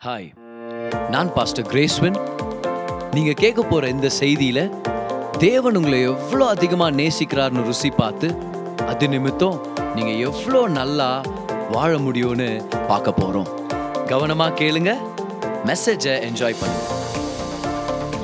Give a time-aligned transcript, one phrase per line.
[0.00, 0.28] Hi
[1.10, 2.14] நான் pastor கிரேஸ்வன்
[3.12, 4.60] நீங்க கேட்க போற இந்த செய்தியில
[5.38, 8.28] தேவன் உங்களை எவ்வளோ அதிகமா நேசிக்கிறார்னு ருசி பார்த்து
[8.86, 9.58] அது நிமித்தம்
[9.94, 11.08] நீங்க எவ்வளோ நல்லா
[11.70, 12.48] வாழ முடியும்னு
[12.88, 13.48] பார்க்க போறோம்.
[14.08, 14.92] கவனமா கேளுங்க.
[15.66, 16.86] மெசேஜை என்ஜாய் பண்ணுங்க.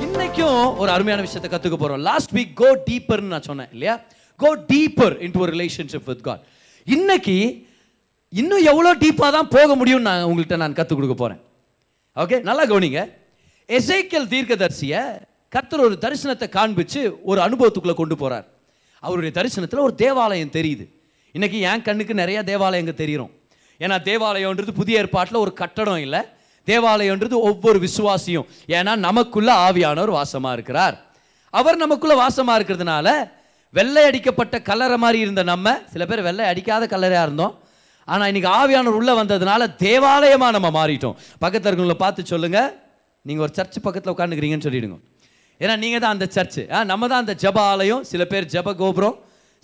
[0.05, 2.03] இன்னைக்கும் ஒரு அருமையான விஷயத்தை கத்துக்க போறோம்.
[2.09, 3.95] லாஸ்ட் வீக் கோ டீப்பர்னு நான் சொன்னேன் இல்லையா?
[4.39, 6.43] கோ டீப்பர் இன்டு ஒரு ரிலேஷன்ஷிப் வித் காட்
[6.87, 7.37] இன்னைக்கு
[8.33, 11.41] இன்னும் எவ்வளோ டீப்பாக தான் போக முடியும்னு நான் உங்கள்கிட்ட நான் கற்றுக் கொடுக்க போகிறேன்
[12.21, 13.01] ஓகே நல்லா கவனிங்க.
[13.77, 15.01] எசைக்கல் தீர்க்கதரிசியை
[15.49, 18.45] கர்த்தர் ஒரு தரிசனத்தை காண்பிச்சு ஒரு அனுபவத்துக்குள்ளே கொண்டு போகிறார்
[18.99, 20.85] அவருடைய தரிசனத்தில் ஒரு தேவாலயம் தெரியுது.
[21.33, 23.29] இன்றைக்கி என் கண்ணுக்கு நிறையா தேவாலயங்கள் தெரியும்.
[23.79, 26.21] ஏன்னா தேவாலயம்ன்றது புதிய ஏற்பாட்டில் ஒரு கட்டடம் இல்லை.
[26.65, 28.47] தேவாலயம்ன்றது ஒவ்வொரு விசுவாசியும்.
[28.67, 30.97] ஏன்னா நமக்குள்ள ஆவியானவர் வாசமாக இருக்கிறார்.
[31.49, 33.31] அவர் நமக்குள்ளே வாசமாக இருக்கிறதுனால
[33.69, 37.55] வெள்ளை அடிக்கப்பட்ட கலரை மாதிரி இருந்த நம்ம சில பேர் வெள்ளை அடிக்காத கலராக இருந்தோம்.
[38.13, 41.15] ஆனால் இன்றைக்கி ஆவியானவர் உள்ளே வந்ததுனால தேவாலயமாக நம்ம மாறிட்டோம்.
[41.43, 42.69] பக்கத்தில் இருக்கவங்களை பார்த்து சொல்லுங்கள்
[43.25, 44.97] நீங்கள் ஒரு சர்ச் பக்கத்தில் உட்காந்துக்கிறீங்கன்னு சொல்லிடுங்க.
[45.61, 48.03] ஏன்னா நீங்கள் தான் அந்த சர்ச்சு ஆ நம்ம தான் அந்த ஜப ஆலயம்.
[48.11, 49.17] சில பேர் ஜப கோபுரம்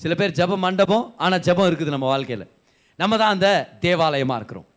[0.04, 1.06] சில பேர் ஜப மண்டபம்.
[1.24, 2.48] ஆனால் ஜபம் இருக்குது நம்ம வாழ்க்கையில்.
[3.02, 3.50] நம்ம தான் அந்த
[3.86, 4.68] தேவாலயமாக இருக்கிறோம்.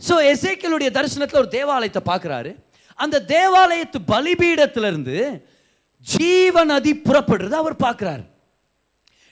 [0.00, 2.52] ஸோ எசேக்கியலுடைய தரிசனத்தில் ஒரு தேவாலயத்தை பார்க்குறாரு.
[2.98, 5.16] அந்த தேவாலயத்து பலிபீடத்திலிருந்து
[6.06, 6.92] ஜீவ நதி
[7.60, 8.24] அவர் பார்க்குறாரு.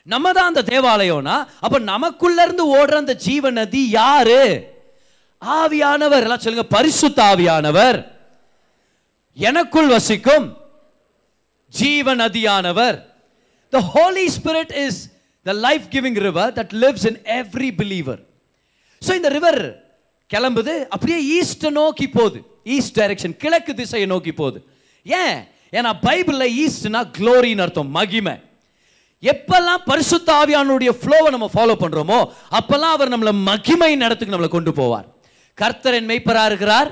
[0.06, 4.43] நம்ம தான் அந்த தேவாலயம்னா அப்ப நமக்குள்ளேருந்து ஓடுற அந்த ஜீவ நதி யாரு?
[5.43, 6.25] ஆவியானவர்.
[6.27, 7.98] எல்லாம் சொல்லுங்க பரிசுத்த ஆவியானவர்
[9.37, 10.47] எனக்குள் வசிக்கும்
[11.73, 12.97] ஜீவ நதியானவர்
[13.73, 15.01] the Holy Spirit is
[15.47, 18.21] the life giving river that lives in every believer
[19.03, 19.62] so இந்த ரிவர்
[20.31, 22.39] கிளம்புது அப்படியே ஈஸ்டை நோக்கி போகுது.
[22.65, 24.59] ஈஸ்ட் டைரக்ஷன் கிழக்கு திசையை நோக்கி போகுது.
[25.06, 25.39] ஏன்?
[25.73, 28.34] ஏன்னா பைபிளில் ஈஸ்ட்னா க்ளோரின்னு அர்த்தம் மகிமை.
[29.22, 32.18] எப்பெல்லாம் பரிசுத்த ஆவியானுடைய ஃப்ளோவை நம்ம ஃபாலோ பண்ணுறோமோ
[32.58, 35.06] அப்பெல்லாம் அவர் நம்மளை மகிமை நடத்துக்கு நம்மளை கொண்டு போவார்.
[35.54, 36.90] கர்த்தர் என் மெய்ப்பரா இருக்கிறார்.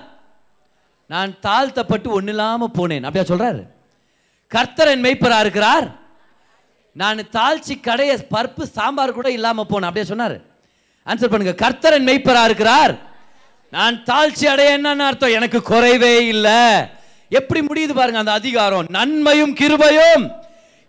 [1.06, 3.04] நான் தாழ்த்தப்பட்டு ஒன்றும் இல்லாமல் போனேன்.
[3.08, 3.62] அப்படியா சொல்கிறாரு
[4.48, 5.86] கர்த்தர் என் மெய்ப்பரா இருக்கிறார்.
[6.92, 9.88] நான் தாழ்ச்சி கடைய பருப்பு சாம்பார் கூட இல்லாமல் போனேன்.
[9.90, 10.36] அப்படியே சொன்னார்?
[11.06, 11.54] ஆன்சர் பண்ணுங்க.
[11.54, 12.08] கர்த்தர் என்
[12.44, 12.94] இருக்கிறார்.
[13.70, 15.36] நான் தாழ்ச்சி அடைய என்னன்னு அர்த்தம்?
[15.38, 16.60] எனக்கு குறைவே இல்லை.
[17.28, 18.86] எப்படி முடியுது பாருங்க அந்த அதிகாரம்?
[18.88, 20.26] நன்மையும் கிருபையும்.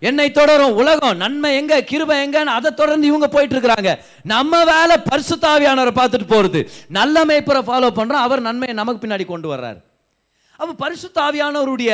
[0.07, 0.75] என்னை தொடரும்.
[0.81, 3.91] உலகம் நன்மை எங்க கிருபை எங்கன்னு அதை தொடர்ந்து இவங்க போயிட்டு இருக்கிறாங்க
[4.33, 6.61] நம்ம வேலை பரிசுத்தாவியானவரை பார்த்துட்டு போறது.
[6.99, 8.25] நல்ல மேய்ப்பரை ஃபாலோ பண்றோம்.
[8.27, 9.79] அவர் நன்மையை நமக்கு பின்னாடி கொண்டு வர்றாரு.
[10.59, 11.93] அப்போ பரிசுத்தாவியானவருடைய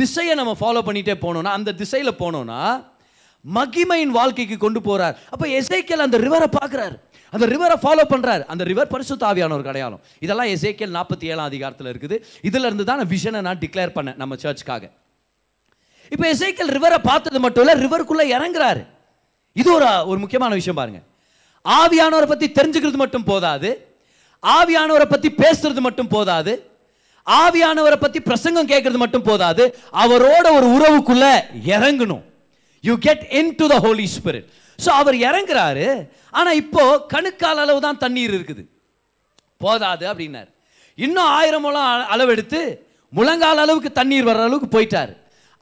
[0.00, 2.60] திசையை நம்ம ஃபாலோ பண்ணிட்டே போனோம்னா அந்த திசையில போனோம்னா
[3.44, 5.16] மகிமையின் வாழ்க்கைக்கு கொண்டு போறார்.
[5.32, 6.96] அப்போ எசைக்கல் அந்த ரிவரை பார்க்குறாரு.
[7.32, 10.02] அந்த ரிவரை ஃபாலோ பண்ணுறாரு அந்த ரிவர் பரிசுத்த ஆவியானவர் அடையாளம்.
[10.24, 12.16] இதெல்லாம் எசேக்கியல் நாற்பத்தி ஏழாம் அதிகாரத்தில் இருக்குது.
[12.48, 14.84] இதுல இருந்து தான் விஷனை நான் டிக்ளேர் பண்ணேன் நம்ம சர்ச்சுக்காக
[16.12, 18.82] இப்போ எசைக்கல் ரிவரை பார்த்தது மட்டும் இல்லை ரிவருக்குள்ளே இறங்குறாரு.
[19.60, 21.00] இது ஒரு ஒரு முக்கியமான விஷயம் பாருங்க.
[21.64, 23.70] ஆவியானவரை பற்றி தெரிஞ்சுக்கிறது மட்டும் போதாது.
[24.42, 26.52] ஆவியானவரை பற்றி பேசுறது மட்டும் போதாது.
[27.26, 29.64] ஆவியானவரை பற்றி பிரசங்கம் கேட்கறது மட்டும் போதாது.
[30.02, 31.26] அவரோட ஒரு உறவுக்குள்ள
[31.74, 32.24] இறங்கணும்.
[32.84, 33.24] You get
[33.60, 34.48] into the Holy Spirit
[34.84, 35.86] so அவர் இறங்குறாரு.
[36.38, 38.62] ஆனால் இப்போ கணுக்கால் அளவு தான் தண்ணீர் இருக்குது.
[39.64, 40.50] போதாது அப்படின்னாரு.
[40.98, 42.60] இன்னும் ஆயிரம் முழம் அளவெடுத்து
[43.12, 45.14] முழங்கால் அளவுக்கு தண்ணீர் வர்ற அளவுக்கு போயிட்டாரு.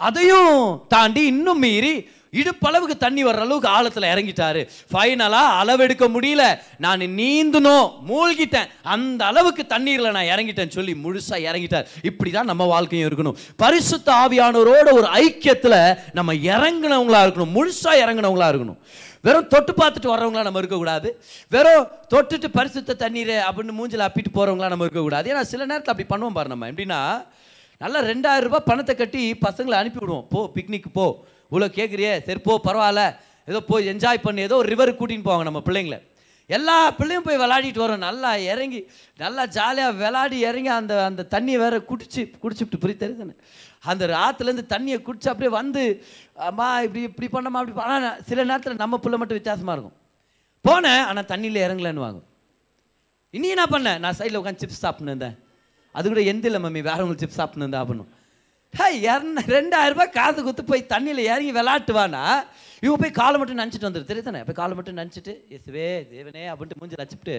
[0.08, 1.94] அதையும் தாண்டி இன்னும் மீறி
[2.40, 4.60] இடுப்பளவுக்கு தண்ணி வர்ற அளவுக்கு ஆழத்தில் இறங்கிட்டாரு.
[4.92, 6.44] ஃபைனலாக அளவெடுக்க முடியல.
[6.84, 8.68] நான் நீந்தணும் மூழ்கிட்டேன்.
[8.82, 11.86] அந்த அளவுக்கு தண்ணீரில் நான் இறங்கிட்டேன்னு சொல்லி முழுசாக இறங்கிட்டார்.
[12.10, 13.36] இப்படி தான் நம்ம வாழ்க்கையும் இருக்கணும்.
[13.56, 15.80] பரிசுத்த ஆவியானவரோட ஒரு ஐக்கியத்தில்
[16.12, 17.54] நம்ம இறங்குனவங்களா இருக்கணும்.
[17.58, 18.80] முழுசாக இறங்குனவங்களா இருக்கணும்.
[19.26, 21.10] வெறும் தொட்டு பார்த்துட்டு வர்றவங்களா நம்ம இருக்கக்கூடாது.
[21.50, 25.28] வெறும் தொட்டுட்டு பரிசுத்த தண்ணீர் அப்படின்னு மூஞ்சில அப்பிட்டு போகிறவங்களாம் நம்ம இருக்கக்கூடாது.
[25.34, 26.70] ஏன்னா சில நேரத்தில் அப்படி பண்ணுவோம் பாரு நம்ம.
[26.70, 27.00] எப்படின்னா
[27.82, 31.06] நல்லா ரெண்டாயிரம் ரூபாய் பணத்தை கட்டி பசங்களை அனுப்பி விடுவோம் போ பிக்னிக் போ.
[31.50, 33.02] இவ்வளோ கேட்குறியே சரி போ பரவாயில்ல.
[33.50, 34.40] ஏதோ போய் என்ஜாய் பண்ணி.
[34.48, 35.96] ஏதோ ஒரு ரிவருக்கு கூட்டின்னு போவாங்க நம்ம பிள்ளைங்கள.
[36.56, 38.04] எல்லா பிள்ளையும் போய் விளையாடிட்டு வரோம்.
[38.08, 38.80] நல்லா இறங்கி
[39.22, 43.36] நல்லா ஜாலியாக விளையாடி இறங்கி அந்த அந்த தண்ணியை வேற குடிச்சு குடிச்சுட்டு புரிய தெரியுதுன்னு
[43.90, 45.82] அந்த ஆற்றுலேருந்து தண்ணியை குடிச்சு அப்படியே வந்து
[46.48, 49.96] அம்மா இப்படி இப்படி பண்ணமா அப்படி ஆனால் சில நேரத்தில் நம்ம பிள்ளை மட்டும் வித்தியாசமாக இருக்கும்.
[50.64, 52.20] போனேன் ஆனால் தண்ணியில் இறங்கலன்னு வாங்க
[53.36, 53.90] இனி என்ன பண்ண?
[54.04, 55.36] நான் சைடில் உட்காந்து சிப்ஸ் சாப்பிட்டு இருந்தேன்.
[55.98, 58.08] அது கூட எந்த இல்லை மம்மி வேற உங்களுக்கு சிப்ஸ் சாப்பிட்டு ஆகணும்.
[58.78, 62.24] ஹே இரநூ ரெண்டாயிரம் ரூபாய் குத்து போய் தண்ணியில் இறங்கி விளாட்டுவானா
[62.86, 64.10] இவன் போய் காலை மட்டும் நினச்சிட்டு வந்துரு.
[64.10, 64.40] தெரியுதானே?
[64.48, 67.36] போய் காலை மட்டும் நினச்சிட்டு இயேசுவே தேவனே அப்படின்ட்டு மூஞ்சி நச்சுட்டு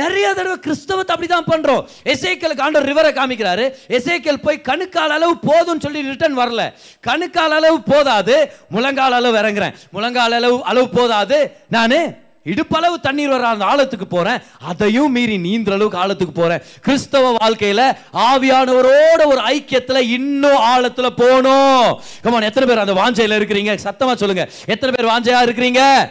[0.00, 1.82] நிறைய தடவை கிறிஸ்தவத்தை அப்படி தான் பண்ணுறோம்
[2.12, 3.64] எசேக்கலுக்கு ஆண்டவர் ரிவரை காமிக்கிறாரு.
[3.96, 6.62] எசேக்கல் போய் கணுக்கால் அளவு போதும்னு சொல்லி ரிட்டர்ன் வரல.
[7.08, 8.36] கணுக்கால் அளவு போதாது
[8.74, 9.74] முழங்கால் அளவு இறங்குறேன்.
[9.96, 11.40] முழங்கால் அளவு அளவு போதாது.
[11.76, 11.96] நான்
[12.44, 14.40] இடுப்பளவு தண்ணீர் வர அந்த ஆழத்துக்கு போறேன்.
[14.58, 16.62] அதையும் மீறி நீந்திர அளவுக்கு ஆழத்துக்கு போறேன்.
[16.80, 22.00] கிறிஸ்தவ வாழ்க்கையில ஆவியானவரோட ஒரு ஐக்கியத்துல இன்னும் ஆழத்துல போகணும்.
[22.22, 23.78] கமான் எத்தனை பேர் அந்த வாஞ்சையில இருக்கிறீங்க?
[23.84, 24.50] சத்தமா சொல்லுங்க.
[24.66, 26.10] எத்தனை பேர் வாஞ்சையா இருக்கிறீங்க?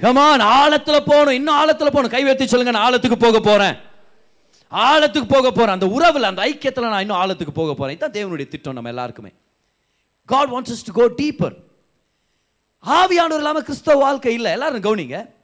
[0.00, 1.34] கமான் ஆழத்துல போகணும்.
[1.34, 2.10] இன்னும் ஆழத்துல போகணும்.
[2.10, 3.76] கை சொல்லுங்க நான் ஆழத்துக்கு போக போறேன்.
[4.72, 5.72] ஆழத்துக்கு போக போறேன்.
[5.72, 7.96] அந்த உறவில் அந்த ஐக்கியத்தில் நான் இன்னும் ஆழத்துக்கு போக போறேன்.
[7.96, 9.28] இதுதான் தேவனுடைய திட்டம் நம்ம எல்லாருக்குமே.
[10.26, 11.54] God wants to go deeper
[12.86, 14.52] ஆவியானவர் இல்லாமல் கிறிஸ்தவ வாழ்க்கை இல்லை.
[14.52, 15.38] எல்லாரும் கவனிங்க.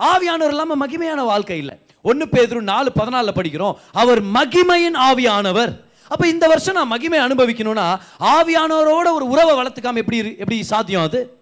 [0.00, 1.78] ஆவியானவர் இல்லாமல் மகிமையான வாழ்க்கை இல்லை.
[2.02, 3.74] ஒன்று பேதரும் நாலு பதினாலில் படிக்கிறோம்.
[3.92, 5.72] அவர் மகிமையின் ஆவியானவர்.
[6.08, 11.40] அப்போ இந்த வருஷம் நான் மகிமை அனுபவிக்கணும்னா ஆவியானவரோட ஒரு உறவை வளர்த்துக்காம எப்படி எப்படி சாத்தியம் அது?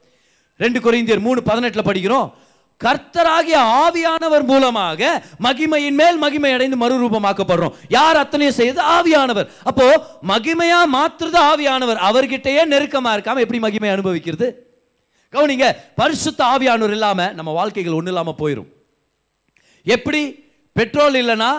[0.59, 2.31] ரெண்டு குறைந்தியர் மூணு பதினெட்டில் படிக்கிறோம்.
[2.85, 7.73] கர்த்தராகிய ஆவியானவர் மூலமாக மகிமையின் மேல் மகிமை அடைந்து மறுரூபமாக்கப்படுறோம்.
[7.89, 9.49] யார் அத்தனையும் செய்து ஆவியானவர்.
[9.65, 11.97] அப்போ மகிமையா மாற்றுறது ஆவியானவர்.
[12.11, 14.68] அவர்கிட்டயே நெருக்கமா இருக்காம எப்படி மகிமை அனுபவிக்கிறது?
[15.33, 18.71] கவனிங்க பரிசுத்த ஆவியானவர் இல்லாமல் நம்ம வாழ்க்கைகள் ஒன்றும் இல்லாமல் போயிடும்
[19.95, 20.23] எப்படி?
[20.77, 21.51] பெட்ரோல் இல்லைனா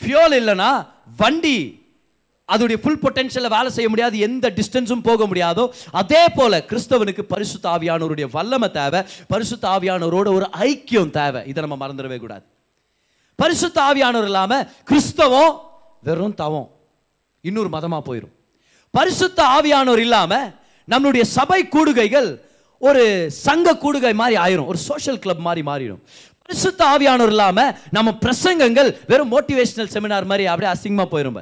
[0.00, 0.70] ஃபியூல் இல்லைனா
[1.20, 1.58] வண்டி.
[2.52, 5.64] அதோடைய ஃபுல் பொட்டன்ஷியலில் வேலை செய்ய முடியாது எந்த டிஸ்டன்ஸும் போக முடியாதோ
[6.00, 11.40] அதே போல கிறிஸ்தவனுக்கு பரிசுத்த ஆவியானவருடைய வல்லமை தேவை பரிசுத்த ஆவியானவரோட ஒரு ஐக்கியம் தேவை.
[11.50, 12.44] இதை நம்ம மறந்துடவே கூடாது.
[13.38, 15.52] பரிசுத்த ஆவியானவர் இல்லாமல் கிறிஸ்தவம்
[16.02, 16.68] வெறும் தவம்.
[17.40, 18.34] இன்னொரு மதமாக போயிடும்
[18.94, 20.48] பரிசுத்த ஆவியானவர் இல்லாமல்
[20.88, 22.30] நம்மளுடைய சபை கூடுகைகள்
[22.80, 24.66] ஒரு சங்க கூடுகை மாதிரி ஆயிரும்.
[24.66, 26.02] ஒரு சோஷியல் கிளப் மாதிரி மாறிடும்.
[26.44, 31.36] பரிசுத்த ஆவியானவர் இல்லாமல் நம்ம பிரசங்கங்கள் வெறும் மோட்டிவேஷனல் செமினார் மாதிரி அப்படியே அசிங்கமா போயிரும்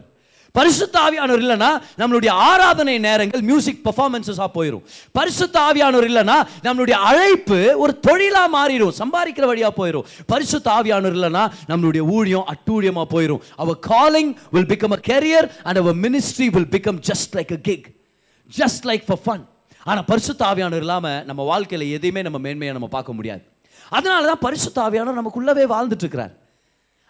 [0.55, 1.69] பரிசுத்த ஆவியானவர் இல்லைன்னா
[2.01, 8.95] நம்மளுடைய ஆராதனை நேரங்கள் மியூசிக் பர்ஃபார்மன்ஸஸாக போயிடும் பரிசுத்த ஆவியானவர் இல்லைன்னா நம்மளுடைய அழைப்பு ஒரு தொழிலாக மாறிடும்.
[9.01, 15.01] சம்பாதிக்கிற வழியாக போயிடும் பரிசுத்த ஆவியானவர் இல்லைன்னா நம்மளுடைய ஊழியம் அட்டூழியமாக போயிடும் our calling will become a
[15.13, 17.87] career and our ministry will become just like a gig
[18.59, 19.45] just like for fun
[19.91, 23.43] ஆனால் பரிசுத்த ஆவியானவர் இல்லாமல் நம்ம வாழ்க்கையில் எதையுமே நம்ம மேன்மையை நம்ம பார்க்க முடியாது.
[23.97, 26.35] அதனால தான் பரிசுத்த ஆவியானவர் நமக்குள்ளவே வாழ்ந்துட்டுருக்கிறார்.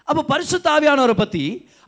[0.09, 1.43] அப்போ பரிசுத்த ஆவியானவரை பற்றி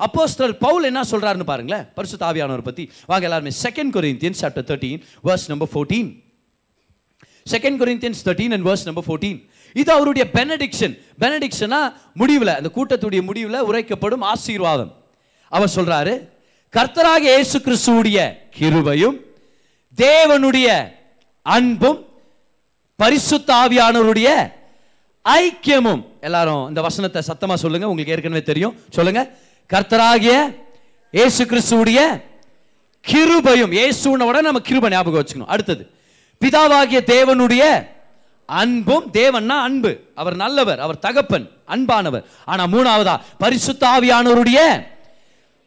[0.06, 1.84] அப்போஸ்தலர் பவுல் என்ன சொல்கிறாருன்னு பாருங்களேன்.
[1.98, 6.10] பரிசுத்த ஆவியானவரை பற்றி வாங்க எல்லாருமே second Corinthians chapter thirteen verse number fourteen
[7.52, 9.38] second Corinthians thirteen and verse number fourteen
[9.76, 11.81] இது அவருடைய பெனடிக்ஷன் பெனடிக்ஷனா
[12.20, 14.93] முடிவில் அந்த கூட்டத்துடைய முடிவில் உரைக்கப்படும் ஆசீர்வாதம்.
[15.52, 16.14] அவர் சொல்கிறாரு
[16.75, 18.19] கர்த்தராக இயேசு கிறிஸ்துவுடைய
[18.58, 19.16] கிருபையும்
[19.96, 20.92] தேவனுடைய
[21.42, 22.08] அன்பும்
[22.96, 24.52] பரிசுத்த ஆவியானவருடைய
[25.25, 26.04] ஐக்கியமும்.
[26.20, 28.82] எல்லாரும் இந்த வசனத்தை சத்தமா சொல்லுங்க உங்களுக்கு ஏற்கனவே தெரியும்.
[28.90, 29.31] சொல்லுங்க.
[29.72, 30.56] கர்த்தராகிய
[31.10, 32.22] இயேசு கிறிஸ்துவுடைய
[33.08, 35.46] கிருபையும் இயேசுன நம்ம கிருபை ஞாபகம் வச்சுக்கணும்.
[35.46, 35.90] அடுத்தது
[36.40, 37.86] பிதாவாகிய தேவனுடைய
[38.46, 40.00] அன்பும் தேவன்னா அன்பு.
[40.14, 42.25] அவர் நல்லவர் அவர் தகப்பன் அன்பானவர்.
[42.44, 44.84] ஆனா மூணாவதா பரிசுத்தாவியானவருடைய ஆவியானவருடைய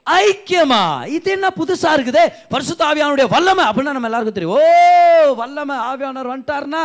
[0.07, 1.07] ஐக்கியமா?
[1.15, 2.23] இது என்ன புதுசா இருக்குது?
[2.53, 4.55] பரிசுத்த ஆவியானுடைய வல்லமை அப்படின்னா நம்ம எல்லாருக்கும் தெரியும்.
[4.57, 6.81] ஓ வல்லமை ஆவியானவர் வந்துட்டாருன்னா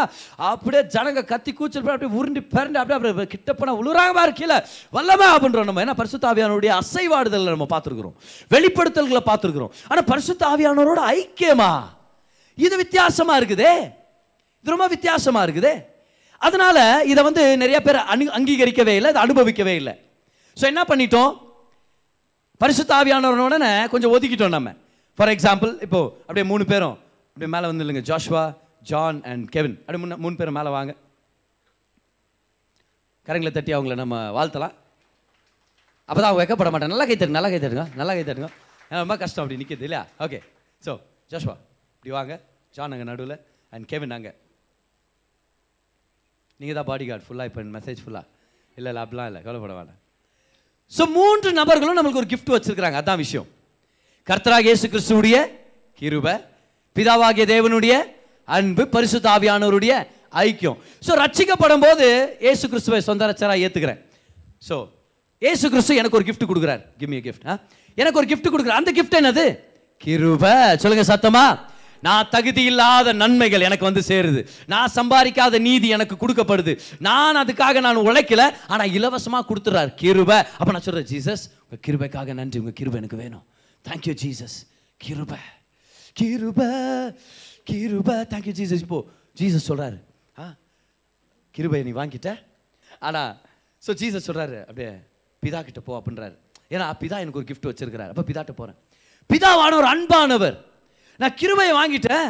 [0.51, 4.59] அப்படியே ஜனங்க கத்தி கூச்சல் போய் அப்படியே உருண்டி பிறண்டு அப்படியே அப்படியே கிட்ட போனா உழுறாங்க பாரு கீழே
[4.97, 5.83] வல்லமை அப்படின்றோம் நம்ம.
[5.87, 8.17] ஏன்னா பரிசுத்த ஆவியானுடைய அசைவாடுதல் நம்ம பார்த்துருக்குறோம்.
[8.55, 9.73] வெளிப்படுத்தல்களை பார்த்துருக்குறோம்.
[9.91, 11.71] ஆனால் பரிசுத்த ஆவியானவரோட ஐக்கியமா?
[12.59, 13.75] இது வித்தியாசமா இருக்குதே.
[14.63, 15.75] இது ரொம்ப வித்தியாசமா இருக்குதே.
[16.47, 16.79] அதனால
[17.13, 19.95] இதை வந்து நிறைய பேர் அனு அங்கீகரிக்கவே இல்லை இதை அனுபவிக்கவே இல்லை.
[20.57, 21.33] ஸோ என்ன பண்ணிட்டோம்?
[22.61, 23.57] பரிசு ஆவியானவரோட
[23.93, 24.71] கொஞ்சம் ஒதுக்கிட்டோம் நம்ம.
[25.19, 26.97] ஃபார் எக்ஸாம்பிள் இப்போ அப்படியே மூணு பேரும்
[27.33, 28.43] அப்படியே மேலே வந்து இல்லைங்க ஜாஷ்வா
[28.91, 30.93] ஜான் அண்ட் கெவின் அப்படியே முன்ன மூணு பேரும் மேலே வாங்க.
[33.27, 34.75] கரங்களை தட்டி அவங்கள நம்ம வாழ்த்தலாம்.
[36.09, 38.49] அப்போ தான் அவங்க வைக்கப்பட மாட்டேன் நல்லா கை தருங்க நல்லா கை தருங்க நல்லா கை தருங்க
[39.03, 40.03] ரொம்ப கஷ்டம் அப்படி நிற்கிது இல்லையா?
[40.25, 40.39] ஓகே
[40.83, 40.93] ஸோ
[41.33, 41.55] ஜோஷ்வா
[41.97, 42.35] இப்படி வாங்க.
[42.77, 43.37] ஜான் அங்கே நடுவில்
[43.75, 44.33] அண்ட் கெவின் அங்கே.
[46.61, 48.27] நீங்கள் தான் பாடி கார்டு ஃபுல்லாக இப்போ மெசேஜ் ஃபுல்லாக
[48.79, 49.43] இல்லை இல்லை அப்படிலாம் இல்லை.
[49.47, 50.01] கவலைப்பட வேண்டாம்
[50.97, 52.99] ஸோ மூன்று நபர்களும் நம்மளுக்கு ஒரு கிஃப்ட் வச்சிருக்கிறாங்க.
[53.03, 53.47] அதான் விஷயம்.
[54.29, 55.37] கர்த்தராக இயேசு கிறிஸ்துவுடைய
[56.01, 56.27] கிருப
[56.97, 57.95] பிதாவாகிய தேவனுடைய
[58.57, 59.93] அன்பு பரிசுத்தாவியானவருடைய
[60.45, 60.79] ஐக்கியம்.
[61.07, 62.07] ஸோ ரட்சிக்கப்படும் போது
[62.47, 64.01] இயேசு கிறிஸ்துவை சொந்த ரச்சராக ஏற்றுக்கிறேன்
[64.69, 64.77] ஸோ
[65.45, 66.83] இயேசு கிறிஸ்து எனக்கு ஒரு கிஃப்ட் கொடுக்குறார்.
[67.01, 67.47] கிவ் ஏ கிஃப்ட்
[68.01, 68.81] எனக்கு ஒரு கிஃப்ட் கொடுக்குறார்.
[68.83, 69.45] அந்த கிஃப்ட் என்னது?
[70.05, 70.45] கிருப.
[70.83, 71.45] சொல்லுங்க சத்தமா?
[72.07, 74.41] நான் தகுதி இல்லாத நன்மைகள் எனக்கு வந்து சேருது.
[74.73, 76.73] நான் சம்பாதிக்காத நீதி எனக்கு கொடுக்கப்படுது.
[77.09, 80.39] நான் அதுக்காக நான் உழைக்கல ஆனால் இலவசமாக கொடுத்துட்றாரு கிருபை.
[80.59, 82.59] அப்போ நான் சொல்கிறேன் ஜீசஸ் உங்கள் கிருபைக்காக நன்றி.
[82.63, 83.45] உங்கள் கிருபை எனக்கு வேணும்.
[83.85, 84.57] Thank you Jesus.
[85.05, 85.41] கிருபை.
[86.21, 86.71] கிருபை.
[87.71, 88.17] கிருபை.
[88.33, 88.85] Thank you Jesus.
[88.87, 89.01] இப்போ
[89.41, 89.99] ஜீசஸ் சொல்கிறாரு
[90.43, 90.45] ஆ
[91.55, 92.31] கிருபை நீ வாங்கிட்ட?
[93.09, 93.33] ஆனால்
[93.87, 94.93] ஸோ ஜீசஸ் சொல்கிறாரு அப்படியே
[95.43, 96.37] பிதா கிட்ட போ அப்படின்றாரு.
[96.75, 98.11] ஏன்னா பிதா எனக்கு ஒரு கிஃப்ட் வச்சிருக்கிறாரு.
[98.15, 98.75] அப்போ பிதாட்ட பிதாவான
[99.31, 100.57] பிதாவானவர் அன்பானவர்.
[101.23, 102.29] நான் கிருபையை வாங்கிட்டேன்.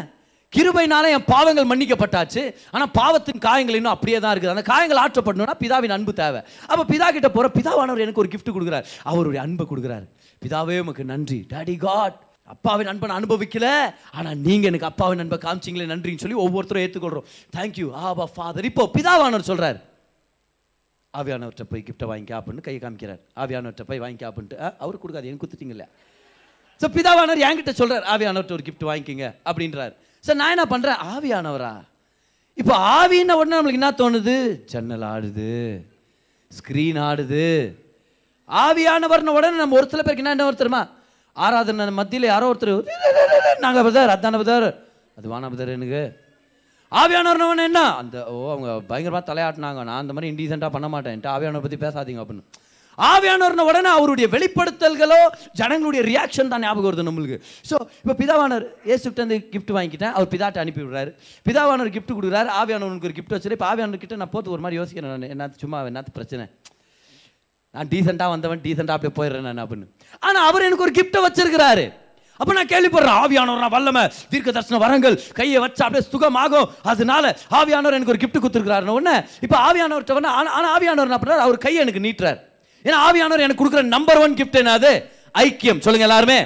[0.57, 2.43] கிருபைனால என் பாவங்கள் மன்னிக்கப்பட்டாச்சு.
[2.75, 4.55] ஆனால் பாவத்தின் காயங்கள் இன்னும் அப்படியே தான் இருக்குது.
[4.55, 6.41] அந்த காயங்கள் ஆற்றப்படணும்னா பிதாவின் அன்பு தேவை.
[6.71, 8.87] அப்போ பிதா கிட்ட போகிற பிதாவானவர் எனக்கு ஒரு கிஃப்ட் கொடுக்குறார்.
[9.11, 10.07] அவருடைய அன்பை கொடுக்குறாரு.
[10.45, 11.39] பிதாவே உமக்கு நன்றி.
[11.53, 12.17] டாடி காட்
[12.55, 13.69] அப்பாவின் அன்பை நான் அனுபவிக்கல.
[14.19, 19.49] ஆனால் நீங்கள் எனக்கு அப்பாவின் அன்பை காமிச்சிங்களே நன்றின்னு சொல்லி ஒவ்வொருத்தரும் ஏற்றுக்கொள்கிறோம் தேங்க்யூ ஆபா ஃபாதர் இப்போ பிதாவானவர்
[19.51, 19.79] சொல்கிறார்
[21.19, 23.21] ஆவியானவர்கிட்ட போய் கிஃப்ட்டை வாங்கிக்க அப்படின்னு கையை காமிக்கிறார்.
[23.43, 25.29] ஆவியானவர்கிட்ட போய் வாங்கிக்க அப்படின்ட்டு அவர் கொடுக்காது.
[25.29, 25.85] எனக்கு குத்துட்டீங்கல்ல.
[26.81, 29.95] ஸோ பிதாவானவர் என்கிட்ட சொல்கிறார் ஆவியானவர்கிட்ட ஒரு கிஃப்ட் வாங்கிக்கங்க அப்படின்றார்.
[30.25, 31.73] சார் நான் என்ன பண்ணுறேன் ஆவியானவரா?
[32.61, 34.37] இப்போ ஆவின்ன உடனே நம்மளுக்கு என்ன தோணுது?
[34.73, 35.51] ஜன்னல் ஆடுது
[36.51, 37.49] ஸ்க்ரீன் ஆடுது.
[38.49, 40.83] ஆவியானவர்னு உடனே நம்ம ஒரு சில பேருக்கு என்ன என்ன ஒருத்தருமா
[41.45, 42.73] ஆராதனை மத்தியில் யாரோ ஒருத்தர்
[43.65, 44.69] நாங்கள் பதர் அதான பதர்
[45.19, 46.03] அது வான பதர் எனக்கு.
[47.01, 47.81] ஆவியானவர்னவன் என்ன?
[48.01, 49.81] அந்த ஓ அவங்க பயங்கரமாக தலையாட்டினாங்க.
[49.89, 51.13] நான் அந்த மாதிரி இன்டீசெண்டாக பண்ண மாட்டேன்.
[51.15, 52.45] என்கிட்ட ஆவியானவர் பற்றி பேசாதீங்க அப்படின்னு.
[53.13, 55.21] ஆவியானவர்ன உடனே அவருடைய வெளிப்படுத்தல்களோ
[55.61, 57.39] ஜனங்களுடைய ரியாக்ஷன் தான் ஞாபகம் வருது நம்மளுக்கு.
[57.71, 60.15] ஸோ இப்போ பிதாவானர் ஏசுக்கிட்ட இருந்து கிஃப்ட் வாங்கிக்கிட்டேன்.
[60.17, 61.13] அவர் பிதாட்ட அனுப்பி விடுறாரு
[61.47, 62.51] பிதாவானவர் கிஃப்ட் கொடுக்குறாரு.
[62.63, 65.31] ஆவியானவனுக்கு ஒரு கிஃப்ட் வச்சுரு இப்போ ஆவியானவர்கிட்ட நான் போட்டு ஒரு மாதிரி யோசிக்கிறேன் நான்.
[65.35, 66.47] என்ன சும்மா என்னத்து பிரச்சனை?
[67.75, 69.89] நான் டீசெண்டாக வந்தவன் டீசெண்டாக அப்படியே போயிடுறேன் நான் அப்படின்னு.
[70.27, 71.87] ஆனால் அவர் எனக்கு ஒரு கிஃப்ட்டை வச்சிருக்கிறாரு.
[72.41, 74.03] அப்போ நான் கேள்விப்படுறேன் ஆவியானவர் நான் வல்லமை
[74.33, 76.69] தீர்க்க தரிசன வரங்கள் கையை வச்சு அப்படியே சுகமாகும்.
[76.91, 81.47] அதனால ஆவியானவர் எனக்கு ஒரு கிஃப்ட் கொடுத்துருக்காருன்னு உடனே இப்போ ஆவியானவர்கிட்ட வந்து ஆனால் ஆனால் ஆவியானவர் என்ன பண்ணுறாரு
[81.47, 82.39] அவர் கையை எனக்கு நீட்டுறார்.
[82.85, 84.93] ஏன்னா ஆவியானவர் எனக்கு கொடுக்குற நம்பர் ஒன் கிஃப்ட் என்னது?
[85.45, 85.81] ஐக்கியம்.
[85.85, 86.39] சொல்லுங்க எல்லாருமே.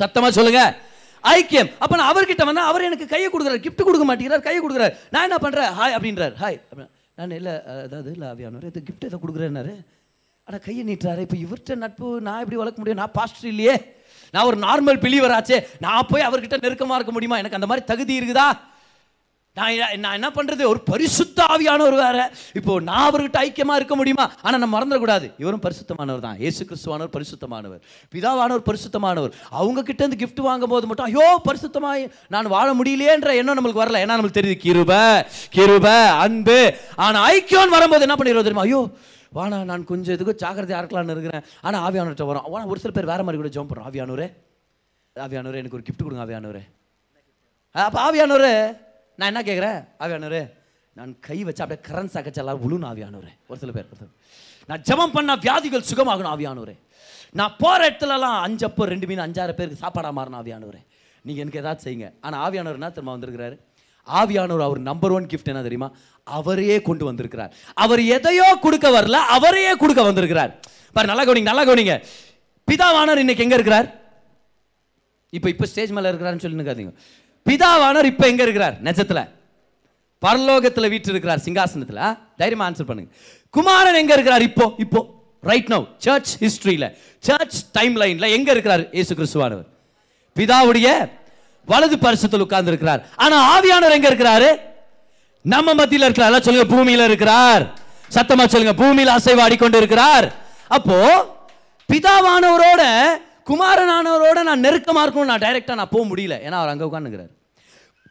[0.00, 0.62] சத்தமா சொல்லுங்க.
[1.24, 1.70] ஐக்கியம்.
[1.78, 3.62] அப்ப நான் அவர்கிட்ட வந்தா அவர் எனக்கு கையை கொடுக்குறாரு.
[3.66, 4.94] கிஃப்ட் கொடுக்க மாட்டேங்கிறார் கையை கொடுக்குறாரு.
[5.10, 5.70] நான் என்ன பண்றேன்?
[5.78, 6.34] ஹாய் அப்படின்றார்.
[6.42, 6.58] ஹாய்
[7.14, 7.54] நான் இல்லை
[7.84, 9.74] அதாவது இல்லை ஆவியானவர் இது கிஃப்ட் எதை கொடுக்குறேன்னாரு.
[10.46, 11.20] ஆனால் கையை நீட்டுறாரு.
[11.26, 13.00] இப்போ இவர்கிட்ட நட்பு நான் எப்படி வளர்க்க முடியும்?
[13.02, 13.74] நான் பாஸ்டர் இல்லையே.
[14.30, 15.58] நான் ஒரு நார்மல் பிலீவர் ஆச்சே.
[15.78, 17.38] நான் போய் அவர்கிட்ட நெருக்கமாக இருக்க முடியுமா?
[17.38, 18.48] எனக்கு அந்த மாதிரி தகுதி இருக்குதா?
[19.58, 22.18] நான் நான் என்ன பண்ணுறது ஒரு பரிசுத்த ஆவியானவர் வேற.
[22.58, 24.26] இப்போ நான் அவர்கிட்ட ஐக்கியமாக இருக்க முடியுமா?
[24.44, 25.26] ஆனால் நம்ம மறந்துடக்கூடாது.
[25.42, 26.36] இவரும் பரிசுத்தமானவர் தான்.
[26.42, 27.80] இயேசு கிறிஸ்துவானவர் பரிசுத்தமானவர்.
[28.14, 29.32] பிதாவானவர் பரிசுத்தமானவர்.
[29.60, 32.04] அவங்க கிட்ட இருந்து கிஃப்ட் வாங்கும் போது மட்டும் ஐயோ பரிசுத்தமாக
[32.34, 34.02] நான் வாழ முடியலையேன்ற எண்ணம் நம்மளுக்கு வரல.
[34.04, 34.92] ஏன்னா நம்மளுக்கு தெரியுது கிருப
[35.56, 35.86] கிருப
[36.24, 36.60] அன்பு.
[37.06, 38.66] ஆனால் ஐக்கியம் வரும்போது என்ன பண்ணிடுவோம் தெரியுமா?
[38.68, 38.82] ஐயோ
[39.38, 41.44] வாணா நான் கொஞ்சம் இதுக்கு ஜாக்கிரதையாக இருக்கலாம்னு இருக்கிறேன்.
[41.66, 42.46] ஆனால் ஆவியானவர்கிட்ட வரோம்.
[42.52, 43.88] ஆனால் ஒரு சில பேர் வேறு மாதிரி கூட ஜோம் பண்ணுறோம்.
[43.90, 44.28] ஆவியானூரே
[45.26, 46.62] ஆவியானூரே எனக்கு ஒரு கிஃப்ட் கொடுங்க ஆவியானூரே
[47.74, 48.54] அப்போ ஆவியானூரே
[49.20, 50.44] நான் என்ன கேட்குறேன் ஆவியானவர்
[50.98, 53.32] நான் கை வச்சு அப்படியே கரண்ட் சாக்கச்சு எல்லாரும் உழுணும் ஆவியானவரே.
[53.50, 53.88] ஒரு சில பேர்
[54.70, 56.74] நான் ஜபம் பண்ண வியாதிகள் சுகமாகணும் ஆவியானவரே.
[57.38, 60.80] நான் போகிற இடத்துலலாம் அஞ்சப்போ ரெண்டு மீன் அஞ்சாறு பேருக்கு சாப்பாடாக மாறணும் ஆவியானவரே.
[61.26, 62.08] நீங்கள் எனக்கு ஏதாச்சும் செய்யுங்க.
[62.24, 63.56] ஆனால் ஆவியானவர் என்ன திரும்ப வந்திருக்கிறாரு?
[64.20, 65.88] ஆவியானவர் அவர் நம்பர் ஒன் கிஃப்ட் என்ன தெரியுமா?
[66.38, 67.52] அவரையே கொண்டு வந்திருக்கிறார்.
[67.84, 70.52] அவர் எதையோ கொடுக்க வரல அவரையே கொடுக்க வந்திருக்கிறார்.
[70.96, 71.96] பாரு நல்லா கவனிங்க நல்லா கவனிங்க.
[72.68, 73.88] பிதாவானவர் இன்னைக்கு எங்கே இருக்கிறார்?
[75.36, 76.94] இப்போ இப்போ ஸ்டேஜ் மேலே இருக்கிறாருன்னு சொல்லி நிக்காதீங்க.
[77.46, 78.76] பிதாவானவர் இப்போ எங்கே இருக்கிறார்?
[78.86, 79.22] நெஜத்தில்.
[80.24, 82.02] பரலோகத்தில் வீட்டு இருக்கிறார் சிங்காசனத்தில்
[82.40, 83.10] தைரியமாக ஆன்சர் பண்ணுங்க.
[83.56, 84.66] குமாரன் எங்கே இருக்கிறார் இப்போ?
[84.84, 85.00] இப்போ
[85.50, 86.88] ரைட் நவ் சர்ச் ஹிஸ்ட்ரியில்
[87.28, 88.82] சர்ச் டைம் லைனில் எங்கே இருக்கிறார்?
[88.96, 89.68] இயேசு கிறிஸ்துவானவர்.
[90.36, 90.88] பிதாவுடைய
[91.68, 94.50] வலது பரிசுத்தில் உட்கார்ந்து இருக்கிறார் ஆனால் ஆவியானவர் எங்கே இருக்கிறாரு?
[95.44, 96.30] நம்ம மத்தியில் இருக்கிறார்.
[96.30, 97.64] எல்லாம் சொல்லுங்க பூமியில் இருக்கிறார்.
[98.16, 100.26] சத்தமாக சொல்லுங்க பூமியில் அசைவாடி கொண்டு இருக்கிறார்
[100.76, 100.98] அப்போ
[101.88, 102.82] பிதாவானவரோட
[103.48, 106.36] குமாரனானவரோட நான் நெருக்கமாக இருக்கணும் நான் டைரெக்டாக நான் போக முடியல.
[106.46, 107.30] ஏன்னா அவர் அங்கே உட்கார்ந்துக்கிறார்.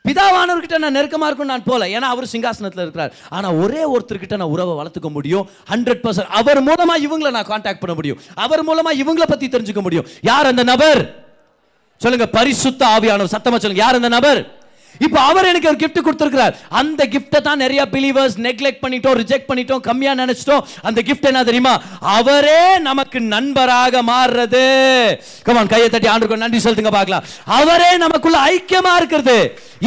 [0.07, 1.87] பிதாவானவர்கிட்ட நான் நெருக்கமாக இருக்கும் நான் போகல.
[1.95, 3.13] ஏன்னா அவர் சிங்காசனத்தில் இருக்கிறார்.
[3.29, 5.49] ஆனால் ஒரே ஒருத்தர்கிட்ட நான் உறவை வளர்த்துக்க முடியும்.
[5.71, 8.19] ஹண்ட்ரட் பர்சன்ட் அவர் மூலமாக இவங்களை நான் காண்டாக்ட் பண்ண முடியும்.
[8.35, 10.07] அவர் மூலமாக இவங்கள பற்றி தெரிஞ்சுக்க முடியும்.
[10.21, 11.01] யார் அந்த நபர்?
[11.97, 13.33] சொல்லுங்க பரிசுத்த ஆவியானவர்.
[13.35, 14.41] சத்தமாக சொல்லுங்க யார் அந்த நபர்?
[15.05, 16.55] இப்போ அவர் எனக்கு ஒரு கிஃப்ட் கொடுத்துருக்கிறார்.
[16.81, 20.65] அந்த கிஃப்ட்டை தான் நிறைய பிலீவர்ஸ் நெக்லெக்ட் பண்ணிட்டோம் ரிஜெக்ட் பண்ணிட்டோம் கம்மியா நினைச்சிட்டோம்.
[20.89, 21.73] அந்த கிஃப்ட் என்ன தெரியுமா?
[22.17, 24.65] அவரே நமக்கு நண்பராக மாறுறது.
[25.47, 27.25] கமான் கையை தட்டி ஆண்டுக்கு நன்றி சொல்லுங்க பார்க்கலாம்.
[27.59, 29.37] அவரே நமக்குள்ள ஐக்கியமா இருக்கிறது.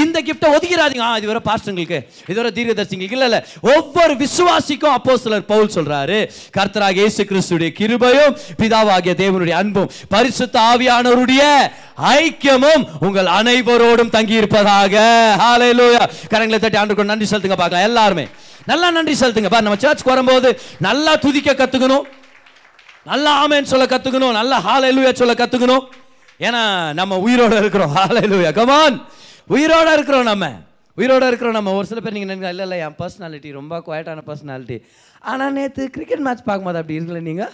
[0.03, 1.99] இந்த கிஃப்ட்டை ஒதுக்கிறாதீங்க ஆ இது வர பாஸ்டங்களுக்கு
[2.31, 3.39] இது வர தீர்க்கதரிசிங்களுக்கு இல்ல இல்ல.
[3.73, 6.19] ஒவ்வொரு விசுவாசிக்கும் அப்போஸ்தலர் பவுல் சொல்றாரு
[6.57, 11.43] கர்த்தராக இயேசு கிறிஸ்துடைய கிருபையும் பிதாவாகிய தேவனுடைய அன்பும் பரிசுத்த ஆவியானவருடைய
[12.17, 14.13] ஐக்கியமும் உங்கள் அனைவரோடும்
[14.93, 17.87] தங்கி ஹாலே லூயா கரங்களை தட்டி ஆண்டுக்கு நன்றி செலுத்துங்க பார்க்கலாம்.
[17.89, 18.25] எல்லாருமே.
[18.71, 19.51] நல்லா நன்றி செலுத்துங்க.
[19.55, 20.49] பாரு நம்ம சர்ச்சுக்கு வரும்போது
[20.87, 22.05] நல்லா துதிக்க கற்றுக்கணும்
[23.11, 25.85] நல்லா ஆமேன்னு சொல்ல கற்றுக்கணும் நல்லா ஹalleluya சொல்ல கற்றுக்கணும்
[26.47, 26.63] ஏன்னா
[27.01, 27.95] நம்ம உயிரோட இருக்கிறோம்.
[27.97, 28.99] ஹalleluya லூயா கமான்
[29.55, 30.47] உயிரோட இருக்கிறோம் நம்ம.
[30.99, 31.73] உயிரோடு இருக்கிறோம் நம்ம.
[31.79, 34.79] ஒரு சில பேர் நீங்கள் நினைக்கிறீங்க இல்லை இல்லை என் பர்சனாலிட்டி ரொம்ப குவாய்ட்டான பர்சனாலிட்டி
[35.33, 37.53] ஆனால் நேற்று கிரிக்கெட் மேட்ச் பார்க்கும்போது அப்படி இருக்கல நீங்கள்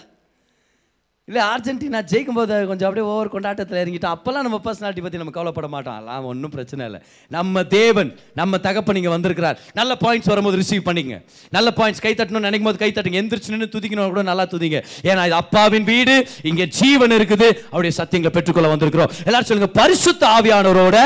[1.29, 5.67] இல்லை அர்ஜென்டினா ஜெயிக்கும் போது கொஞ்சம் அப்படியே ஓவர் கொண்டாட்டத்தில் இறங்கிட்டோம் அப்போல்லாம் நம்ம பர்சனாலிட்டி பற்றி நம்ம கவலைப்பட
[5.73, 5.95] மாட்டோம்.
[5.97, 6.99] அதெல்லாம் ஒன்றும் பிரச்சனை இல்லை.
[7.35, 8.09] நம்ம தேவன்
[8.39, 9.57] நம்ம தகப்ப நீங்கள் வந்திருக்கிறார்.
[9.79, 11.17] நல்ல பாயிண்ட்ஸ் வரும்போது ரிசீவ் பண்ணிங்க.
[11.57, 13.21] நல்ல பாயிண்ட்ஸ் கை தட்டணும்னு நினைக்கும் போது கை தட்டுங்க.
[13.23, 14.81] எந்திரிச்சு நின்று துதிக்கணும் கூட நல்லா துதிங்க.
[15.09, 16.15] ஏன்னா இது அப்பாவின் வீடு
[16.51, 17.49] இங்கே ஜீவன் இருக்குது.
[17.73, 19.13] அவருடைய சத்தியங்களை பெற்றுக்கொள்ள வந்திருக்கிறோம்.
[19.27, 20.97] எல்லாரும் சொல்லுங்க பரிசுத்த ஆவியானவரோட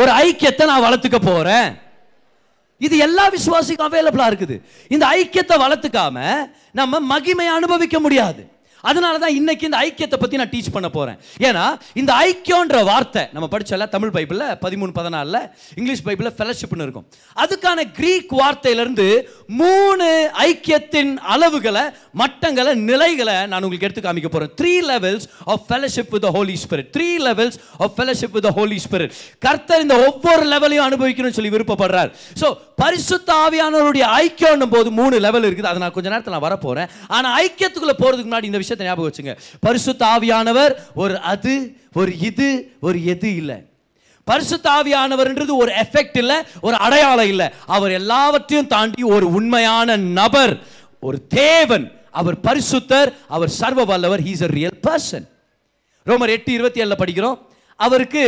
[0.00, 1.68] ஒரு ஐக்கியத்தை நான் வளர்த்துக்க போகிறேன்
[2.80, 4.56] இது எல்லா விசுவாசிக்கும் அவைலபிளாக இருக்குது.
[4.94, 6.16] இந்த ஐக்கியத்தை வளர்த்துக்காம
[6.80, 8.42] நம்ம மகிமையை அனுபவிக்க முடியாது.
[8.90, 11.64] அதனால தான் இன்னைக்கு இந்த ஐக்கியத்தை பற்றி நான் டீச் பண்ண போகிறேன் ஏன்னா
[12.00, 15.40] இந்த ஐக்கியன்ற வார்த்தை நம்ம படிச்சல தமிழ் பைபிளில் பதிமூணு பதினாலில்
[15.78, 17.06] இங்கிலீஷ் பைபிளில் ஃபெலோஷிப்னு இருக்கும்.
[17.44, 19.08] அதுக்கான கிரீக் வார்த்தையிலேருந்து
[19.62, 20.08] மூணு
[20.48, 21.84] ஐக்கியத்தின் அளவுகளை
[22.22, 27.08] மட்டங்களை நிலைகளை நான் உங்களுக்கு எடுத்து காமிக்க போகிறேன் three levels of fellowship with Holy Spirit three
[27.28, 29.14] levels of fellowship with Holy Spirit
[29.46, 32.12] கர்த்தர் இந்த ஒவ்வொரு லெவலையும் அனுபவிக்கணும்னு சொல்லி விருப்பப்படுறார்.
[32.42, 32.46] ஸோ
[32.82, 35.70] பரிசுத்த ஆவியானவருடைய ஐக்கியம் போது மூணு லெவல் இருக்குது.
[35.70, 39.38] அதை நான் கொஞ்ச நேரத்தில் நான் வரப்போகிறேன் ஆனால் ஐக்கியத்துக்குள்ளே போகிறதுக்கு முன்னாடி இந்த விஷயம் விஷயத்தை ஞாபகம் வச்சுங்க.
[39.60, 43.66] பரிசுத்த ஆவியானவர் ஒரு அது ஒரு இது ஒரு எது இல்லை.
[44.24, 47.48] பரிசுத்த ஆவியானவர்ன்றது ஒரு எஃபெக்ட் இல்லை ஒரு அடையாளம் இல்லை.
[47.66, 50.58] அவர் எல்லாவற்றையும் தாண்டி ஒரு உண்மையான நபர்
[51.00, 51.92] ஒரு தேவன்.
[52.10, 55.28] அவர் பரிசுத்தர் அவர் சர்வ வல்லவர் ஹீஸ் அ ரியல் பர்சன்
[56.06, 57.38] ரோமர் எட்டு இருபத்தி ஏழில் படிக்கிறோம்.
[57.76, 58.22] அவருக்கு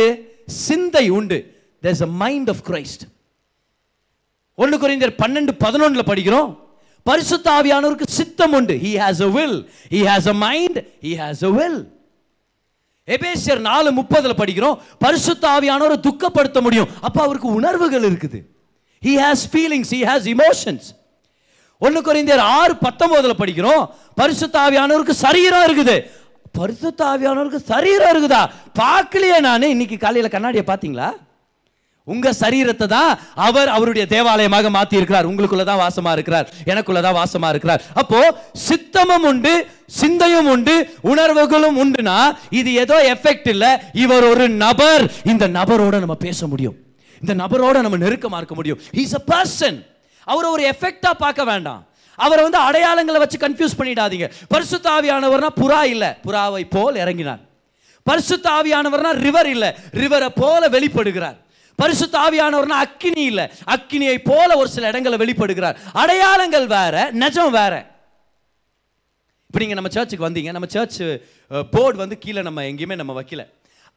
[0.47, 1.65] சிந்தை உண்டு.
[1.81, 3.03] There's a mind of Christ
[4.55, 6.66] ஒன்று குறைந்தர் பன்னெண்டு பதினொன்றில் படிக்கிறோம்.
[7.09, 8.73] பரிசுத்தாவியானவருக்கு சித்தம் உண்டு.
[8.85, 11.79] He has a will he has a mind he has a will
[13.15, 14.77] எபேசியர் நாலு முப்பதுல படிக்கிறோம்.
[15.05, 16.89] பரிசுத்தாவியானவரை துக்கப்படுத்த முடியும்.
[17.01, 18.39] அப்போ அவருக்கு உணர்வுகள் இருக்குது.
[19.05, 20.87] He has feelings he has emotions
[21.85, 23.83] ஒன்று குறைந்தர் ஆறு பத்தொன்பதுல படிக்கிறோம்.
[24.21, 25.95] பரிசுத்தாவியானவருக்கு சரீரம் இருக்குது.
[26.59, 28.41] பரிசுத்தாவியானவருக்கு சரீரம் இருக்குதா?
[28.79, 29.71] பார்க்கலையே நான்.
[29.75, 31.09] இன்னைக்கு காலையில் கண்ணாடியை பார்த்தீங்களா?
[32.13, 33.11] உங்க சரீரத்தை தான்
[33.47, 36.47] அவர் அவருடைய தேவாலயமாக மாத்தி இருக்கிறார் உங்களுக்குள்ள தான் வாசமா இருக்கிறார்.
[36.71, 37.81] எனக்குள்ள தான் வாசமா இருக்கிறார்.
[38.01, 38.19] அப்போ
[38.67, 39.53] சித்தமும் உண்டு
[39.99, 40.75] சிந்தையும் உண்டு
[41.11, 42.17] உணர்வுகளும் உண்டுனா
[42.59, 43.65] இது ஏதோ எஃபெக்ட் இல்ல.
[44.03, 45.03] இவர் ஒரு நபர்.
[45.31, 46.77] இந்த நபரோட நம்ம பேச முடியும்.
[47.21, 48.79] இந்த நபரோட நம்ம நெருக்கமா இருக்க முடியும்.
[49.03, 49.77] இஸ் அ பர்சன்
[50.27, 51.81] அவரை ஒரு எஃபெக்டா பார்க்க வேண்டாம்.
[52.15, 54.27] அவரை வந்து அடையாளங்களை வச்சு கன்ஃபியூஸ் பண்ணிடாதீங்க.
[54.53, 56.05] பரிசுத்தாவியானவர்னா புறா இல்ல.
[56.27, 57.41] புறாவை போல் இறங்கினார்.
[58.05, 59.65] பரிசுத்தாவியானவர்னா ரிவர் இல்ல.
[60.03, 61.37] ரிவரை போல வெளிப்படுகிறார்.
[61.81, 63.45] பரிசு தாவியானவர்னா அக்கினி இல்லை.
[63.75, 65.77] அக்கினியை போல ஒரு சில இடங்களை வெளிப்படுகிறார்.
[66.01, 67.73] அடையாளங்கள் வேற நிஜம் வேற.
[69.47, 70.51] இப்போ நீங்கள் நம்ம சர்ச்சுக்கு வந்தீங்க.
[70.55, 71.01] நம்ம சர்ச்
[71.75, 73.43] போர்டு வந்து கீழே நம்ம எங்கேயுமே நம்ம வைக்கல.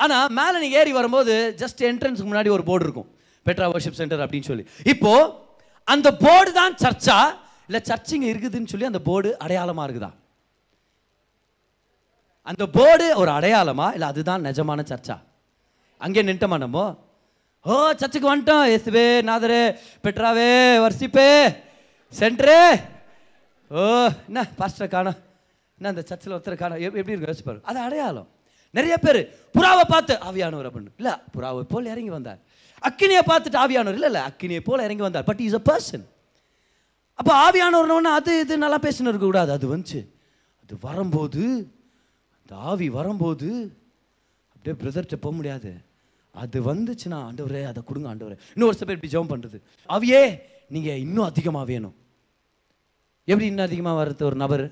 [0.02, 3.08] ஆனால் மேலே நீங்கள் ஏறி வரும்போது ஜஸ்ட் என்ட்ரன்ஸ்க்கு முன்னாடி ஒரு போர்டு இருக்கும்.
[3.46, 4.64] பெட்ரா வர்ஷிப் சென்டர் அப்படின்னு சொல்லி.
[4.92, 5.32] இப்போது
[5.94, 7.18] அந்த போர்டு தான் சர்ச்சா?
[7.68, 10.10] இல்லை சர்ச்சிங்க இருக்குதுன்னு சொல்லி அந்த போர்டு அடையாளமாக இருக்குதா?
[12.50, 13.86] அந்த போர்டு ஒரு அடையாளமா?
[13.96, 15.16] இல்லை அதுதான் நிஜமான சர்ச்சா?
[16.06, 16.84] அங்கே நின்ட்டோமா நம்ம?
[17.64, 18.66] ஓ சர்ச்சுக்கு வந்துட்டோம்.
[18.70, 19.62] இயேசுவே நாதரே
[20.04, 20.50] பெட்ராவே
[20.84, 21.30] வர்ஷிப்பே
[22.18, 22.60] சென்டரே
[23.70, 23.82] ஓ
[24.28, 25.18] என்ன பாஸ்டர் காணும்.
[25.78, 26.80] என்ன அந்த சர்ச்சில் ஒருத்தர் காணோம்.
[26.80, 27.28] எப்படி இருக்கு?
[27.28, 27.66] யோசிச்சு பாருங்க.
[27.70, 28.28] அது அடையாளம்.
[28.70, 29.18] நிறைய பேர்
[29.56, 30.94] புறாவை பார்த்து ஆவியானவர் அப்படின்னு.
[30.96, 32.40] இல்லை புறாவை போல் இறங்கி வந்தார்.
[32.88, 33.98] அக்கினியை பார்த்துட்டு ஆவியானவர்.
[33.98, 35.24] இல்லை இல்லை அக்கினியை போல் இறங்கி வந்தார்.
[35.24, 36.06] பட் இஸ் அ பர்சன்
[37.14, 40.00] அப்போ ஆவியானவர்னு அது இது நல்லா பேசினு இருக்கக்கூடாது அது வந்துச்சு.
[40.62, 41.44] அது வரும்போது
[42.42, 43.48] அந்த ஆவி வரும்போது
[44.54, 45.72] அப்படியே பிரதர்கிட்ட போக முடியாது.
[46.32, 48.36] அது வந்துச்சுன்னா ஆண்டவரே அதை கொடுங்க ஆண்டவரே.
[48.54, 50.22] இன்னும் ஒரு சில பேர் இப்படி ஜெபம் பண்ணுறது அவையே
[50.68, 51.94] நீங்கள் இன்னும் அதிகமாக வேணும்.
[53.24, 54.64] எப்படி இன்னும் அதிகமாக வர்றது ஒரு நபர்?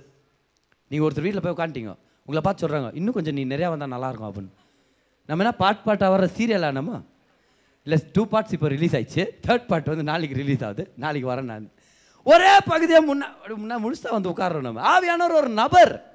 [0.90, 4.53] நீங்கள் ஒருத்தர் வீட்டில் போய் உட்காந்துட்டீங்க உங்களை பார்த்து சொல்கிறாங்க இன்னும் கொஞ்சம் நீ நிறையா வந்தால் நல்லாயிருக்கும் அப்படின்னு.
[5.29, 7.01] நம்ம என்ன பாட் பாட்டாக வர சீரியலா நம்ம?
[7.85, 9.25] இல்லை டூ பார்ட்ஸ் இப்போ ரிலீஸ் ஆயிடுச்சு.
[9.47, 10.92] தேர்ட் பார்ட் வந்து நாளைக்கு ரிலீஸ் ஆகுது.
[10.97, 11.71] நாளைக்கு வரேன் நான்.
[12.25, 13.29] ஒரே பகுதியாக முன்னா
[13.62, 14.83] முன்னா முழுசாக வந்து உட்காடுறோம் நம்ம.
[14.94, 16.08] ஆவியானவர் ஒரு நபர்.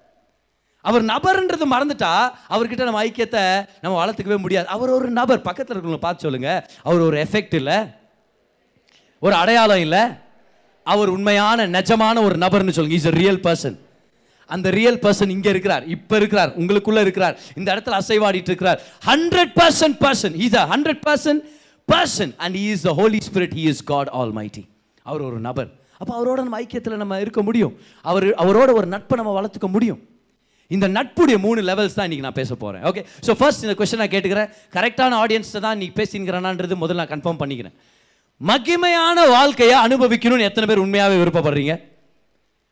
[0.83, 2.13] அவர் நபர்ன்றது மறந்துட்டா
[2.49, 3.43] அவர்கிட்ட நம்ம ஐக்கியத்தை
[3.81, 4.67] நம்ம வளர்த்துக்கவே முடியாது.
[4.67, 5.41] அவர் ஒரு நபர்.
[5.41, 6.69] பக்கத்தில் இருக்கிறவங்க பார்த்து சொல்லுங்க.
[6.83, 7.77] அவர் ஒரு எஃபெக்ட் இல்லை.
[9.19, 9.99] ஒரு அடையாளம் இல்லை.
[10.83, 12.97] அவர் உண்மையான நிஜமான ஒரு நபர்னு சொல்லுங்க.
[12.99, 13.77] இஸ் அ ரியல் பர்சன்
[14.45, 15.85] அந்த ரியல் பர்சன் இங்க இருக்கிறார்.
[15.85, 16.59] இப்ப இருக்கிறார்.
[16.59, 17.39] உங்களுக்குள்ள இருக்கிறார்.
[17.55, 18.81] இந்த இடத்துல அசைவாடிட்டு இருக்கிறார்.
[19.05, 21.41] Hundred percent person is a hundred percent
[21.91, 24.63] person and is the Holy Spirit he is God almighty
[25.03, 25.69] அவர் ஒரு நபர்.
[25.97, 27.77] அப்போ அவரோட நம்ம ஐக்கியத்தில் நம்ம இருக்க முடியும்.
[28.01, 30.01] அவர் அவரோட ஒரு நட்பை நம்ம வளர்த்துக்க முடியும்.
[30.71, 34.13] இந்த நட்புடைய மூணு லெவல்ஸ் தான் இன்றைக்கி நான் பேச போகிறேன் ஓகே ஸோ ஃபர்ஸ்ட் இந்த கொஸ்டின் நான்
[34.13, 34.49] கேட்டுக்கிறேன்.
[34.75, 37.75] கரெக்டான ஆடியன்ஸை தான் நீ பேசிங்கிறானான்றது முதல்ல நான் கன்ஃபார்ம் பண்ணிக்கிறேன்.
[38.41, 41.75] மகிமையான வாழ்க்கையை அனுபவிக்கணும்னு எத்தனை பேர் உண்மையாகவே விருப்பப்படுறீங்க?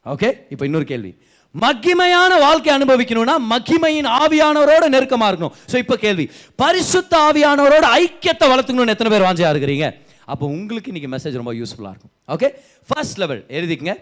[0.06, 1.12] ஓகே இப்போ இன்னொரு கேள்வி.
[1.56, 5.56] மகிமையான வாழ்க்கை அனுபவிக்கணும்னா மகிமையின் ஆவியானவரோட நெருக்கமாக இருக்கணும்.
[5.72, 6.26] ஸோ இப்போ கேள்வி.
[6.62, 9.88] பரிசுத்த ஆவியானவரோட ஐக்கியத்தை வளர்த்துக்கணும்னு எத்தனை பேர் வாஞ்சியாக இருக்கிறீங்க
[10.34, 12.14] அப்போ உங்களுக்கு இன்னைக்கு மெசேஜ் ரொம்ப யூஸ்ஃபுல்லாக இருக்கும்.
[12.36, 12.50] ஓகே
[12.90, 13.96] ஃபர்ஸ்ட் லெவல் எழுதிக்கங்க.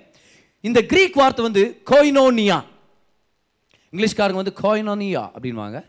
[0.64, 2.58] இந்த கிரீக் வார்த்தை வந்து கோயினோனியா
[3.94, 5.84] இங்கிலீஷ்காரங்க வந்து கோயினோனியா அப்படின்வாங்க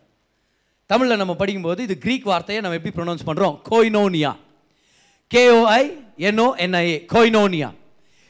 [0.86, 4.36] தமிழில் நம்ம படிக்கும்போது இது க்ரீக் வார்த்தையை நம்ம எப்படி ப்ரொனவுன்ஸ் பண்ணுறோம் கோயினோனியா.
[5.34, 5.82] கேஓஐ
[6.18, 7.68] என்ஓ என்ஐஏ கோயினோனியா.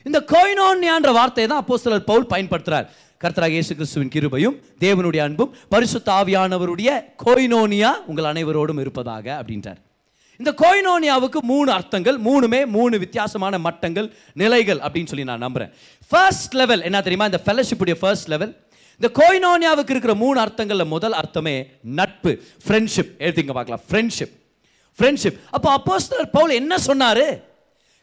[0.05, 2.89] இந்த கோயினோனியான்ற வார்த்தையை தான் அப்போஸ்தலர் பவுல் பயன்படுத்துகிறார்
[3.23, 6.91] கர்த்தராக இயேசு கிறிஸ்துவின் கிருபையும் தேவனுடைய அன்பும் பரிசுத்த ஆவியானவருடைய
[7.25, 9.81] கோயினோனியா உங்கள் அனைவரோடும் இருப்பதாக அப்படின்றார்.
[10.37, 15.71] இந்த கோயினோனியாவுக்கு மூணு அர்த்தங்கள் மூணுமே மூணு வித்தியாசமான மட்டங்கள் நிலைகள் அப்படின்னு சொல்லி நான் நம்புறேன்.
[16.11, 17.25] ஃபர்ஸ்ட் லெவல் என்ன தெரியுமா?
[17.25, 18.53] இந்த ஃபெலோஷிப்புடைய ஃபர்ஸ்ட் லெவல்
[19.01, 21.55] இந்த கோயினோனியாவுக்கு இருக்கிற மூணு அர்த்தங்களில் முதல் அர்த்தமே
[21.99, 22.31] நட்பு
[22.65, 24.35] ஃப்ரெண்ட்ஷிப் எழுதிங்க பார்க்கலாம் ஃப்ரெண்ட்ஷிப்
[24.99, 27.27] ஃப்ரெண்ட்ஷிப் அப்போ அப்போஸ்தலர் பவுல் என்ன சொன்னார்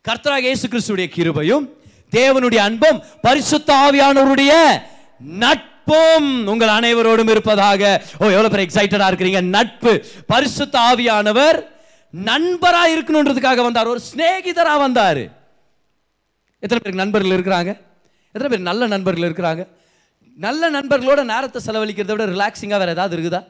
[0.05, 1.65] கர்த்தராக இயேசு கிறிஸ்துடைய கிருபையும்
[2.13, 4.51] தேவனுடைய அன்பும் பரிசுத்த ஆவியானவருடைய
[5.43, 7.83] நட்பும் உங்கள் அனைவரோடும் இருப்பதாக
[8.15, 9.93] ஓ எவ்வளோ பேர் எக்ஸைட்டடாக இருக்கிறீங்க நட்பு
[10.27, 11.60] பரிசுத்த ஆவியானவர்
[12.13, 15.23] நண்பராக இருக்கணுன்றதுக்காக வந்தார் ஒரு சிநேகிதராக வந்தார்
[16.63, 17.71] எத்தனை பேருக்கு நண்பர்கள் இருக்கிறாங்க
[18.36, 19.63] எத்தனை பேர் நல்ல நண்பர்கள் இருக்கிறாங்க
[20.45, 23.41] நல்ல நண்பர்களோட நேரத்தை செலவழிக்கிறத விட ரிலாக்ஸிங்காக வேறு ஏதாவது இருக்குதா?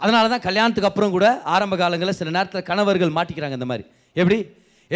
[0.00, 3.84] அதனால தான் கல்யாணத்துக்கு அப்புறம் கூட ஆரம்ப காலங்களில் சில நேரத்தில் கணவர்கள் மாட்டிக்கிறாங்க இந்த மாதிரி.
[4.22, 4.38] எப்படி?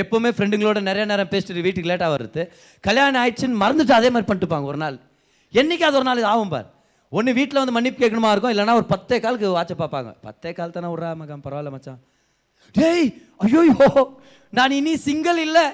[0.01, 2.43] எப்போவுமே ஃப்ரெண்டுங்களோட நிறைய நேரம் பேசிட்டு வீட்டுக்கு லேட்டாக வருது
[2.89, 4.97] கல்யாணம் ஆயிடுச்சுன்னு மறந்துட்டு அதே மாதிரி பண்ணிட்டுப்பாங்க ஒரு நாள்.
[5.61, 6.69] என்னைக்காவது ஒரு நாள் ஆகும் பார்.
[7.13, 10.11] ஒன்று வீட்டில் வந்து மன்னிப்பு கேட்கணுமா இருக்கும் இல்லைன்னா ஒரு பத்தே காலுக்கு வாட்சை பார்ப்பாங்க.
[10.27, 12.01] பத்தே கால் தானே விட்றா மகன் பரவாயில்ல மச்சான்.
[12.75, 13.09] டேய்
[13.45, 13.63] ஐயோ
[14.53, 15.67] நான் இனி சிங்கிள் இல்லை.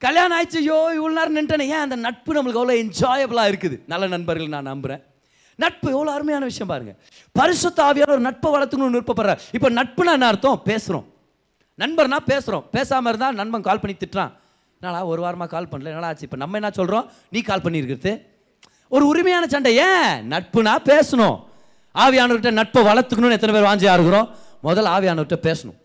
[0.00, 3.76] கல்யாணம் ஆயிடுச்சு ஐயோ இவ்வளோ நேரம் நின்ட்டேனே ஏன் அந்த நட்பு நம்மளுக்கு அவ்வளோ என்ஜாயபிளாக இருக்குது?
[3.92, 5.02] நல்ல நண்பர்கள் நான் நம்புகிறேன்
[5.58, 6.92] நட்பு எவ்வளோ அருமையான விஷயம் பாருங்க.
[7.38, 10.60] பரிசுத்த ஆவியான ஒரு நட்பை வளர்த்துக்கணும்னு விருப்பப்படுற இப்போ நட்புனா என்ன அர்த்தம்?
[10.70, 11.06] பேசுகிறோம்
[11.82, 14.32] நண்பர்னா பேசுகிறோம் பேசாமல் இருந்தால் நண்பன் கால் பண்ணி திட்டுறான்.
[14.80, 16.26] என்னடா ஒரு வாரமாக கால் பண்ணல என்னடா ஆச்சு?
[16.28, 18.12] இப்போ நம்ம என்ன சொல்கிறோம் நீ கால் பண்ணியிருக்கிறது
[18.94, 19.70] ஒரு உரிமையான சண்டை.
[19.88, 20.12] ஏன்?
[20.32, 21.36] நட்புனா பேசணும்.
[21.94, 24.28] ஆவியானவர்கிட்ட நட்பை வளர்த்துக்கணும்னு எத்தனை பேர் வாஞ்சியாக இருக்கிறோம்
[24.66, 25.78] முதல்ல ஆவியானவர்கிட்ட பேசணும்.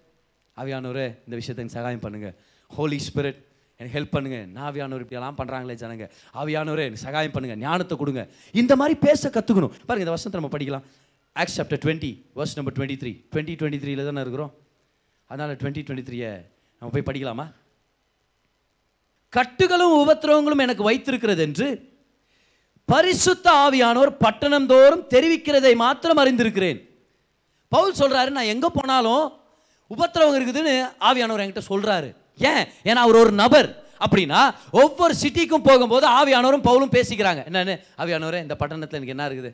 [0.58, 2.36] ஆவியானவர் இந்த விஷயத்துக்கு சகாயம் பண்ணுங்கள்
[2.72, 3.39] ஹோலி ஸ்பிரிட்
[3.82, 4.38] எனக்கு ஹெல்ப் பண்ணுங்க.
[4.56, 6.06] நான் இப்படியெல்லாம் பண்ணுறாங்களே ஜனங்க.
[6.39, 7.56] ஆவியானவரே எனக்கு சகாயம் பண்ணுங்க.
[7.65, 8.22] ஞானத்தை கொடுங்க.
[8.62, 10.86] இந்த மாதிரி பேச கற்றுக்கணும் பாருங்க இந்த வருஷத்தை நம்ம படிக்கலாம்.
[11.42, 14.52] Acts chapter twenty verse number twenty three twenty twenty த்ரீல தானே இருக்கிறோம்.
[15.30, 16.32] அதனால் டுவெண்ட்டி டுவெண்ட்டி த்ரீயை
[16.82, 17.46] நம்ம போய் படிக்கலாமா?
[19.38, 21.68] கட்டுகளும் உபத்திரவங்களும் எனக்கு வைத்திருக்கிறது என்று
[22.86, 26.80] பரிசுத்த ஆவியானோர் பட்டணம் தோறும் தெரிவிக்கிறதை மாத்திரம் அறிந்திருக்கிறேன்.
[27.76, 29.26] பவுல் சொல்றாரு நான் எங்க போனாலும்
[29.96, 30.74] உபத்திரவம் இருக்குதுன்னு
[31.10, 32.10] ஆவியானவர் என்கிட்ட சொல்றாரு.
[32.39, 32.67] ஏன்?
[32.84, 33.88] ஏன்னா அவர் ஒரு நபர்.
[34.06, 37.41] அப்படின்னா ஒவ்வொரு சிட்டிக்கும் போகும்போது ஆவியானவரும் பவுலும் பேசிக்கிறாங்க.
[37.49, 37.80] என்னன்னு?
[37.97, 39.52] ஆவியானவரே இந்த பட்டணத்தில் எனக்கு என்ன இருக்குது?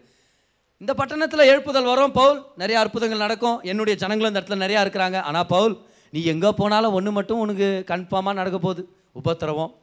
[0.78, 2.44] இந்த பட்டணத்தில் எழுப்புதல் வரும் பவுல்.
[2.56, 3.62] நிறைய அற்புதங்கள் நடக்கும்.
[3.62, 5.22] என்னுடைய ஜனங்களும் இந்த இடத்துல நிறையா இருக்கிறாங்க.
[5.22, 5.76] ஆனால் பவுல்
[6.10, 8.96] நீ எங்கே போனாலும் ஒன்று மட்டும் உனக்கு கன்ஃபார்மாக நடக்க போகுது.
[9.12, 9.74] உபத்திரவம்.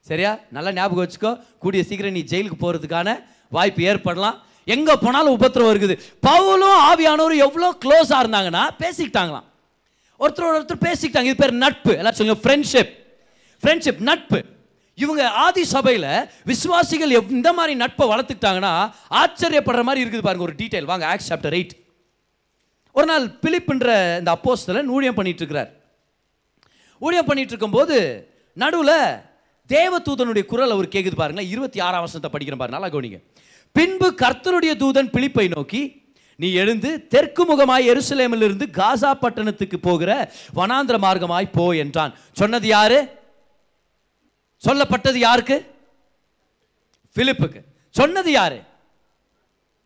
[0.00, 0.38] சரியா?
[0.50, 1.44] நல்லா ஞாபகம் வச்சுக்கோ.
[1.58, 4.38] கூடிய சீக்கிரம் நீ ஜெயிலுக்கு போகிறதுக்கான வாய்ப்பு ஏற்படலாம்.
[4.64, 5.98] எங்கே போனாலும் உபத்திரவம் இருக்குது.
[6.26, 9.48] பவுலும் ஆவியானவரும் எவ்வளோ க்ளோஸாக இருந்தாங்கன்னா பேசிக்கிட்டாங்களாம்.
[10.20, 11.22] ஒருத்தரோட ஒருத்தர் பேசிக்கிட்டாங்க.
[11.22, 11.96] இது பேர் நட்பு.
[11.96, 12.96] எல்லாம் சொல்லுங்க ஃப்ரெண்ட்ஷிப்
[13.62, 14.44] ஃப்ரெண்ட்ஷிப் நட்பு.
[14.94, 20.84] இவங்க ஆதி சபையில் விசுவாசிகள் எவ்- இந்த மாதிரி நட்பை வளர்த்துக்கிட்டாங்கன்னா ஆச்சரியப்படுற மாதிரி இருக்குது பாருங்க ஒரு டீட்டெயில்
[20.84, 21.70] வாங்க ஆக்ஸ் சாப்டர் எயிட்
[22.92, 25.70] ஒரு நாள் பிலிப்புன்ற இந்த அப்போஸ்தலன் ஊழியம் பண்ணிட்டு இருக்கிறார்.
[26.98, 29.14] ஊழியம் பண்ணிட்டு இருக்கும்போது நடுவில்
[29.68, 31.50] தேவதூதனுடைய குரல் அவர் கேட்குது பாருங்களேன்.
[31.50, 33.22] இருபத்தி ஆறாம் வருஷத்தை படிக்கிறேன் பாருங்க நல்லா கவனிங்க.
[33.72, 36.09] பின்பு கர்த்தருடைய தூதன் பிலிப்பை நோக்கி
[36.42, 40.10] நீ எழுந்து தெற்கு முகமாய் எருசலேமிலிருந்து காசா பட்டணத்துக்கு போகிற
[40.54, 42.12] வனாந்திர மார்க்கமாய் போ என்றான்.
[42.32, 42.98] சொன்னது யாரு?
[44.66, 45.56] சொல்லப்பட்டது யாருக்கு?
[47.16, 47.60] பிலிப்புக்கு.
[47.90, 48.58] சொன்னது யாரு?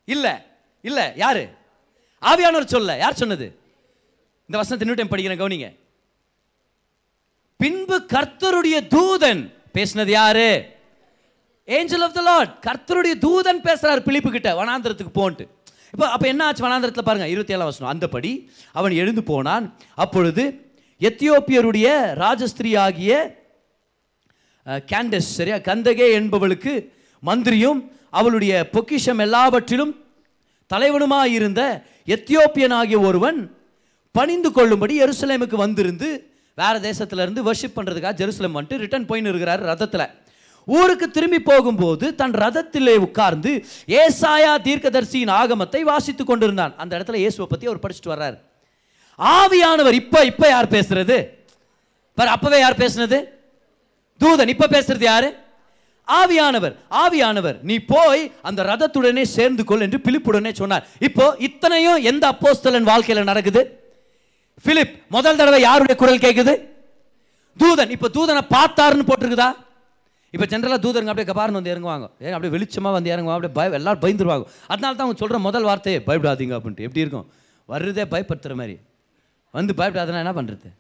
[0.04, 0.26] இல்ல
[0.82, 1.44] இல்ல யாரு?
[2.22, 2.96] ஆவியானவர் சொல்ல.
[2.96, 3.46] யார் சொன்னது?
[4.46, 5.68] இந்த வசனத்தை இன்னும் டைம் படிக்கிறேன் கவனிங்க.
[7.56, 9.42] பின்பு கர்த்தருடைய தூதன்
[9.74, 10.48] பேசினது யாரு?
[11.64, 15.46] ஏஞ்சல் ஆஃப் த லார்ட் கர்த்தருடைய தூதன் பேசுறார் பிலிப்பு கிட்ட வனாந்திரத்துக்கு போன்ட்டு.
[15.94, 17.90] இப்போ அப்போ என்ன ஆச்சு வனாந்திரத்தில் பாருங்கள் இருபத்தி ஏழாம் வசனம்.
[17.92, 18.30] அந்தபடி
[18.78, 19.66] அவன் எழுந்து போனான்.
[20.04, 20.44] அப்பொழுது
[21.08, 21.88] எத்தியோப்பியருடைய
[22.22, 23.10] ராஜஸ்திரி ஆகிய
[24.90, 25.56] கேண்டஸ் சரியா?
[25.68, 26.72] கந்தகே என்பவளுக்கு
[27.28, 27.80] மந்திரியும்
[28.20, 29.92] அவளுடைய பொக்கிஷம் எல்லாவற்றிலும்
[30.70, 31.62] தலைவனுமாக இருந்த
[32.16, 33.38] எத்தியோப்பியன் ஆகிய ஒருவன்
[34.14, 36.08] பணிந்து கொள்ளும்படி எருசலேமுக்கு வந்திருந்து
[36.58, 40.06] வேறு தேசத்திலேருந்து வர்ஷிப் பண்ணுறதுக்காக ஜெருசலேம் வந்துட்டு ரிட்டர்ன் போயின்னு இருக்கிறார் ரதத்தில்.
[40.68, 43.52] ஊருக்கு திரும்பி போகும்போது தன் ரதத்திலே உட்கார்ந்து
[44.00, 46.74] ஏசாயா தீர்க்கதர்சியின் ஆகமத்தை வாசித்துக் கொண்டிருந்தான்.
[46.82, 48.36] அந்த இடத்துல இயேசுவை பற்றி அவர் படிச்சுட்டு வர்றார்.
[49.18, 51.16] ஆவியானவர் இப்போ இப்போ யார் பேசுறது?
[52.18, 53.18] பர் அப்பவே யார் பேசுனது?
[54.20, 55.28] தூதன் இப்போ பேசுறது யாரு?
[56.08, 60.84] ஆவியானவர் ஆவியானவர் நீ போய் அந்த ரதத்துடனே சேர்ந்து கொள் என்று பிலிப்புடனே சொன்னார்.
[61.08, 63.62] இப்போ இத்தனையும் எந்த அப்போஸ்தலன் வாழ்க்கையில் நடக்குது?
[64.64, 66.54] பிலிப் முதல் தடவை யாருடைய குரல் கேட்குது
[67.56, 69.50] தூதன் இப்போ தூதனை பார்த்தாருன்னு போட்டிருக்குதா?
[70.34, 72.06] இப்போ ஜென்ரலாக தூதருங்க அப்படியே கபார்னு வந்து இறங்குவாங்க.
[72.24, 74.44] ஏன் அப்படியே வெளிச்சமாக வந்து இறங்குவாங்க அப்படியே பய எல்லாரும் பயந்துருவாங்க.
[74.72, 76.86] அதனால தான் அவங்க சொல்கிற முதல் வார்த்தையே பயப்படாதீங்க அப்படின்ட்டு.
[76.88, 77.26] எப்படி இருக்கும்?
[77.68, 78.76] வர்றதே பயப்படுத்துகிற மாதிரி.
[79.54, 80.70] வந்து பயப்படாதுன்னா என்ன பண்ணுறது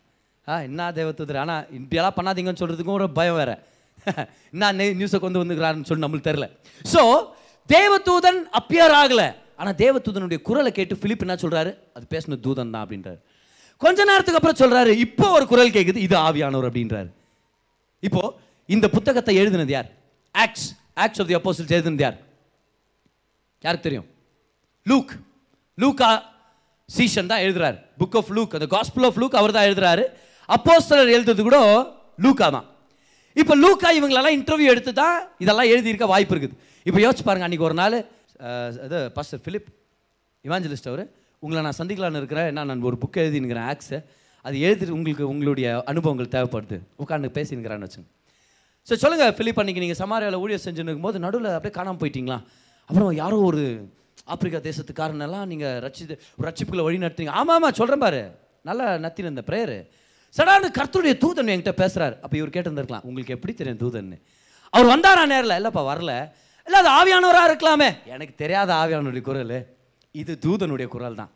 [0.46, 3.52] ஆ என்ன தேவதூதர் ஆனால் இப்படியெல்லாம் பண்ணாதீங்கன்னு சொல்கிறதுக்கும் ஒரு பயம் வேற.
[4.54, 6.46] என்ன நியூஸை கொண்டு வந்துக்கிறாருன்னு சொல்லி நம்மளுக்கு தெரில
[6.92, 7.02] ஸோ
[7.70, 9.28] தேவதூதன் அப்பியர் ஆகலை.
[9.60, 13.18] ஆனால் தேவதூதனுடைய குரலை கேட்டு ஃபிலிப் என்ன சொல்கிறாரு அது பேசின தூதன் தான் அப்படின்றாரு.
[13.82, 17.10] கொஞ்ச நேரத்துக்கு அப்புறம் சொல்கிறாரு இப்போ ஒரு குரல் கேட்குது இது ஆவியானவர் அப்படின்றாரு.
[18.02, 18.32] இப்போது
[18.68, 19.88] இந்த புத்தகத்தை எழுதினது யார்?
[20.34, 20.66] Acts
[21.04, 22.18] Acts of the Apostles எழுதினது யார்?
[23.64, 24.06] யாருக்கு தெரியும்?
[24.86, 25.12] லூக்
[25.82, 26.10] லூக்கா
[26.88, 27.76] சீஷன் தான் எழுதுறாரு.
[28.00, 30.04] புக் ஆஃப் லூக் அந்த காஸ்பிள் ஆஃப் லூக் அவர் தான் எழுதுறாரு.
[30.56, 31.58] அப்போஸ்தலர் எழுதுறது கூட
[32.24, 32.66] லூக்கா தான்.
[33.42, 36.56] இப்போ லூக்கா இவங்களெல்லாம் இன்டர்வியூ எடுத்து தான் இதெல்லாம் எழுதியிருக்க வாய்ப்பு இருக்குது.
[36.88, 37.96] இப்போ யோசிச்சு பாருங்க அன்றைக்கி ஒரு நாள்
[38.86, 39.68] இது பாஸ்டர் ஃபிலிப்
[40.44, 41.04] இவாஞ்சலிஸ்ட் அவர்
[41.42, 42.48] உங்களை நான் சந்திக்கலான்னு இருக்கிறேன்.
[42.50, 43.98] என்ன நான் ஒரு புக் எழுதினுக்கிறேன் ஆக்ஸை
[44.44, 46.76] அது எழுதிட்டு உங்களுக்கு உங்களுடைய அனுபவங்கள் தேவைப்படுது.
[47.02, 48.08] உட்காந்து பேசினுக்கிறான்னு வச்சுங்க.
[48.88, 52.36] ஸோ சொல்லுங்கள் ஃபிலிப் அன்றைக்கி நீங்கள் சமாரியாவில் ஊழியர் செஞ்சுன்னு இருக்கும்போது நடுவில் அப்படியே காணாமல் போயிட்டீங்களா?
[52.88, 53.62] அப்புறம் யாரோ ஒரு
[54.32, 56.14] ஆப்பிரிக்கா தேசத்துக்காரனெல்லாம் நீங்கள் ரட்சித்து
[56.46, 57.32] ரட்சிப்புக்களை வழி நடத்துறீங்க.
[57.40, 58.20] ஆமாம் ஆமாம் சொல்கிறேன் பாரு.
[58.68, 59.78] நல்லா நத்தின இந்த ப்ரேயரு
[60.34, 63.06] சடான்னு கர்த்தருடைய தூதன் என்கிட்ட பேசுகிறார் அப்போ இவர் கேட்டிருந்திருக்கலாம்.
[63.08, 64.18] உங்களுக்கு எப்படி தெரியும் தூதன்னு?
[64.72, 65.56] அவர் வந்தாரா நேரில்?
[65.60, 66.12] இல்லைப்பா வரல.
[66.66, 67.90] இல்லை அது ஆவியானவராக இருக்கலாமே.
[68.14, 69.58] எனக்கு தெரியாத ஆவியானவருடைய குரல்.
[70.14, 71.32] இது தூதனுடைய குரல் தான்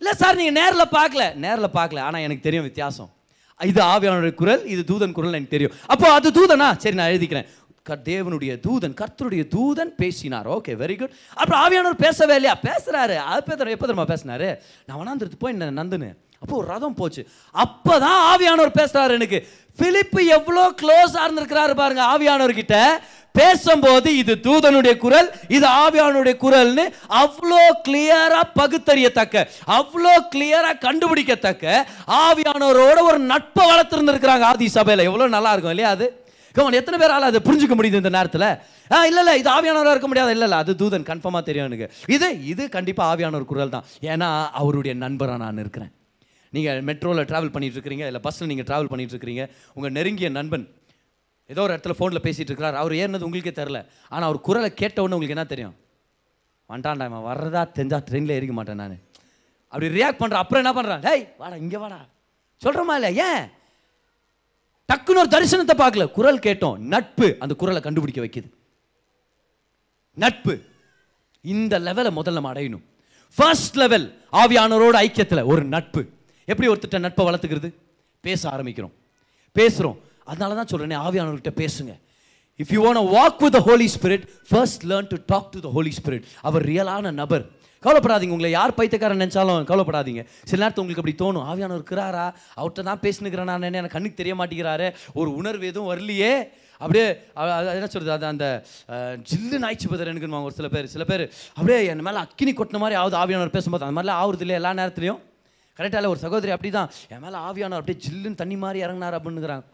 [0.00, 1.24] இல்லை சார் நீங்கள் நேரில் பார்க்கல.
[1.46, 2.00] நேரில் பார்க்கல.
[2.08, 3.10] ஆனால் எனக்கு தெரியும் வித்தியாசம்.
[3.60, 5.74] இது ஆவியானுடைய குரல் இது தூதன் குரல் எனக்கு தெரியும்.
[5.92, 6.68] அப்போ அது தூதனா?
[6.84, 7.48] சரி நான் எழுதிக்கிறேன்.
[8.08, 10.46] தேவனுடைய தூதன் கர்த்தருடைய தூதன் பேசினார்.
[10.56, 12.54] ஓகே வெரி குட் அப்புறம் ஆவியானவர் பேசவே இல்லையா?
[12.68, 13.16] பேசுறாரு.
[13.30, 14.48] அது பேசுற எப்போ தெரியுமா பேசினாரு?
[14.86, 16.10] நான் வனாந்திரத்து போய் என்ன நந்துன்னு.
[16.42, 17.22] அப்போ ஒரு ரதம் போச்சு.
[17.64, 19.38] அப்போ தான் ஆவியானவர் பேசுறாரு எனக்கு.
[19.78, 22.78] பிலிப்பு எவ்வளோ க்ளோஸாக இருந்திருக்கிறாரு பாருங்க ஆவியானவர்கிட்ட.
[23.38, 26.84] பேசும்போது இது தூதனுடைய குரல் இது ஆவியானுடைய குரல்னு
[27.22, 29.36] அவ்வளோ கிளியரா பகுத்தறியத்தக்க
[29.78, 31.64] அவ்வளோ கிளியரா கண்டுபிடிக்கத்தக்க
[32.24, 35.06] ஆவியானவரோட ஒரு நட்பை வளர்த்துருந்துருக்குறாங்க ஆதி சபையில்.
[35.08, 36.06] எவ்வளோ நல்லா இருக்கும் இல்லையா அது?
[36.58, 38.48] கவன் எத்தனை பேரால் அதை புரிஞ்சுக்க முடியுது இந்த நேரத்தில்?
[38.94, 40.32] ஆ இல்லை இல்லை இது ஆவியானவராக இருக்க முடியாது.
[40.36, 41.88] இல்லை இல்லை அது தூதன் கன்ஃபார்மாக தெரியும் எனக்கு.
[42.16, 43.86] இது இது கண்டிப்பாக ஆவியானவர் குரல் தான்.
[44.12, 44.28] ஏன்னா
[44.62, 45.92] அவருடைய நண்பராக நான் இருக்கிறேன்.
[46.52, 49.44] நீங்கள் மெட்ரோவில் ட்ராவல் பண்ணிகிட்டு இருக்கிறீங்க இல்லை பஸ்ஸில் நீங்கள் ட்ராவல் பண்ணிகிட்டு இருக்கிறீங்க
[49.76, 50.66] உங்கள் நெருங்கிய நண்பன்
[51.46, 52.74] ஏதோ ஒரு இடத்துல ஃபோனில் பேசிகிட்டு இருக்கிறார்.
[52.74, 55.74] அவர் ஏறினது உங்களுக்கே தெரில ஆனால் அவர் குரலை கேட்ட உங்களுக்கு என்ன தெரியும்?
[56.68, 59.00] வந்துட்டான்டா இவன் வர்றதா தெரிஞ்சா ட்ரெயினில் ஏறிக்க மாட்டேன் நான்.
[59.68, 62.06] அப்படி ரியாக்ட் பண்ணுறேன் அப்புறம் என்ன பண்ணுறான் டேய் வாடா இங்கே வாடா.
[62.64, 63.44] சொல்கிறோமா இல்லை ஏன்?
[64.88, 66.10] டக்குன்னு ஒரு தரிசனத்தை பார்க்கல.
[66.10, 66.76] குரல் கேட்டோம்.
[66.76, 68.48] நட்பு அந்த குரலை கண்டுபிடிக்க வைக்குது.
[70.12, 70.54] நட்பு.
[71.40, 72.84] இந்த லெவலை முதல்ல நம்ம அடையணும்.
[73.36, 76.02] ஃபர்ஸ்ட் லெவல் ஆவியானவரோட ஐக்கியத்தில் ஒரு நட்பு.
[76.44, 77.74] எப்படி ஒருத்தட்ட நட்பை வளர்த்துக்கிறது?
[78.20, 78.92] பேச ஆரம்பிக்கிறோம்.
[79.54, 79.98] பேசுகிறோம்
[80.30, 81.92] அதனால தான் சொல்கிறேனே ஆவியானவர்கிட்ட பேசுங்க.
[82.62, 85.92] If you want walk with the Holy Spirit first learn to talk to the Holy
[85.98, 87.44] Spirit அவர் ரியலான நபர்.
[87.84, 90.22] கவலைப்படாதீங்க உங்களை யார் பைத்தியக்காரன் நினச்சாலும் கவலைப்படாதீங்க.
[90.50, 92.26] சில நேரத்தில் உங்களுக்கு அப்படி தோணும் ஆவியானவர் இருக்கிறாரா?
[92.58, 94.86] அவர்கிட்ட தான் பேசினுக்கிறேன் நான் என்ன எனக்கு கண்ணுக்கு தெரிய மாட்டேங்கிறாரு.
[95.20, 96.32] ஒரு உணர்வு எதுவும் வரலையே.
[96.80, 97.04] அப்படியே
[97.76, 98.46] என்ன சொல்கிறது அது அந்த
[99.30, 101.24] ஜில்லு நாய்ச்சி ஆயிடுச்சு பதர் ஒரு சில பேர் சில பேர்.
[101.58, 103.84] அப்படியே என் மேலே அக்கினி கொட்டின மாதிரி ஆகுது ஆவியானவர் பேசும்போது.
[103.86, 105.20] அந்த மாதிரிலாம் ஆகுறது இல்லை எல்லா நேரத்துலையும்?
[105.78, 109.64] கரெக்டாக ஒரு சகோதரி அப்படி தான் என் மேலே ஆவியானவர் அப்படியே ஜில்லுன்னு தண்ணி மாதிரி இறங்கினார் அப்படின்னுங்கிறாங்க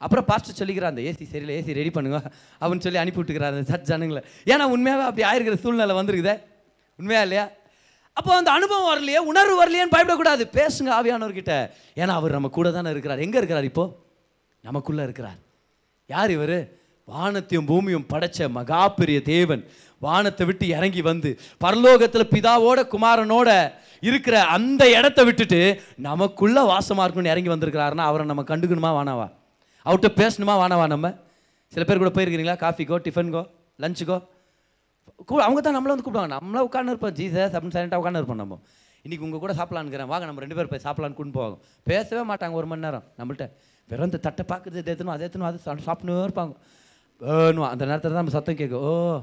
[0.00, 2.18] அப்புறம் பாஸ்டர் சொல்லிக்கிறான் அந்த ஏசி சரியில்லை ஏசி ரெடி பண்ணுங்க.
[2.60, 4.22] அப்படின்னு சொல்லி அனுப்பி விட்டுக்கிறாரு அந்த சர்ச் ஜனங்களை.
[4.44, 6.34] ஏன்னா உண்மையாகவே அப்படி ஆயிருக்கிற சூழ்நிலை வந்துருக்குதே.
[6.98, 7.48] உண்மையா இல்லையா?
[8.12, 10.44] அப்போ அந்த அனுபவம் வரலையே உணர்வு வரலையேன்னு பயப்படக்கூடாது.
[10.58, 11.70] பேசுங்க ஆவியானவர்கிட்ட.
[11.94, 13.18] ஏன்னா அவர் நம்ம கூட தானே இருக்கிறார்.
[13.18, 13.92] எங்கே இருக்கிறார் இப்போது
[14.60, 15.38] நமக்குள்ளே இருக்கிறார்.
[16.06, 16.58] யார் இவர்?
[17.04, 19.62] வானத்தையும் பூமியும் படைச்ச மகா பெரிய தேவன்.
[19.98, 27.48] வானத்தை விட்டு இறங்கி வந்து பரலோகத்தில் பிதாவோட குமாரனோட இருக்கிற அந்த இடத்த விட்டுட்டு நமக்குள்ளே வாசமாக இருக்கணும்னு இறங்கி
[27.48, 29.26] வந்திருக்கிறாருன்னா அவரை நம்ம கண்டுக்கணுமா வானாவா
[29.84, 30.54] அவர்கிட்ட பேசணுமா?
[30.62, 31.14] வானவா நம்ம.
[31.66, 32.56] சில பேர் கூட போயிருக்கிறீங்களா?
[32.56, 34.26] காஃபிக்கோ டிஃபனுக்கோ லஞ்சுக்கோ
[35.28, 36.30] கூ- அவங்க தான் நம்மள வந்து கூப்பிடுவாங்க.
[36.30, 37.14] நம்மளா உட்காந்து இருப்போம்.
[37.14, 38.60] ஜீசஸ் அப்படின்னு சைலண்டாக உட்காந்து இருப்போம் நம்ம.
[39.08, 40.06] இன்றைக்கி உங்கள் கூட சாப்பிடலான்னுக்கிறேன்.
[40.06, 43.02] வாங்க நம்ம ரெண்டு பேர் போய் சாப்பிட்லான்னு கொண்டு போவாங்க பேசவே மாட்டாங்க ஒரு மணி நேரம்.
[43.18, 43.50] நம்மள்ட்ட
[43.88, 46.54] வெறும் இந்த தட்டை பார்க்குறது தேத்தணும் அதை ஏற்றணும் அது சாப்பிட்டு சாப்பிட்டுனே இருப்பாங்க.
[47.18, 47.64] வேணும்?
[47.64, 48.80] அந்த நேரத்தில் தான் நம்ம சத்தம் கேட்கும்.
[48.80, 49.20] ஓ.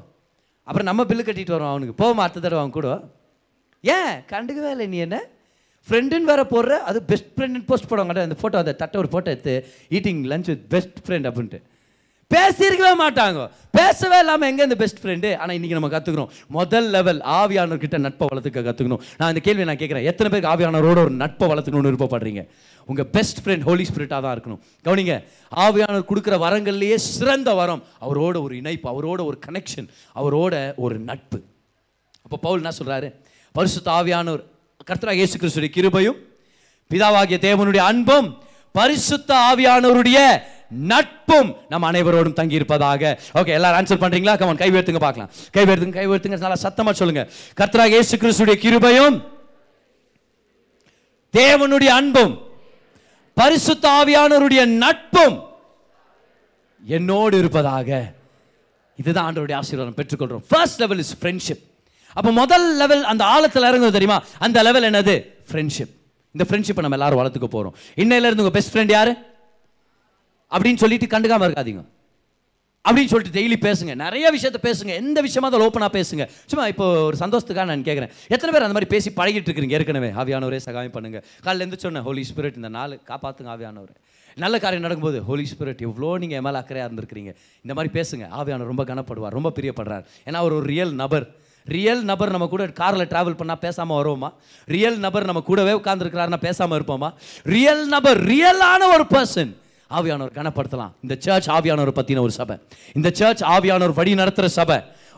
[0.63, 1.93] அப்புறம் நம்ம பில்லு கட்டிட்டு வரோம் அவனுக்கு.
[1.93, 3.01] போவோம் அடுத்த தடவை அவன் கூட.
[3.81, 4.21] ஏன்?
[4.21, 5.23] கண்டுக்கவே இல்லை நீ என்ன?
[5.87, 8.27] ஃப்ரெண்டுன்னு வேற போடுற அது பெஸ்ட் ஃப்ரெண்டுன்னு போஸ்ட் போடுவாங்க.
[8.27, 9.55] அந்த ஃபோட்டோ அந்த தட்டை ஒரு ஃபோட்டோ எடுத்து
[9.97, 11.59] eating lunch with best friend அப்படின்ட்டு.
[12.31, 13.41] பேசியிருக்கவே மாட்டாங்க.
[13.77, 18.63] பேசவே இல்லாமல் எங்கே இந்த பெஸ்ட் ஃப்ரெண்டு ஆனால் இன்றைக்கி நம்ம கற்றுக்கணும் முதல் லெவல் ஆவியானவர்கிட்ட நட்பை வளர்த்துக்க
[18.65, 20.07] கற்றுக்கணும் நான் இந்த கேள்வி நான் கேட்குறேன்.
[20.11, 22.43] எத்தனை பேருக்கு ஆவியானவரோட ஒரு நட்பை வளர்த்துக்கணும்னு விருப்பப்படுறீங்க?
[22.89, 24.61] உங்கள் பெஸ்ட் ஃப்ரெண்ட் ஹோலி ஸ்பிரிட்டாக தான் இருக்கணும்.
[24.87, 25.15] கவனிங்க
[25.65, 29.89] ஆவியானவர் கொடுக்குற வரங்கள்லேயே சிறந்த வரம் அவரோட ஒரு இணைப்பு அவரோட ஒரு கனெக்ஷன்
[30.21, 30.53] அவரோட
[30.85, 31.39] ஒரு நட்பு.
[32.25, 33.09] அப்போ பவுல் என்ன சொல்கிறாரு
[33.55, 34.43] பரிசுத்த ஆவியானவர்
[34.87, 36.17] கர்த்தராக இயேசு கிறிஸ்துடைய கிருபையும்
[36.91, 38.27] பிதாவாகிய தேவனுடைய அன்பும்
[38.71, 40.17] பரிசுத்த ஆவியானவருடைய
[40.69, 44.35] நட்பும் நம்ம அனைவரோடும் தங்கி இருப்பதாக ஓகே எல்லாரும் ஆன்சர் பண்றீங்களா?
[44.41, 45.29] கமன் கை உயர்த்துங்க பார்க்கலாம்.
[45.51, 47.29] கை உயர்த்துங்க கை நல்லா சத்தமா சொல்லுங்க.
[47.59, 49.17] கர்த்தராக இயேசு கிறிஸ்துடைய கிருபையும்
[51.33, 52.33] தேவனுடைய அன்பும்
[53.33, 55.37] பரிசுத்த ஆவியானவருடைய நட்பும்
[56.83, 57.89] என்னோடு இருப்பதாக.
[58.95, 61.63] இதுதான் ஆண்டவருடைய ஆசீர்வாதம் பெற்றுக்கொள்றோம் ஃபர்ஸ்ட் லெவல் இஸ் ஃப்ரெண்ட்ஷிப்
[62.17, 64.23] அப்போ முதல் லெவல் அந்த ஆழத்தில் இறங்குது தெரியுமா?
[64.45, 65.15] அந்த லெவல் என்னது?
[65.49, 65.91] ஃப்ரெண்ட்ஷிப்
[66.35, 69.11] இந்த ஃப்ரெண்ட்ஷிப்பை நம்ம எல்லாரும் வளர்த்துக்க போகிறோம் இன்னையில இருந்து பெஸ்ட் ஃப்ரெண்ட் யார்?
[70.51, 71.83] அப்படின்னு சொல்லிட்டு கண்டுக்காமல் இருக்காதீங்க.
[72.89, 73.95] அப்படின்னு சொல்லிட்டு டெய்லி பேசுங்க.
[73.95, 74.91] நிறைய விஷயத்த பேசுங்க.
[75.03, 76.25] எந்த விஷயமா அதில் ஓப்பனாக பேசுங்க.
[76.45, 79.69] சும்மா இப்போ ஒரு சந்தோஷத்துக்காக நான் கேட்குறேன் எத்தனை பேர் அந்த மாதிரி பேசி பழகிட்டு இருக்கிறீங்க?
[79.69, 80.09] ஏற்கனவே.
[80.21, 81.23] ஆவியானவரே சகாயம் பண்ணுங்க.
[81.43, 83.93] காலையில் எந்த சொன்னேன் ஹோலி ஸ்பிரிட் இந்த நாள் காப்பாற்றுங்க ஆவியானவர்.
[84.35, 87.31] நல்ல காரியம் நடக்கும்போது ஹோலி ஸ்பிரிட் எவ்வளோ நீங்கள் மேலே அக்கறையாக இருந்திருக்கிறீங்க?
[87.65, 88.25] இந்த மாதிரி பேசுங்க.
[88.39, 90.05] ஆவியானவர் ரொம்ப கனப்படுவார் ரொம்ப பிரியப்படுறார்.
[90.25, 91.27] ஏன்னா அவர் ஒரு ரியல் நபர்.
[91.75, 94.29] ரியல் நபர் நம்ம கூட காரில் ட்ராவல் பண்ணால் பேசாமல் வருவோமா?
[94.65, 97.09] ரியல் நபர் நம்ம கூடவே உட்காந்துருக்கிறாருன்னா பேசாமல் இருப்போமா?
[97.43, 99.51] ரியல் நபர் ரியலான ஒரு பர்சன்
[99.97, 100.93] ஆவியானவர் கனப்படுத்தலாம்.
[101.01, 102.55] இந்த சர்ச் ஆவியானவர் பற்றின ஒரு சபை.
[102.93, 104.77] இந்த சர்ச் ஆவியானவர் வழி நடத்துகிற சபை.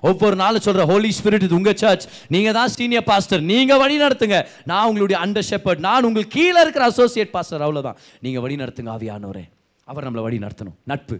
[0.09, 4.37] ஒவ்வொரு நாளும் சொல்கிற ஹோலி ஸ்பிரிட் இது உங்கள் சர்ச் நீங்கள் தான் சீனியர் பாஸ்டர் நீங்கள் வழி நடத்துங்க.
[4.65, 9.43] நான் உங்களுடைய அண்டர் ஷெப்பர்ட் நான் உங்களுக்கு கீழே இருக்கிற அசோசியேட் பாஸ்டர் அவ்வளோதான் நீங்கள் வழி நடத்துங்க ஆவியானவரே.
[9.83, 10.77] அவர் நம்மளை வழி நடத்தணும்.
[10.83, 11.17] நட்பு.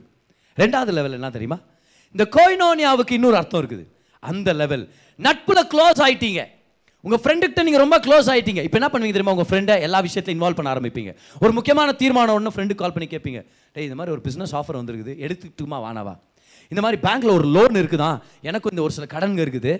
[0.57, 1.59] ரெண்டாவது லெவல் என்ன தெரியுமா?
[2.15, 3.85] இந்த கோயினோனியாவுக்கு இன்னொரு அர்த்தம் இருக்குது.
[4.19, 4.89] அந்த லெவல்
[5.27, 6.41] நட்புல க்ளோஸ் ஆயிட்டீங்க.
[7.08, 8.62] உங்க ஃப்ரெண்டுகிட்ட நீங்க ரொம்ப க்ளோஸ் ஆயிட்டீங்க.
[8.67, 9.36] இப்போ என்ன பண்ணுவீங்க தெரியுமா?
[9.38, 11.12] உங்க ஃப்ரெண்டை எல்லா விஷயத்தையும் இன்வால்வ் பண்ண ஆரம்பிப்பீங்க.
[11.43, 13.41] ஒரு முக்கியமான தீர்மானம் ஒன்று ஃப்ரெண்டு கால் பண்ணி கேட்பீங்க
[13.75, 15.13] டேய் இந்த மாதிரி ஒரு பிஸ்னஸ் ஆஃபர் வந்திருக்குது.
[15.25, 16.15] எடுத்துக்கிட்டுமா வானவா
[16.71, 18.10] இந்த மாதிரி பேங்க்ல ஒரு லோன் இருக்குதா?
[18.49, 19.73] எனக்கும் இந்த ஒரு சில கடன்கள் இருக்குது.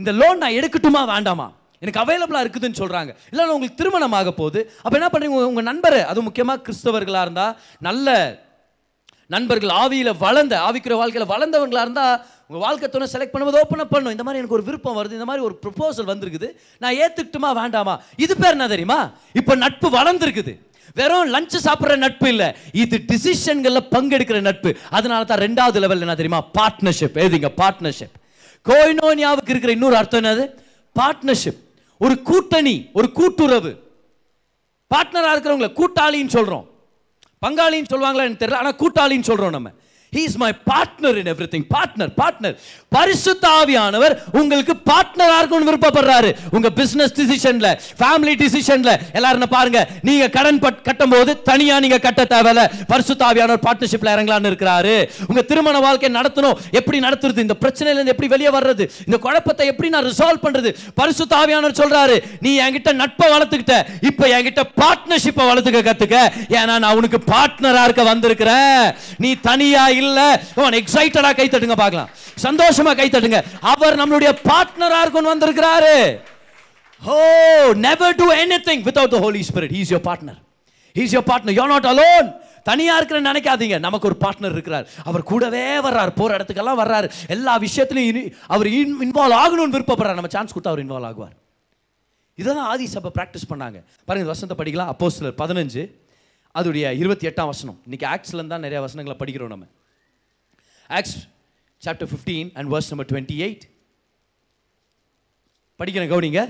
[0.00, 1.00] இந்த லோன் நான் எடுக்கட்டுமா?
[1.14, 1.46] வேண்டாமா?
[1.82, 4.60] எனக்கு அவைலபிளாக இருக்குதுன்னு சொல்கிறாங்க இல்லை உங்களுக்கு திருமணம் ஆக போகுது.
[4.84, 7.54] அப்போ என்ன பண்ணுறீங்க உங்கள் நண்பர் அது முக்கியமாக கிறிஸ்தவர்களாக இருந்தால்
[7.88, 8.16] நல்ல
[9.34, 12.16] நண்பர்கள் ஆவியில் வளர்ந்த ஆவிக்கிற வாழ்க்கையில் வளர்ந்தவங்களாக இருந்தால்
[12.50, 14.10] உங்கள் வாழ்க்கை துணை செலக்ட் பண்ணும்போது ஓப்பன் அப் பண்ணும்.
[14.10, 15.16] இந்த மாதிரி எனக்கு ஒரு விருப்பம் வருது.
[15.18, 16.48] இந்த மாதிரி ஒரு ப்ரொப்போசல் வந்திருக்குது.
[16.78, 18.02] நான் ஏற்றுக்கிட்டுமா வேண்டாமா?
[18.16, 18.96] இது பேர் என்ன தெரியுமா?
[19.32, 20.52] இப்போ நட்பு வளர்ந்துருக்குது.
[20.94, 22.48] வெறும் லஞ்ச் சாப்பிட்ற நட்பு இல்லை.
[22.72, 24.70] இது டிசிஷன்களில் பங்கெடுக்கிற நட்பு.
[24.90, 26.40] அதனால தான் ரெண்டாவது லெவல் என்ன தெரியுமா?
[26.58, 28.16] பார்ட்னர்ஷிப் எழுதிங்க பார்ட்னர்ஷிப்
[28.68, 30.46] கோயினோனியாவுக்கு இருக்கிற இன்னொரு அர்த்தம் என்னது?
[31.00, 31.60] பார்ட்னர்ஷிப்
[31.98, 33.72] ஒரு கூட்டணி ஒரு கூட்டுறவு.
[34.94, 36.66] பார்ட்னராக இருக்கிறவங்கள கூட்டாளின்னு சொல்கிறோம்
[37.46, 38.26] பங்காளின்னு சொல்லுவாங்களா?
[38.26, 38.60] எனக்கு தெரியல.
[38.62, 39.70] ஆனால் கூட்டாளின்னு சொல்கிறோம் நம்ம.
[40.10, 42.56] Is my partner in everything partner partner
[42.88, 46.34] பரிசுத்த ஆவியானவர் உங்களுக்கு பார்ட்னரா இருக்கணும்னு விருப்பப்படுறாரு.
[46.50, 49.88] உங்க பிசினஸ் டிசிஷன்ல ஃபேமிலி டிசிஷன்ல எல்லாரும் பாருங்க.
[50.02, 52.70] நீங்க கடன் பட்- கட்டும்போது தனியா நீங்க கட்ட தேவையில்ல.
[52.86, 55.08] பரிசுத்த ஆவியானவர் பார்ட்னர்ஷிப்ல இறங்கலாம்னு இருக்கிறாரு.
[55.26, 56.52] உங்க திருமண வாழ்க்கை நடத்தணும்.
[56.70, 57.38] எப்படி நடத்துறது?
[57.38, 58.90] இந்த பிரச்சனையில இருந்து எப்படி வெளியே வர்றது?
[59.06, 60.74] இந்த குழப்பத்தை எப்படி நான் ரிசால்வ் பண்றது?
[60.94, 63.84] பரிசுத்த ஆவியானவர் சொல்றாரு நீ என்கிட்ட நட்பை வளர்த்துக்கிட்ட.
[64.00, 66.30] இப்போ என்கிட்ட பார்ட்னர்ஷிப்பை வளர்த்துக்க கத்துக்க.
[66.48, 68.94] ஏன்னா நான் உனக்கு பார்ட்னரா இருக்க வந்திருக்கிறேன்.
[69.16, 70.42] நீ தனியா இல்ல.
[70.56, 72.08] எக்ஸைட்டடா கை தட்டுங்க பார்க்கலாம்.
[72.42, 73.42] சந்தோஷமா கை தட்டுங்க.
[73.60, 76.20] அவர் நம்மளுடைய பார்ட்னரா இருக்கணும் வந்திருக்கிறாரு.
[77.04, 77.20] ஓ
[77.72, 80.38] never do anything without the Holy Spirit he is your partner
[80.94, 83.78] he is your partner you are not alone தனியா இருக்கிற நினைக்காதீங்க.
[83.78, 84.88] நமக்கு ஒரு பார்ட்னர் இருக்கிறார்.
[85.04, 86.10] அவர் கூடவே வர்றார்.
[86.14, 87.10] போற இடத்துக்கெல்லாம் வர்றாரு.
[87.26, 90.14] எல்லா விஷயத்திலையும் இனி- அவர் இன்வால்வ் ஆகணும்னு விருப்பப்படுறார்.
[90.14, 91.36] நம்ம சான்ஸ் கொடுத்தா அவர் இன்வால்வ் ஆகுவார்.
[92.34, 93.84] இதெல்லாம் ஆதி சபை ப்ராக்டிஸ் பண்ணாங்க.
[94.04, 94.86] பாருங்க வசனத்தை படிக்கலாம்.
[94.86, 95.90] அப்போ சிலர் பதினஞ்சு
[96.58, 97.80] அதோடைய இருபத்தி எட்டாம் வசனம்.
[97.88, 99.64] இன்னைக்கு ஆக்ஸ்ல தான் நிறைய வசனங்களை படிக்கிறோம் நம்ம.
[100.98, 101.16] Acts
[101.82, 103.64] chapter fifteen and verse number twenty eight
[105.80, 106.40] படிக்கிறேன் கவுனிங்க.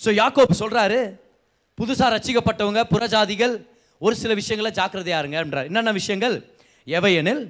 [0.00, 1.00] ஸோ யாக்கோப் சொல்கிறாரு
[1.78, 3.54] புதுசாக ரசிக்கப்பட்டவங்க புறஜாதிகள்
[3.98, 6.36] ஒரு சில விஷயங்களை ஜாக்கிரதையா இருங்கன்றார் என்னென்ன விஷயங்கள்?
[6.86, 7.42] எவையெனில்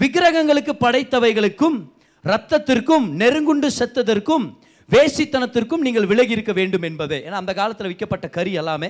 [0.00, 1.78] விக்கிரகங்களுக்கு படைத்தவைகளுக்கும்
[2.24, 4.46] ரத்தத்திற்கும் நெருங்குண்டு செத்ததற்கும்
[4.94, 7.18] வேசித்தனத்திற்கும் நீங்கள் விலகி இருக்க வேண்டும் என்பதே.
[7.26, 8.88] ஏன்னா அந்த காலத்தில் விற்கப்பட்ட கறி எல்லாமே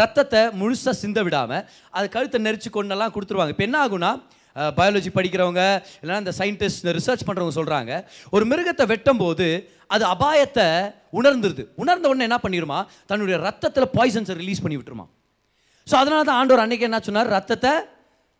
[0.00, 1.64] ரத்தத்தை முழுசாக சிந்த விடாமல்
[1.98, 3.54] அது கழுத்தை நெரிச்சு கொண்டெல்லாம் கொடுத்துருவாங்க.
[3.54, 4.12] இப்போ என்ன ஆகுனா
[4.78, 5.62] பயாலஜி படிக்கிறவங்க
[6.00, 7.92] இல்லைன்னா இந்த சயின்டிஸ்ட் இந்த ரிசர்ச் பண்ணுறவங்க சொல்கிறாங்க
[8.34, 9.46] ஒரு மிருகத்தை வெட்டும் போது
[9.94, 10.66] அது அபாயத்தை
[11.20, 11.64] உணர்ந்துருது.
[11.82, 12.78] உணர்ந்த உடனே என்ன பண்ணிடுமா
[13.10, 15.06] தன்னுடைய ரத்தத்தில் பாய்சன்ஸை ரிலீஸ் பண்ணி விட்டுருமா.
[15.90, 17.30] ஸோ அதனால தான் ஆண்டவர் அன்னைக்கு என்ன சொன்னார்?
[17.36, 17.72] ரத்தத்தை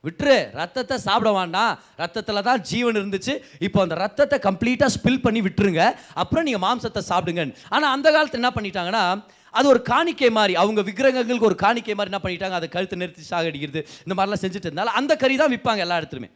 [0.06, 1.72] விட்டுரு ரத்தத்தை சாப்பிட வேண்டாம்.
[2.02, 3.34] ரத்தத்தில் தான் ஜீவன் இருந்துச்சு.
[3.66, 5.84] இப்போ அந்த ரத்தத்தை கம்ப்ளீட்டாக ஸ்பில் பண்ணி விட்டுருங்க.
[6.22, 9.04] அப்புறம் நீங்கள் மாம்சத்தை சாப்பிடுங்க ஆனால் அந்த காலத்தில் என்ன பண்ணிட்டாங்கன்னா
[9.58, 12.56] அது ஒரு காணிக்கை மாதிரி அவங்க விக்கிரகங்களுக்கு ஒரு காணிக்கை மாதிரி என்ன பண்ணிட்டாங்க?
[12.60, 16.30] அதை கழுத்து நிறுத்தி சாகடிக்கிறது இந்த மாதிரிலாம் செஞ்சுட்டு இருந்தாலும் அந்த கறி தான் விற்பாங்க எல்லா இடத்துலையுமே.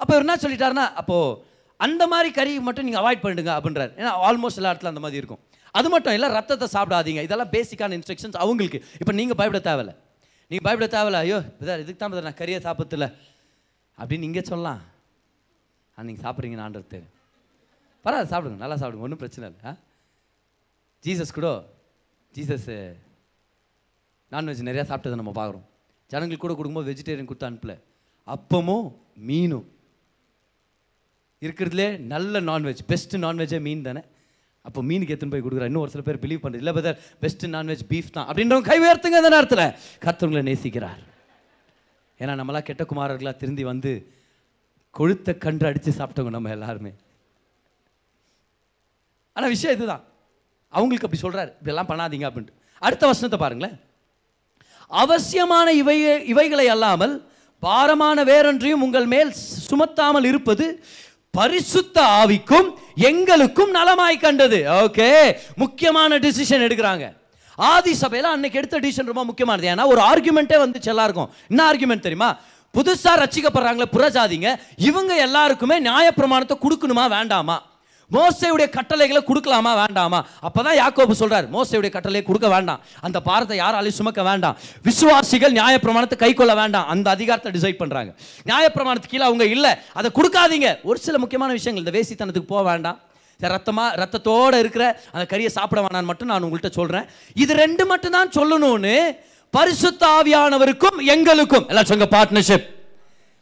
[0.00, 1.36] அப்போ இவர் என்ன சொல்லிட்டாருன்னா அப்போது
[1.80, 3.92] அந்த மாதிரி கறி மட்டும் நீங்கள் அவாய்ட் பண்ணிடுங்க அப்படின்றார்.
[4.00, 5.40] ஏன்னா ஆல்மோஸ்ட் எல்லா இடத்துல அந்த மாதிரி இருக்கும்.
[5.78, 7.22] அது மட்டும் இல்லை ரத்தத்தை சாப்பிடாதீங்க.
[7.28, 8.80] இதெல்லாம் பேசிக்கான இன்ஸ்ட்ரக்ஷன்ஸ் அவங்களுக்கு.
[9.02, 9.94] இப்போ நீங்கள் பயப்பட தேவையில்ல.
[10.50, 13.06] நீங்கள் பயப்பட தேவையில்ல ஐயோ இதான் இதுக்கு தான் brother நான் கறியை சாப்பிடல
[13.98, 14.82] அப்படின்னு நீங்கள் சொல்லலாம்.
[15.94, 17.00] ஆனால் நீங்கள் சாப்பிட்றீங்க ஆண்டது
[18.04, 19.60] பரவாயில்ல சாப்பிடுங்க நல்லா சாப்பிடுங்க ஒன்றும் பிரச்சனை இல்லை.
[19.70, 19.76] ஆ?
[21.04, 21.48] ஜீசஸ் கூட
[22.34, 22.68] ஜீசஸ்
[24.32, 25.64] நான்வெஜ் நிறையா சாப்பிட்டதை நம்ம பார்க்குறோம்.
[26.10, 27.74] ஜனங்களுக்கு கூட கொடுக்கும்போது வெஜிடேரியன் கொடுத்து அனுப்பல.
[28.26, 29.66] அப்பமும் மீனும்.
[31.40, 34.02] இருக்கிறதுலே நல்ல நான்வெஜ் பெஸ்ட்டு நான்வெஜ்ஜே மீன் தானே.
[34.68, 35.68] அப்போ மீனுக்கு எடுத்துன்னு போய் கொடுக்குறா?
[35.70, 38.28] இன்னும் ஒரு சில பேர் பிலீவ் பண்ணுறது இல்லை பதர் பெஸ்ட் நான்வெஜ் பீஃப் தான்.
[38.30, 39.64] அப்படின்றவங்க கை உயர்த்துங்க அந்த நேரத்தில்.
[40.04, 41.02] கர்த்தவங்களை நேசிக்கிறார்.
[42.20, 43.92] ஏன்னா நம்மளாம் கெட்ட குமாரர்களாக திருந்தி வந்து
[44.94, 46.92] கொழுத்த கன்று அடித்து சாப்பிட்டவங்க நம்ம எல்லாருமே.
[49.36, 50.04] ஆனால் விஷயம் இதுதான்.
[50.72, 52.56] அவங்களுக்கு அப்படி சொல்கிறார் இதெல்லாம் பண்ணாதீங்க அப்படின்ட்டு.
[52.86, 53.76] அடுத்த வசனத்தை பாருங்களேன்.
[55.02, 55.98] அவசியமான இவை
[56.32, 57.14] இவைகளை அல்லாமல்
[57.62, 59.30] பாரமான வேறொன்றையும் உங்கள் மேல்
[59.68, 60.66] சுமத்தாமல் இருப்பது
[61.34, 62.68] பரிசுத்த ஆவிக்கும்
[63.10, 64.58] எங்களுக்கும் நலமாய் கண்டது.
[64.82, 65.08] ஓகே
[65.56, 67.06] முக்கியமான டிசிஷன் எடுக்கிறாங்க.
[67.56, 69.68] ஆதி சபையில அன்னைக்கு எடுத்த டிசிஷன் ரொம்ப முக்கியமானது.
[69.68, 71.30] ஏன்னா ஒரு ஆர்குமெண்ட்டே வந்துச்சு எல்லாருக்கும்.
[71.48, 72.30] என்ன ஆர்குமெண்ட் தெரியுமா?
[72.74, 74.48] புதுசாக ரசிக்கப்படுறாங்களே புறஜாதிங்க.
[74.76, 77.56] இவங்க எல்லாருக்குமே நியாயப்பிரமாணத்தை கொடுக்கணுமா வேண்டாமா?
[78.12, 80.26] மோசையுடைய கட்டளைகளை கொடுக்கலாமா வேண்டாமா?
[80.42, 82.80] அப்பதான் யாக்கோபு சொல்றார் மோசையுடைய கட்டளையை கொடுக்க வேண்டாம்.
[83.00, 84.56] அந்த பாரத்தை யாராலையும் சுமக்க வேண்டாம்.
[84.82, 86.86] விசுவாசிகள் நியாயப்பிரமாணத்தை கை கொள்ள வேண்டாம்.
[86.86, 88.14] அந்த அதிகாரத்தை டிசைட் பண்றாங்க.
[88.44, 89.74] நியாயப்பிரமாணத்துக்கு கீழே அவங்க இல்லை.
[89.92, 90.80] அதை கொடுக்காதீங்க.
[90.82, 93.00] ஒரு சில முக்கியமான விஷயங்கள் இந்த வேசித்தனத்துக்கு போக வேண்டாம்.
[93.40, 97.06] ரத்தமாக ரத்தமா ரத்தத்தோட இருக்கிற அந்த கறியை சாப்பிட வேணாம்னு மட்டும் நான் உங்கள்கிட்ட சொல்றேன்.
[97.34, 99.16] இது ரெண்டு மட்டும் தான் சொல்லணும்னு
[99.52, 101.68] பரிசுத்தாவியானவருக்கும் எங்களுக்கும்.
[101.68, 102.66] எல்லாம் சொங்க பார்ட்னர்ஷிப்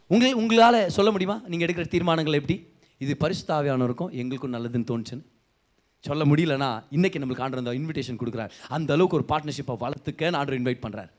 [0.07, 1.41] உங்களை உங்களால் சொல்ல முடியுமா?
[1.47, 2.72] நீங்கள் எடுக்கிற தீர்மானங்கள் எப்படி?
[3.05, 5.25] இது பரிசுத்தாவியானவருக்கும் எங்களுக்கும் நல்லதுன்னு தோணுச்சுன்னு.
[6.05, 8.53] சொல்ல முடியலனா இன்றைக்கி நம்மளுக்கு ஆண்டர் அந்த இன்விடேஷன் கொடுக்குறாரு.
[8.77, 11.11] அந்த அளவுக்கு ஒரு பார்ட்னர்ஷிப்பை வளர்த்துக்கன்னு ஆண்டர் இன்வைட் பண்ணுறாரு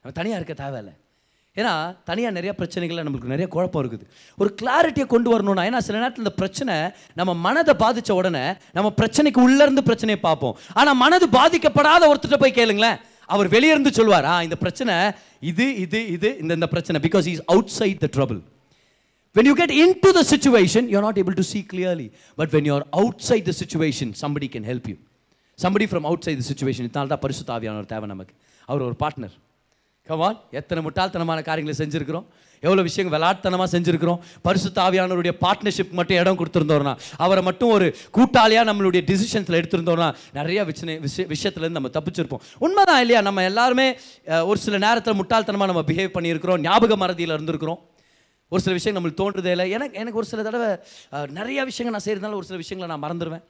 [0.00, 0.94] நம்ம தனியாக இருக்க தேவையில்லை.
[1.56, 1.72] ஏன்னா
[2.08, 4.06] தனியாக நிறைய பிரச்சனைகள் நம்மளுக்கு நிறைய குழப்பம் இருக்குது.
[4.40, 6.74] ஒரு கிளாரிட்டியை கொண்டு வரணும்னா ஏன்னா சில நேரத்தில் இந்த பிரச்சனை
[7.20, 8.44] நம்ம மனதை பாதித்த உடனே
[8.78, 10.56] நம்ம பிரச்சனைக்கு உள்ளேருந்து பிரச்சனையை பார்ப்போம்.
[10.80, 12.98] ஆனால் மனது பாதிக்கப்படாத ஒருத்தர்கிட்ட போய் கேளுங்களேன்.
[13.34, 14.96] அவர் வெளியே இருந்து சொல்வார் ஆ இந்த பிரச்சனை
[15.50, 17.44] இது இது இது இந்த இந்த பிரச்சனை because is
[17.78, 18.40] outside the trouble
[19.36, 22.12] When you get into the situation, you're not able to see clearly.
[22.36, 24.96] But when you're outside the situation, somebody can help you.
[25.56, 26.82] Somebody from outside the situation.
[26.88, 28.34] இதனால தான் பரிசுத்த ஆவியானவர் தேவை நமக்கு.
[28.68, 29.32] அவர் ஒரு partner
[30.08, 32.26] come on எத்தனை முட்டாள்தனமான காரியங்களை செஞ்சுருக்கிறோம்?
[32.66, 34.20] எவ்வளோ விஷயங்கள் விளாட்தனமாக செஞ்சுருக்கிறோம்?
[34.46, 36.92] பரிசு ஆவியானவருடைய பார்ட்னர்ஷிப் மட்டும் இடம் கொடுத்துருந்தோம்னா
[37.26, 40.08] அவரை மட்டும் ஒரு கூட்டாளியாக நம்மளுடைய டிசிஷன்ஸில் எடுத்திருந்தோம்னா
[40.38, 42.44] நிறைய விஷய விஷய விஷயத்துலேருந்து நம்ம தப்பிச்சிருப்போம்.
[42.66, 43.22] உண்மைதான் இல்லையா?
[43.30, 43.88] நம்ம எல்லாருமே
[44.50, 47.82] ஒரு சில நேரத்தில் முட்டாள்தனமாக நம்ம பிஹேவ் பண்ணியிருக்கிறோம் ஞாபக மறதியில் இருந்திருக்கிறோம்.
[48.54, 49.66] ஒரு சில விஷயம் நம்மளுக்கு தோன்றதே இல்லை.
[49.76, 53.44] எனக்கு எனக்கு ஒரு சில தடவை நிறையா நிறைய விஷயங்கள் நான் செய்கிறதுனால ஒரு சில விஷயங்களை நான் மறந்துடுவேன்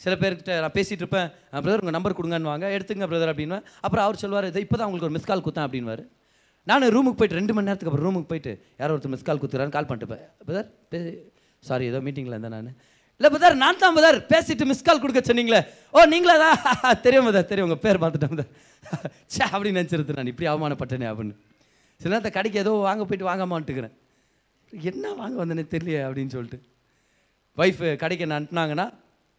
[0.00, 1.28] சில பேர்கிட்ட நான் பேசிகிட்டு இருப்பேன்.
[1.64, 5.08] பிரதர் உங்கள் நம்பர் கொடுங்கன்னு வாங்க எடுத்துங்க பிரதர் அப்படின்னு அப்புறம் அவர் சொல்லுவார் இதை இப்போ தான் உங்களுக்கு
[5.08, 6.04] ஒரு மிஸ் கால் குத்தேன் அப்படின்வாரு
[6.66, 9.88] நான் ரூமுக்கு போயிட்டு ரெண்டு மணி நேரத்துக்கு அப்புறம் ரூமுக்கு போயிட்டு யாரோ ஒருத்தர் மிஸ் கால் குத்துறான்னு கால்
[9.88, 10.68] பண்ணிட்டுப்பேன் பிரதர்
[11.62, 12.70] சாரி ஏதோ மீட்டிங்கில் இருந்தேன் நான்.
[13.20, 15.60] இல்லை பிரதர் நான் தான் பிரதர் பேசிட்டு மிஸ் கால் கொடுக்க சொன்னீங்களே.
[15.94, 16.58] ஓ நீங்களா தான்?
[17.04, 17.68] தெரியும் பிரதர் தெரியும்.
[17.68, 18.50] உங்கள் பேர் பார்த்துட்டேன் பிரதர்
[19.34, 20.30] சே அப்படின்னு நினச்சிருது நான்.
[20.32, 21.34] இப்படி அவமானப்பட்டேனே அப்படின்னு.
[22.00, 23.94] சில நேரத்தை கடைக்கு ஏதோ வாங்க போயிட்டு வாங்காமான்ட்டுக்கிறேன்
[24.70, 26.58] என்ன வாங்க வந்தேனே தெரியலையே அப்படின்னு சொல்லிட்டு.
[27.56, 28.92] ஒய்ஃப் கடைக்கு என்ன அனுப்புனாங்கன்னா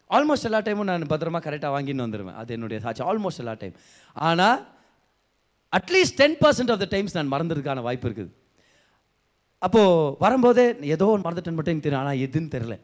[0.09, 3.03] ஆல்மோஸ்ட் எல்லா டைமும் நான் பத்திரமா கரெக்டாக வாங்கின்னு வந்துடுவேன் அது என்னுடைய சாட்சி.
[3.03, 3.73] ஆல்மோஸ்ட் எல்லா டைம்
[4.13, 4.67] ஆனால்
[5.73, 8.32] at least ten percent of the times நான் மறந்துறதுக்கான வாய்ப்பு இருக்குது.
[9.57, 12.03] அப்போது வரும்போதே ஏதோ ஒன்று மறந்துட்டேன்னு மட்டும் எனக்கு தெரியும்.
[12.03, 12.80] ஆனால் எதுன்னு தெரில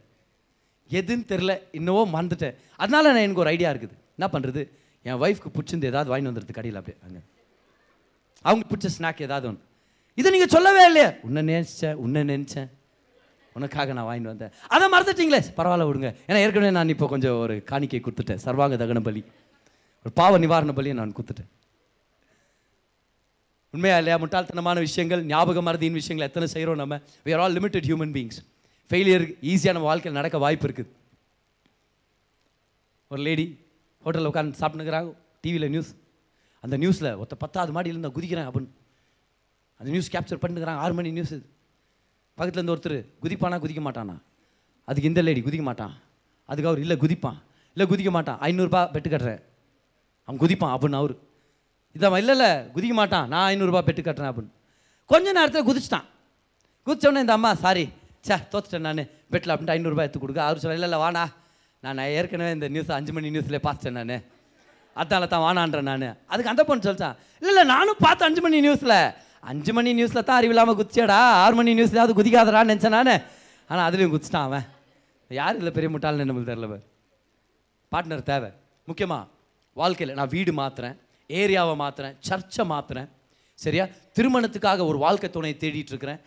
[0.90, 2.56] எதுன்னு தெரில இன்னவோ மறந்துட்டேன்.
[2.76, 3.96] அதனால் நான் எனக்கு ஒரு ஐடியா இருக்குது.
[4.18, 4.70] என்ன பண்ணுறது
[5.04, 7.04] என் ஒய்ஃப்க்கு பிடிச்சிருந்து ஏதாவது வாங்கி வந்துடுது கடையில் அப்படியே.
[7.08, 7.22] அங்கே.
[8.42, 9.62] அவங்களுக்கு பிடிச்ச ஸ்நாக் ஏதாவது ஒன்று
[10.20, 11.10] இதை நீங்கள் சொல்லவே இல்லையே.
[11.28, 12.70] உன்னை நினச்சேன் உன்னை நினச்சேன்
[13.58, 14.54] உனக்காக நான் வாங்கிட்டு வந்தேன்.
[14.76, 15.40] அதை மறந்துட்டீங்களே.
[15.58, 16.10] பரவாயில்ல விடுங்க.
[16.28, 18.42] ஏன்னா ஏற்கனவே நான் இப்போ கொஞ்சம் ஒரு காணிக்கை கொடுத்துட்டேன்.
[18.46, 19.22] சர்வாங்க தகன பலி.
[20.06, 21.50] ஒரு பாவ நிவாரண பலியை நான் கொடுத்துட்டேன்.
[23.76, 24.18] உண்மையா இல்லையா?
[24.24, 27.00] முட்டாள்தனமான விஷயங்கள் ஞாபக மறதியின் விஷயங்கள் எத்தனை செய்கிறோம் நம்ம?
[27.26, 28.40] We are all limited human beings
[28.90, 30.92] failure ஈஸியாக நம்ம வாழ்க்கையில் நடக்க வாய்ப்பு இருக்குது.
[33.12, 33.46] ஒரு லேடி
[34.06, 35.12] ஹோட்டலில் உட்காந்து சாப்பிட்டுக்கிறாங்க
[35.42, 35.92] டிவியில் நியூஸ்
[36.64, 38.72] அந்த நியூஸில் ஒருத்த பத்தாவது மாடியிலேருந்து நான் குதிக்கிறேன் அப்படின்னு.
[39.78, 41.46] அந்த நியூஸ் கேப்சர் பண்ணிக்கிறாங்க ஆறு மணி நியூஸ் இது
[42.38, 44.16] பக்கத்துல இருந்து ஒருத்தர் குதிப்பானா குதிக்க மாட்டானா?
[44.86, 45.94] அதுக்கு இந்த லேடி குதிக்க மாட்டான்.
[46.46, 47.40] அதுக்கு அவர் இல்லை குதிப்பான்.
[47.76, 48.40] இல்லை குதிக்க மாட்டான்.
[48.40, 49.42] ஐநூறுரூபா பெட்டு கட்டுறேன்
[50.26, 51.14] அவன் குதிப்பான் அப்படின்னு அவர்.
[51.98, 53.28] இதான் இல்லை இல்லை குதிக்க மாட்டான்.
[53.28, 54.54] நான் ஐநூறுரூபா பெட்டு கட்டுறேன் அப்படின்னு.
[55.06, 56.06] கொஞ்ச நேரத்தில் குதிச்சிட்டான்.
[56.86, 57.90] குதிச்சோடனே இந்த அம்மா சாரி
[58.22, 59.04] சே தோத்துட்டேன் நான்.
[59.32, 60.44] பெட்டில் அப்படின்ட்டு ஐநூறுரூபா எடுத்து கொடுக்க.
[60.44, 61.30] அவர் சொல்ல இல்லை இல்லை வாடா.
[61.80, 64.24] நான் ஏற்கனவே இந்த நியூஸ் அஞ்சு மணி நியூஸ்லேயே பார்த்துட்டேன் நான்.
[64.94, 66.18] அதனால தான் வானான்றேன் நான்.
[66.28, 69.14] அதுக்கு அந்த பொண்ணு சொல்லிட்டான் இல்லை இல்லை நானும் பார்த்தேன் அஞ்சு மணி நியூஸில்
[69.50, 73.12] அஞ்சு மணி நியூஸில் தான் அறிவில்லாமல் குதிச்சேடா ஆறு மணி நியூஸ்லையாவது குதிக்காதடான்னு நினச்சேன் நான்.
[73.70, 74.66] ஆனால் அதுலேயும் குதிச்சிட்டான் அவன்.
[75.40, 76.78] யார் இல்லை பெரிய முட்டாள்னு நம்மளுக்கு தெரியல
[77.92, 78.50] பார்ட்னர் தேவை.
[78.90, 79.24] முக்கியமாக
[79.82, 80.96] வாழ்க்கையில் நான் வீடு மாற்றுறேன்
[81.30, 83.10] ஏரியாவை மாற்றுறேன் சர்ச்சை மாற்றுறேன்
[83.64, 83.86] சரியா?
[84.18, 86.20] திருமணத்துக்காக ஒரு வாழ்க்கை துணையை தேடிட்டு இருக்கிறேன்.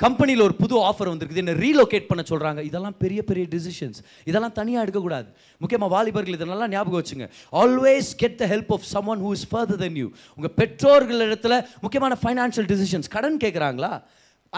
[0.00, 1.42] கம்பெனியில் ஒரு புது ஆஃபர் வந்திருக்குது.
[1.42, 3.98] என்ன ரீலோகேட் பண்ண சொல்கிறாங்க இதெல்லாம் பெரிய பெரிய டிசிஷன்ஸ்
[4.30, 5.28] இதெல்லாம் தனியாக எடுக்கக்கூடாது.
[5.62, 7.26] முக்கியமாக வாலிபர்கள் இதெல்லாம் ஞாபகம் வச்சுங்க.
[7.62, 12.18] Always get the help of someone who is further then you உங்கள் பெற்றோர்கள் இடத்துல முக்கியமான
[12.22, 13.92] ஃபைனான்ஷியல் டிசிஷன்ஸ் கடன் கேட்குறாங்களா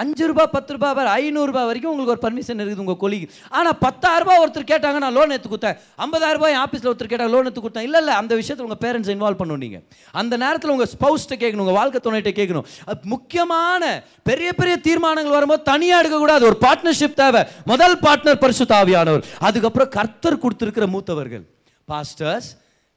[0.00, 3.26] அஞ்சு ரூபாய் பத்து ரூபாய் வர ஐநூறுரூபா வரைக்கும் உங்களுக்கு ஒரு பர்மிஷன் இருக்குது உங்கள் கொலிக்கு.
[3.58, 5.76] ஆனால் பத்தாயிரரூபா ஒருத்தர் கேட்டாங்க நான் லோன் எடுத்து கொடுத்தேன்.
[6.04, 7.86] ஐம்பதாயிரரூபா என் ஆஃபீஸில் ஒருத்தர் கேட்டாங்க லோன் எடுத்து கொடுத்தேன்.
[7.88, 9.84] இல்லை இல்லை அந்த விஷயத்தில் உங்கள் பேரண்ட்ஸ் இன்வால்வ் பண்ணணும் நீங்கள்
[10.22, 12.66] அந்த நேரத்தில் உங்கள் ஸ்பௌஸ்ட்டை கேட்கணும் உங்கள் வாழ்க்கை துணைகிட்ட கேட்கணும்.
[12.90, 13.92] அது முக்கியமான
[14.30, 16.44] பெரிய பெரிய தீர்மானங்கள் வரும்போது தனியாக எடுக்கக்கூடாது.
[16.50, 17.42] ஒரு பார்ட்னர்ஷிப் தேவை.
[17.72, 21.44] முதல் பார்ட்னர் பரிசுத்தாவியானவர் அதுக்கப்புறம் கர்த்தர் கொடுத்துருக்கிற மூத்தவர்கள்.
[21.88, 22.50] பாஸ்டர்ஸ்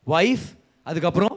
[0.08, 0.48] ஒய்ஃப்
[0.90, 1.36] அதுக்கப்புறம்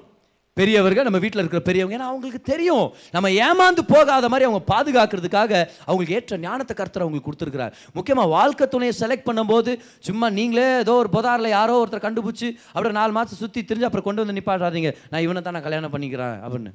[0.61, 2.87] பெரியவர்கள் நம்ம வீட்டில் இருக்கிற பெரியவங்க ஏன்னா அவங்களுக்கு தெரியும்.
[3.17, 5.53] நம்ம ஏமாந்து போகாத மாதிரி அவங்க பாதுகாக்கிறதுக்காக
[5.87, 7.75] அவங்களுக்கு ஏற்ற ஞானத்தை கருத்தர் அவங்களுக்கு கொடுத்துருக்கிறார்.
[7.99, 9.73] முக்கியமாக வாழ்க்கை துணையை செலக்ட் பண்ணும்போது
[10.09, 14.23] சும்மா நீங்களே ஏதோ ஒரு புதாரில் யாரோ ஒருத்தர் கண்டுபிடிச்சி அப்புறம் நாலு மாதம் சுற்றி திரிஞ்சு அப்புறம் கொண்டு
[14.25, 16.73] வந்து நிப்பாடுறாதீங்க நான் இவனை தான் நான் கல்யாணம் பண்ணிக்கிறேன் அப்படின்னு.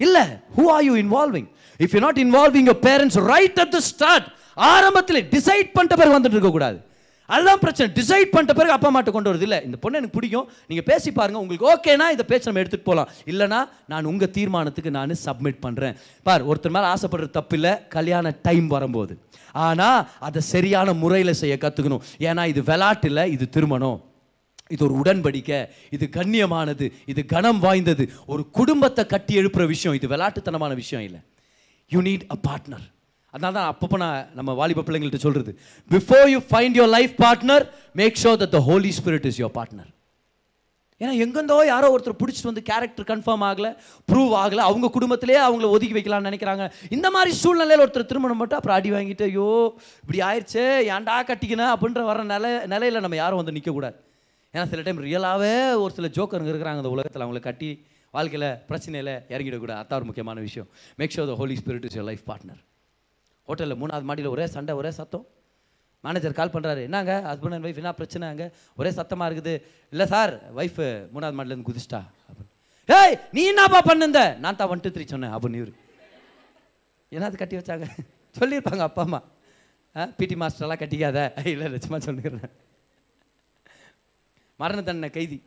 [0.00, 0.24] இல்லை
[0.56, 1.48] who are you involving
[1.84, 4.28] if you not involving your parents right at the start
[4.72, 6.78] ஆரம்பத்தில் டிசைட் பண்ணிட்ட பிறகு வந்துட்டு இருக்கக்கூடாது.
[7.34, 7.88] அதுதான் பிரச்சனை.
[7.98, 9.58] டிசைட் பண்ணிட்ட பிறகு அப்பா அம்மாட்ட கொண்டு வருது இல்லை.
[9.68, 10.46] இந்த பொண்ணு எனக்கு பிடிக்கும்.
[10.70, 11.38] நீங்கள் பேசி பாருங்க.
[11.44, 13.60] உங்களுக்கு ஓகேனா இந்த பேச்சு நம்ம எடுத்துகிட்டு போகலாம் இல்லைனா
[13.92, 15.96] நான் உங்கள் தீர்மானத்துக்கு நான் சப்மிட் பண்ணுறேன்
[16.28, 17.74] பார் ஒருத்தர் மேலே ஆசைப்படுற தப்பு இல்லை.
[17.96, 19.16] கல்யாண டைம் வரும்போது.
[19.66, 23.98] ஆனால் அதை சரியான முறையில் செய்ய கற்றுக்கணும் ஏன்னா இது விளாட்டு இல்லை இது திருமணம்.
[24.74, 25.60] இது ஒரு உடன்படிக்கை.
[25.90, 26.86] இது கண்ணியமானது.
[27.06, 28.04] இது கனம் வாய்ந்தது.
[28.26, 29.96] ஒரு குடும்பத்தை கட்டி எழுப்புற விஷயம்.
[29.98, 31.20] இது விளாட்டுத்தனமான விஷயம் இல்லை.
[31.90, 32.86] யூ நீட் அ பார்ட்னர்
[33.34, 35.54] அதனால தான் அப்பப்போ நான் நம்ம வாலிப பிள்ளைங்கள்ட்ட சொல்கிறது
[35.90, 37.64] before you find your life partner
[38.02, 39.90] make sure that the Holy Spirit is your partner
[41.00, 43.68] ஏன்னா எங்கேருந்தோ யாரோ ஒருத்தர் பிடிச்சிட்டு வந்து கேரக்டர் கன்ஃபார்ம் ஆகல
[44.10, 46.64] ப்ரூவ் ஆகலை அவங்க குடும்பத்திலே அவங்கள ஒதுக்கி வைக்கலாம்னு நினைக்கிறாங்க.
[46.96, 49.48] இந்த மாதிரி சூழ்நிலையில் ஒருத்தர் திருமணம் மட்டும் அப்புறம் அடி வாங்கிட்டு ஐயோ
[50.02, 50.66] இப்படி ஆயிடுச்சே
[50.96, 53.96] ஏன்டா கட்டிக்கணும் அப்படின்ற வர நிலை நிலையில் நம்ம யாரும் வந்து நிற்கக்கூடாது
[54.54, 55.54] ஏன்னா சில டைம் ரியலாகவே
[55.84, 57.24] ஒரு சில ஜோக்கருங்க இருக்கிறாங்க அந்த உலகத்தில்.
[57.26, 57.70] அவங்கள கட்டி
[58.14, 59.80] வாழ்க்கையில் பிரச்சனையில் இறங்கிடக்கூடாது.
[59.82, 60.68] அதான் ஒரு முக்கியமான விஷயம்.
[61.00, 62.60] Make sure the Holy Spirit is your life partner
[63.48, 65.26] ஹோட்டலில் மூணாவது மாடியில் ஒரே சண்டை ஒரே சத்தம்.
[66.06, 67.12] மேனேஜர் கால் பண்ணுறாரு என்னங்க?
[67.26, 68.46] ஹஸ்பண்ட் அண்ட் ஒய்ஃப் என்ன பிரச்சனைங்க
[68.80, 69.54] ஒரே சத்தமாக இருக்குது.
[69.92, 72.00] இல்லை சார் ஒய்ஃபு மூணாவது மாடிலேருந்து குதிச்சிட்டா.
[72.28, 72.50] அப்படின்னு
[72.98, 74.20] ஏய் நீ என்னப்பா பண்ணுந்த?
[74.44, 75.34] நான் தான் ஒன் டூ த்ரீ சொன்னேன்.
[75.34, 75.72] அப்படின்னு இவர்
[77.16, 77.86] என்னது கட்டி வச்சாங்க?
[78.40, 79.20] சொல்லியிருப்பாங்க அப்பா அம்மா.
[80.18, 81.18] பிடி மாஸ்டர்லாம் கட்டிக்காத.
[81.52, 82.52] இல்லை லட்சமாக சொல்லிடுறேன்.
[84.62, 85.38] மரண தண்டனை கைதி.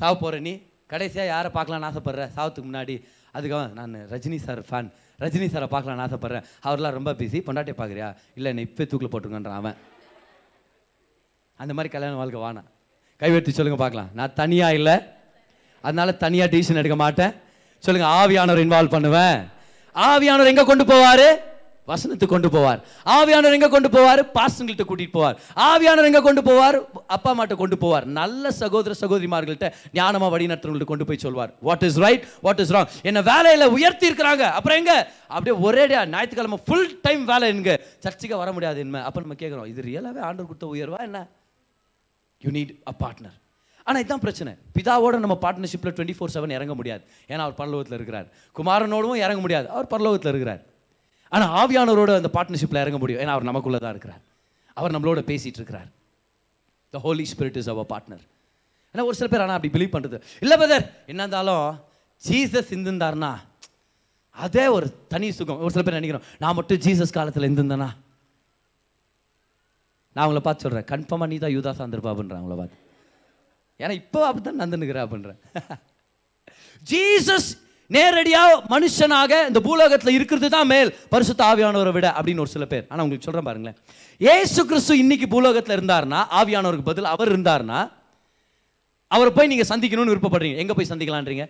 [0.00, 0.54] சாவ போகிற நீ.
[0.92, 2.24] கடைசியாக யாரை பார்க்கலான்னு ஆசைப்பட்ற?
[2.36, 2.96] சாவத்துக்கு முன்னாடி.
[3.36, 4.90] அதுக்காக நான் ரஜினி சார் ஃபேன்
[5.20, 6.44] ரஜினி சாரை பார்க்கலான்னு ஆசைப்பட்றேன்.
[6.66, 8.08] அவர்லாம் ரொம்ப பிஸி பொண்டாட்டியை பார்க்குறியா?
[8.34, 9.76] இல்லை என்னை இப்போ தூக்கில் போட்டுருங்கன்றான் அவன்.
[11.56, 12.62] அந்த மாதிரி கல்யாண வாழ்க்கை வானா.
[13.16, 14.10] கைவெட்டி சொல்லுங்கள் பார்க்கலாம்.
[14.18, 14.96] நான் தனியாக இல்லை.
[15.86, 17.34] அதனால் தனியாக டிசிஷன் எடுக்க மாட்டேன்.
[17.86, 19.38] சொல்லுங்கள் ஆவியானவர் இன்வால்வ் பண்ணுவேன்.
[19.94, 21.28] ஆவியானவர் எங்கே கொண்டு போவார்?
[21.90, 22.80] வசனத்துக்கு கொண்டு போவார்.
[23.16, 24.22] ஆவியானவர் எங்கே கொண்டு போவார்?
[24.38, 25.36] பாசங்கள்கிட்ட கூட்டிகிட்டு போவார்.
[25.68, 26.78] ஆவியானவர் எங்கே கொண்டு போவார்?
[27.16, 28.06] அப்பா அம்மாட்ட கொண்டு போவார்.
[28.20, 29.70] நல்ல சகோதர சகோதரிமார்கள்ட்ட
[30.00, 31.52] ஞானமாக வழிநடத்துறவங்கள்ட்ட கொண்டு போய் சொல்வார்.
[31.68, 34.46] What is right what is wrong என்ன வேலையில் உயர்த்தி இருக்கிறாங்க.
[34.58, 34.94] அப்புறம் எங்க?
[35.36, 37.70] அப்படியே ஒரேடியா ஞாயிற்றுக்கிழமை ஃபுல் டைம் வேலை எங்க?
[38.06, 41.20] சர்ச்சைக்கு வர முடியாது என்ன அப்போ நம்ம கேட்குறோம் இது ரியலாகவே ஆண்டவர் கொடுத்த உயர்வா என்ன?
[42.44, 43.36] யூ நீட் அ பார்ட்னர்
[43.86, 44.50] ஆனால் இதுதான் பிரச்சனை.
[44.76, 47.02] பிதாவோட நம்ம பார்ட்னர்ஷிப்பில் டுவெண்ட்டி ஃபோர் செவன் இறங்க முடியாது.
[47.32, 48.26] ஏன்னா அவர் பரலோகத்தில் இருக்கிறார்.
[48.58, 49.66] குமாரனோடவும் இறங்க முடியாது.
[49.74, 50.60] அவர் பரலோகத்தில் இருக்கிறார்.
[51.32, 53.20] ஆனால் ஆவியானவரோட அந்த பார்ட்னர்ஷிப்பில் இறங்க முடியும்.
[53.22, 54.22] ஏன்னா அவர் நமக்குள்ளே தான் இருக்கிறார்.
[54.76, 55.88] அவர் நம்மளோட பேசிட்டு இருக்கிறார்
[56.94, 58.24] the Holy Spirit is our partner
[58.94, 61.66] ஆனால் ஒரு சில பேர் ஆனால் அப்படி பிலீவ் பண்ணுறது இல்லை பிரதர் என்ன இருந்தாலும்
[62.22, 63.32] ஜீசஸ் இருந்திருந்தார்னா
[64.36, 65.60] அதே ஒரு தனி சுகம்.
[65.64, 67.88] ஒரு சில பேர் நினைக்கிறோம் நான் மட்டும் ஜீசஸ் காலத்தில் இருந்திருந்தேனா?
[70.16, 72.76] நான் அவங்கள பார்த்து சொல்கிறேன் கன்ஃபார்மாக நீ தான் யூதாஸ் வந்திருப்பாப்புன்றேன் அவங்கள பார்த்து.
[73.80, 75.40] ஏன்னா இப்போ அப்படி தான் நந்துனுக்கிறா அப்படின்றேன்
[76.92, 77.50] ஜீசஸ்
[77.96, 80.90] நேரடியாக மனுஷனாக இந்த பூலோகத்தில் இருக்கிறது தான் மேல்.
[81.14, 82.84] பரிசுத்த ஆவியானவரை விட அப்படின்னு ஒரு சில பேர்.
[82.90, 83.78] ஆனால் உங்களுக்கு சொல்கிறேன் பாருங்களேன்.
[84.20, 87.80] ஏசு கிறிஸ்து இன்னைக்கு பூலோகத்தில் இருந்தாருன்னா ஆவியானவருக்கு பதில் அவர் இருந்தாருன்னா
[89.16, 90.58] அவரை போய் நீங்கள் சந்திக்கணும்னு விருப்பப்படுறீங்க.
[90.62, 91.44] எங்கே போய் சந்திக்கலான்றீங்க?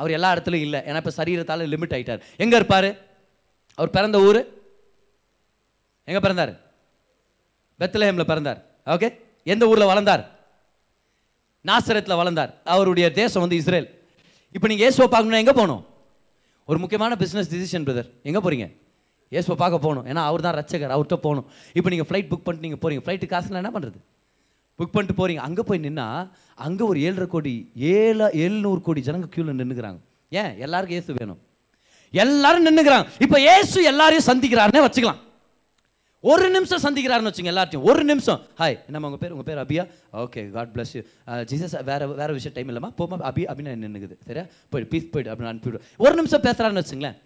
[0.00, 0.80] அவர் எல்லா இடத்துலையும் இல்லை.
[0.88, 2.90] ஏன்னா இப்போ சரீரத்தால் லிமிட் ஆகிட்டார் எங்கே இருப்பார்?
[3.78, 4.40] அவர் பிறந்த ஊர்?
[6.08, 6.52] எங்கே பிறந்தார்?
[7.82, 8.58] பெத்லஹேமில் பிறந்தார்.
[8.94, 9.08] ஓகே
[9.52, 10.22] எந்த ஊரில் வளர்ந்தார்?
[11.68, 12.50] நாசரத்தில் வளர்ந்தார்.
[12.74, 13.88] அவருடைய தேசம் வந்து இஸ்ரேல்.
[14.54, 15.82] இப்போ நீங்கள் ஏசுவை பார்க்கணும்னா எங்கே போகணும்?
[16.68, 18.66] ஒரு முக்கியமான பிஸ்னஸ் டிசிஷன் பிரதர் எங்கே போகிறீங்க
[19.32, 20.06] ஏசுவை பார்க்க போகணும்.
[20.10, 21.46] ஏன்னா அவர் தான் ரச்சகர் அவர்கிட்ட போகணும்.
[21.78, 23.98] இப்போ நீங்கள் ஃப்ளைட் புக் பண்ணிட்டு நீங்கள் போகிறீங்க ஃப்ளைட்டு காசுலாம் என்ன பண்ணுறது
[24.78, 26.06] புக் பண்ணிட்டு போகிறீங்க அங்கே போய் நின்னா
[26.66, 27.54] அங்கே ஒரு ஏழரை கோடி
[27.94, 30.00] ஏழு எழுநூறு கோடி ஜனங்க க்யூவில் நின்றுக்கிறாங்க
[30.40, 30.52] ஏன்?
[30.64, 31.40] எல்லாருக்கும் ஏசு வேணும்.
[32.22, 35.20] எல்லாரும் நின்றுக்கிறாங்க இப்போ ஏசு எல்லாரையும் சந்திக்கிறாருன்னே வச்சுக்கலாம்.
[36.32, 38.38] ஒரு நிமிஷம் சந்திக்கிறாருன்னு வச்சுங்க எல்லாத்தையும் ஒரு நிமிஷம்.
[38.60, 39.32] ஹாய் என்னம்மா உங்கள் பேர்?
[39.34, 39.82] உங்கள் பேர் அபியா?
[40.22, 41.02] Okay God bless you
[41.50, 42.90] Jesus வேறு வேறு விஷயம் டைம் இல்லைம்மா.
[42.98, 44.44] போமா அபி அப்படின்னு நின்றுக்குது சரியா?
[44.72, 47.16] போய்ட்டு பீஸ் போய்ட்டு அப்படின்னு அனுப்பிவிடும் ஒரு நிமிஷம் பேசுகிறாருன்னு வச்சுங்களேன்.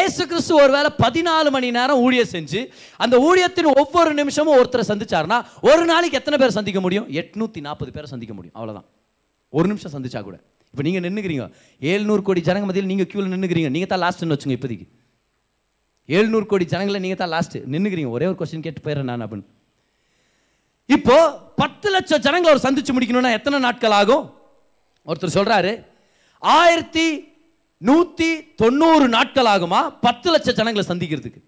[0.00, 2.60] ஏசு கிறிஸ்து ஒரு வேளை பதினாலு மணி நேரம் ஊழியம் செஞ்சு
[3.04, 5.38] அந்த ஊழியத்தின் ஒவ்வொரு நிமிஷமும் ஒருத்தரை சந்திச்சாருன்னா
[5.70, 7.08] ஒரு நாளைக்கு எத்தனை பேர் சந்திக்க முடியும்?
[7.22, 8.56] எட்நூற்றி நாற்பது பேரை சந்திக்க முடியும்.
[8.58, 8.86] அவ்வளோதான்
[9.58, 10.36] ஒரு நிமிஷம் சந்திச்சா கூட.
[10.72, 11.44] இப்போ நீங்கள் நின்றுக்கிறீங்க
[11.90, 14.86] ஏழ்நூறு கோடி ஜனங்க மத்தியில் நீங்கள் க்யூவில் நின்றுக்கிறீங்க நீங்கள் தான் லாஸ்ட்னு வச்சுங்க இப்போதைக்கு.
[16.08, 19.46] ஏழ்நூறு கோடி ஜனங்களை நீங்கள் தான் லாஸ்ட் நின்றுக்கிறீங்க ஒரே ஒரு கொஸ்டின் கேட்டு போயிடுறேன் நான் அப்படின்னு.
[20.96, 21.16] இப்போ
[21.62, 24.24] பத்து லட்சம் ஜனங்களை அவர் சந்திச்சு முடிக்கணும்னா எத்தனை நாட்கள் ஆகும்?
[25.08, 25.72] ஒருத்தர் சொல்கிறாரு
[26.42, 27.06] ஆயிரத்தி
[27.88, 28.28] நூற்றி
[28.62, 29.80] தொண்ணூறு நாட்கள் ஆகுமா?
[30.06, 31.40] பத்து லட்சம் ஜனங்களை சந்திக்கிறதுக்கு.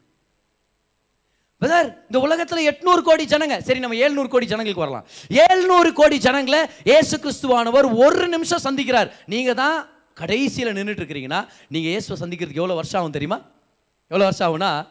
[1.61, 3.57] பிரதர் இந்த உலகத்தில் எட்நூறு கோடி ஜனங்க.
[3.67, 5.07] சரி நம்ம ஏழ்நூறு கோடி ஜனங்களுக்கு வரலாம்.
[5.45, 6.61] ஏழ்நூறு கோடி ஜனங்களை
[6.97, 9.11] ஏசு கிறிஸ்துவானவர் ஒரு நிமிஷம் சந்திக்கிறார்.
[9.35, 9.77] நீங்கள் தான்
[10.23, 11.41] கடைசியில் நின்றுட்டு இருக்கிறீங்கன்னா
[11.75, 13.39] நீங்கள் இயேசுவை சந்திக்கிறதுக்கு எவ்வளோ வருஷம் ஆகும் தெரியுமா?
[14.09, 14.87] எவ்வளோ வருஷம் ஆகுனா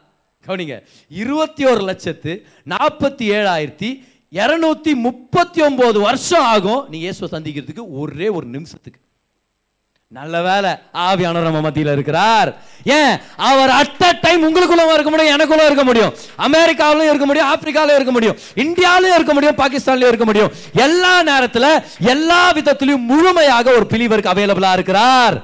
[0.47, 0.84] கவனிங்க.
[1.09, 3.89] இருபத்தி ஒரு லட்சத்து நாற்பத்தி ஏழாயிரத்தி
[4.32, 8.99] இரநூத்தி முப்பத்தி ஒம்பது வருஷம் ஆகும் நீ இயேசுவை சந்திக்கிறதுக்கு ஒரே ஒரு நிமிஷத்துக்கு.
[10.07, 12.55] நல்ல வேலை ஆவியானவர் நம்ம மத்தியில் இருக்கிறார்.
[12.84, 13.18] ஏன்?
[13.38, 16.13] அவர் அட் அ டைம் உங்களுக்குள்ள இருக்க முடியும் எனக்குள்ள இருக்க முடியும்.
[16.38, 20.51] அமெரிக்காவிலும் இருக்க முடியும் ஆப்பிரிக்காவிலும் இருக்க முடியும் இந்தியாவிலும் இருக்க முடியும் பாகிஸ்தான்லயும் இருக்க முடியும்.
[20.74, 25.38] எல்லா நேரத்தில் எல்லா விதத்திலையும் முழுமையாக ஒரு பிலிவருக்கு அவைலபிளா இருக்கிறார்.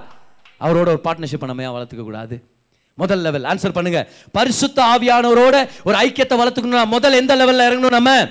[0.60, 2.51] அவரோட ஒரு பார்ட்னர்ஷிப் நம்ம ஏன் வளர்த்துக்க கூடாது?
[2.94, 4.10] முதல் லெவல் ஆன்சர் பண்ணுங்க.
[4.32, 8.30] பரிசுத்த ஆவியானவரோட ஒரு ஐக்கியத்தை வளர்த்துக்கணும் முதல் எந்த லெவல்ல இறங்கணும் நம்ம?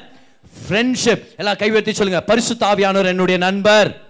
[0.69, 2.21] ஃப்ரெண்ட்ஷிப் எல்லாம் கைவெத்தி சொல்லுங்க.
[2.21, 4.09] பரிசுத்த ஆவியானவர் என்னுடைய நண்பர்.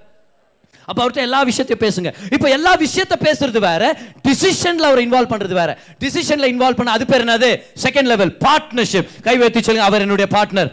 [0.84, 2.32] அப்போ அவர்கிட்ட எல்லா விஷயத்தையும் பேசுங்க.
[2.32, 3.98] இப்போ எல்லா விஷயத்த பேசுறது வேற
[4.28, 5.78] டிசிஷன்ல அவர் இன்வால்வ் பண்றது வேற.
[6.00, 7.62] டிசிஷன்ல இன்வால்வ் பண்ண அது பேர் என்னது?
[7.82, 9.84] செகண்ட் லெவல் பார்ட்னர்ஷிப் கைவேத்தி சொல்லுங்க.
[9.84, 10.70] அவர் என்னுடைய பார்ட்னர்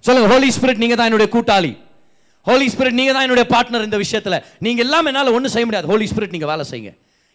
[0.00, 0.28] சொல்லுங்க.
[0.34, 1.78] ஹோலி ஸ்பிரிட் நீங்க தான் என்னுடைய கூட்டாளி.
[2.42, 4.42] ஹோலி ஸ்பிரிட் நீங்க தான் என்னுடைய பார்ட்னர் இந்த விஷயத்துல.
[4.58, 5.90] நீங்க எல்லாம் என்னால ஒன்றும் செய்ய முடியாது.
[5.92, 6.92] ஹோலி ஸ்பிரிட் நீங்க வேலை செய்யுங்க.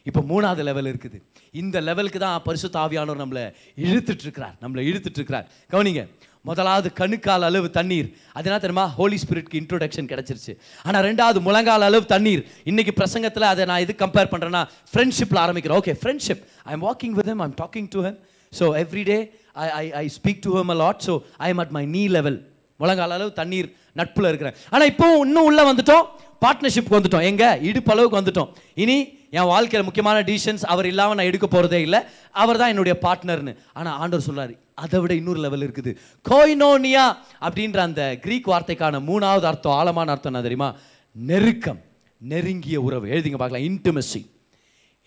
[0.09, 1.17] இப்போ மூணாவது லெவல் இருக்குது.
[1.61, 3.43] இந்த லெவலுக்கு தான் பரிசு தாவியானவர் நம்மளை
[3.87, 6.03] இழுத்துட்ருக்கிறார் நம்மளை இழுத்துட்ருக்கிறார் கவனிங்க
[6.49, 8.09] முதலாவது கணுக்கால் அளவு தண்ணீர்.
[8.37, 8.83] அதனால் தெரியுமா?
[8.97, 10.53] ஹோலி ஸ்பிரிட்க்கு இன்ட்ரோடக்ஷன் கிடச்சிருச்சு.
[10.87, 12.41] ஆனால் ரெண்டாவது முழங்கால் அளவு தண்ணீர்.
[12.71, 17.31] இன்னைக்கு பிரசங்கத்தில் அதை நான் இது கம்பேர் பண்ணுறேன்னா ஃப்ரெண்ட்ஷிப்பில் ஆரம்பிக்கிறேன் okay friendship I am walking with
[17.33, 18.19] him I'm talking to him
[18.53, 19.17] so every day
[19.63, 22.37] I I I speak to him a lot so I am at my knee level
[22.79, 23.67] முழங்கால் அளவு தண்ணீர்
[23.99, 24.55] நட்புல இருக்கிறேன்.
[24.73, 26.05] ஆனால் இப்போ இன்னும் உள்ளே வந்துட்டோம்.
[26.43, 27.25] பார்ட்னர்ஷிப்க்கு வந்துட்டோம்.
[27.29, 27.49] எங்கே?
[27.69, 28.49] இடுப்பளவுக்கு வந்துட்டோம்.
[28.83, 28.97] இனி
[29.38, 31.99] என் வாழ்க்கையில் முக்கியமான டிசிஷன்ஸ் அவர் இல்லாமல் நான் எடுக்க போகிறதே இல்லை.
[32.31, 35.91] அவர் தான் என்னுடைய பார்ட்னர்னு ஆனால் ஆண்டவர் சொல்றாரு அதை விட இன்னொரு லெவல் இருக்குது.
[36.29, 37.05] கோய்னோனியா
[37.47, 40.69] அப்படின்ற அந்த கிரீக் வார்த்தைக்கான மூணாவது அர்த்தம் ஆழமான அர்த்தம் என்ன தெரியுமா?
[41.11, 41.81] நெருக்கம்
[42.17, 43.07] நெருங்கிய உறவு.
[43.07, 43.67] எழுதிங்க பார்க்கலாம்.
[43.69, 44.21] இன்டிமசி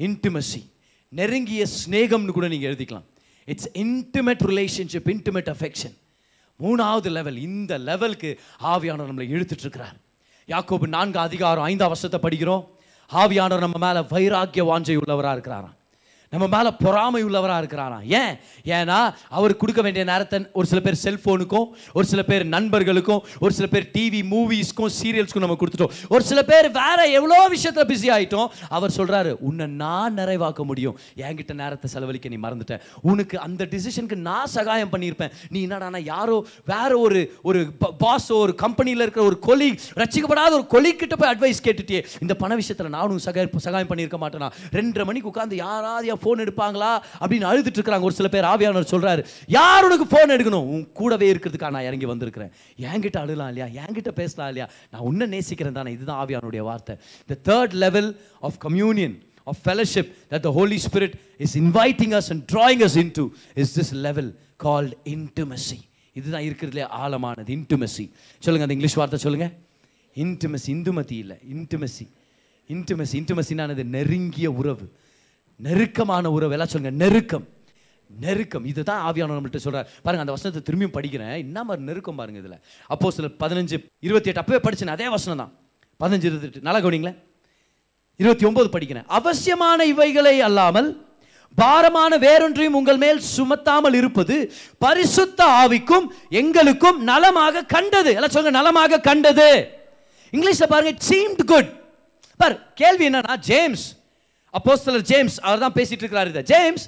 [0.07, 0.61] இன்டிமசி
[1.09, 3.07] நெருங்கிய ஸ்நேகம்னு கூட நீங்கள் எழுதிக்கலாம்.
[3.45, 5.97] It's intimate relationship intimate affection
[6.61, 8.31] மூணாவது லெவல் இந்த லெவலுக்கு
[8.73, 9.97] ஆவியானவர் நம்மளை இழுத்துட்டு இருக்கிறார்.
[10.49, 12.65] யாக்கோபு நான்கு அதிகாரம் ஐந்தாம் வருஷத்தை படிக்கிறோம்.
[13.13, 15.77] ஆவியானவர் நம்ம மேலே வைராக்கிய வாஞ்சை உள்ளவராக இருக்கிறாராம்.
[16.31, 18.05] நம்ம மேலே பொறாமை உள்ளவராக இருக்கிறாராம்.
[18.21, 18.35] ஏன்?
[18.65, 23.67] ஏன்னா அவர் கொடுக்க வேண்டிய நேரத்தை ஒரு சில பேர் செல்ஃபோனுக்கும் ஒரு சில பேர் நண்பர்களுக்கும் ஒரு சில
[23.67, 25.93] பேர் டிவி மூவிஸ்க்கும் சீரியல்ஸ்க்கும் நம்ம கொடுத்துட்டோம்.
[26.09, 30.99] ஒரு சில பேர் வேற எவ்வளோ விஷயத்தில் பிஸி ஆகிட்டோம் அவர் சொல்கிறாரு உன்னை நான் நிறைவாக்க முடியும்.
[31.17, 35.33] என்கிட்ட நேரத்தை செலவழிக்க நீ மறந்துட்டேன் உனக்கு அந்த டிசிஷனுக்கு நான் சகாயம் பண்ணியிருப்பேன்.
[35.49, 41.17] நீ என்னடானா யாரோ வேற ஒரு ஒரு பாஸ் ஒரு கம்பெனியில் இருக்கிற ஒரு கொலி ரசிக்கப்படாத ஒரு கொலிக்கிட்ட
[41.17, 44.51] போய் அட்வைஸ் கேட்டுட்டே இந்த பண விஷயத்தில் நானும் சகாயம் சகாயம் பண்ணியிருக்க மாட்டேனா?
[44.73, 49.85] ரெண்டரை மணிக்கு உட்காந்து யாராவது ஃபோன் எடுப்பாங்களா அப்படின்னு அழுதுட்டு இருக்காங்க ஒரு சில பேர் ஆவியானவர் சொல்றாரு யார்
[49.85, 50.67] உனக்கு ஃபோன் எடுக்கணும்?
[50.75, 52.51] உன் கூடவே இருக்கிறதுக்காக நான் இறங்கி வந்திருக்கிறேன்.
[52.81, 53.85] என்கிட்ட அழுலாம் இல்லையா?
[53.85, 54.71] என்கிட்ட பேசலாம் இல்லையா?
[54.91, 55.93] நான் உன்னை நேசிக்கிறேன் தானே.
[55.93, 56.97] இதுதான் ஆவியானுடைய வார்த்தை.
[57.43, 62.51] The third level of communion of fellowship that the Holy Spirit is inviting us and
[62.53, 65.87] drawing us into is this level called intimacy.
[66.13, 69.51] இதுதான் இருக்கிறதுலே ஆழமானது இன்டிமசி சொல்லுங்க அந்த இங்கிலீஷ் வார்த்தை சொல்லுங்க.
[70.15, 72.09] இன்டிமசி இந்துமதி இல்லை இன்டிமசி
[72.69, 74.93] இன்டிமசி இன்டிமசினானது நெருங்கிய உறவு.
[75.59, 76.53] நெருக்கமான உறவு.
[76.53, 77.49] எல்லாம் சொல்லுங்க நெருக்கம்.
[78.07, 78.65] நெருக்கம்.
[78.65, 79.87] இதுதான் ஆவியான நம்மள்ட்ட சொல்றார்.
[80.03, 81.37] பாருங்க அந்த வசனத்தை திரும்பியும் படிக்கிறேன்.
[81.37, 82.61] என்ன மாதிரி நெருக்கம் பாருங்க இதுல.
[82.87, 84.87] அப்போ சில பதினஞ்சு இருபத்தி எட்டு அப்பவே படிச்சேன்.
[84.87, 85.53] அதே வசனம் தான்.
[86.01, 87.19] பதினஞ்சு இருபத்தெட்டு நல்லா கவனிங்களேன்.
[88.17, 89.05] இருபத்தி ஒன்பது படிக்கிறேன்.
[89.07, 91.07] அவசியமான இவைகளை அல்லாமல்
[91.55, 98.13] பாரமான வேறொன்றையும் உங்கள் மேல் சுமத்தாமல் இருப்பது பரிசுத்த ஆவிக்கும் எங்களுக்கும் நலமாக கண்டது.
[98.15, 99.69] எல்லாம் சொல்லுங்க நலமாக கண்டது.
[100.33, 101.71] இங்கிலீஷில் பாருங்க சீம்ட் குட்
[102.37, 103.98] பார் கேள்வி என்னன்னா ஜேம்ஸ்
[104.55, 106.43] அப்போஸ்தலர் ஜேம்ஸ் அவர் தான் பேசிட்டு இருக்கிறார் இதை.
[106.53, 106.87] ஜேம்ஸ்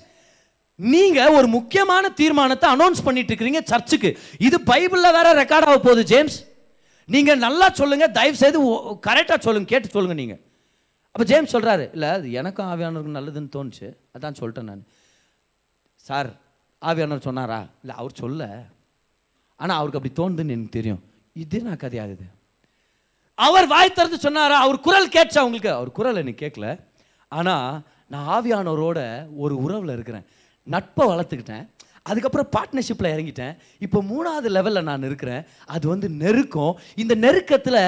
[0.79, 4.11] நீங்க ஒரு முக்கியமான தீர்மானத்தை அனௌன்ஸ் பண்ணிட்டு இருக்கிறீங்க சர்ச்சுக்கு.
[4.47, 6.39] இது பைபிளில் வேற ரெக்கார்ட் ஆக போகுது ஜேம்ஸ்.
[7.09, 8.59] நீங்க நல்லா சொல்லுங்க தயவு செய்து
[9.09, 10.37] கரெக்டாக சொல்லுங்க கேட்டு சொல்லுங்க நீங்க.
[11.15, 13.89] அப்போ ஜேம்ஸ் சொல்றாரு இல்லை அது எனக்கும் ஆவியானவருக்கு நல்லதுன்னு தோணுச்சு.
[14.17, 14.85] அதான் சொல்லிட்டேன் நான்.
[16.09, 16.29] சார்
[16.83, 17.61] ஆவியானவர் சொன்னாரா?
[17.83, 18.43] இல்லை அவர் சொல்ல.
[19.57, 21.03] ஆனால் அவருக்கு அப்படி தோணுதுன்னு எனக்கு தெரியும்.
[21.45, 22.27] இது நான் கதையாகுது
[23.47, 24.57] அவர் வாய் திறந்து சொன்னாரா?
[24.65, 25.71] அவர் குரல் கேட்சா உங்களுக்கு?
[25.79, 26.69] அவர் குரல் எனக்கு கேட்கல.
[27.31, 27.81] ஆனால்
[28.13, 29.01] நான் ஆவியானவரோட
[29.37, 30.27] ஒரு உறவில் இருக்கிறேன்.
[30.63, 31.67] நட்பை வளர்த்துக்கிட்டேன்.
[32.09, 33.55] அதுக்கப்புறம் பார்ட்னர்ஷிப்பில் இறங்கிட்டேன்.
[33.85, 35.43] இப்போ மூணாவது லெவலில் நான் இருக்கிறேன்.
[35.75, 36.73] அது வந்து நெருக்கம்.
[37.03, 37.79] இந்த நெருக்கத்தில்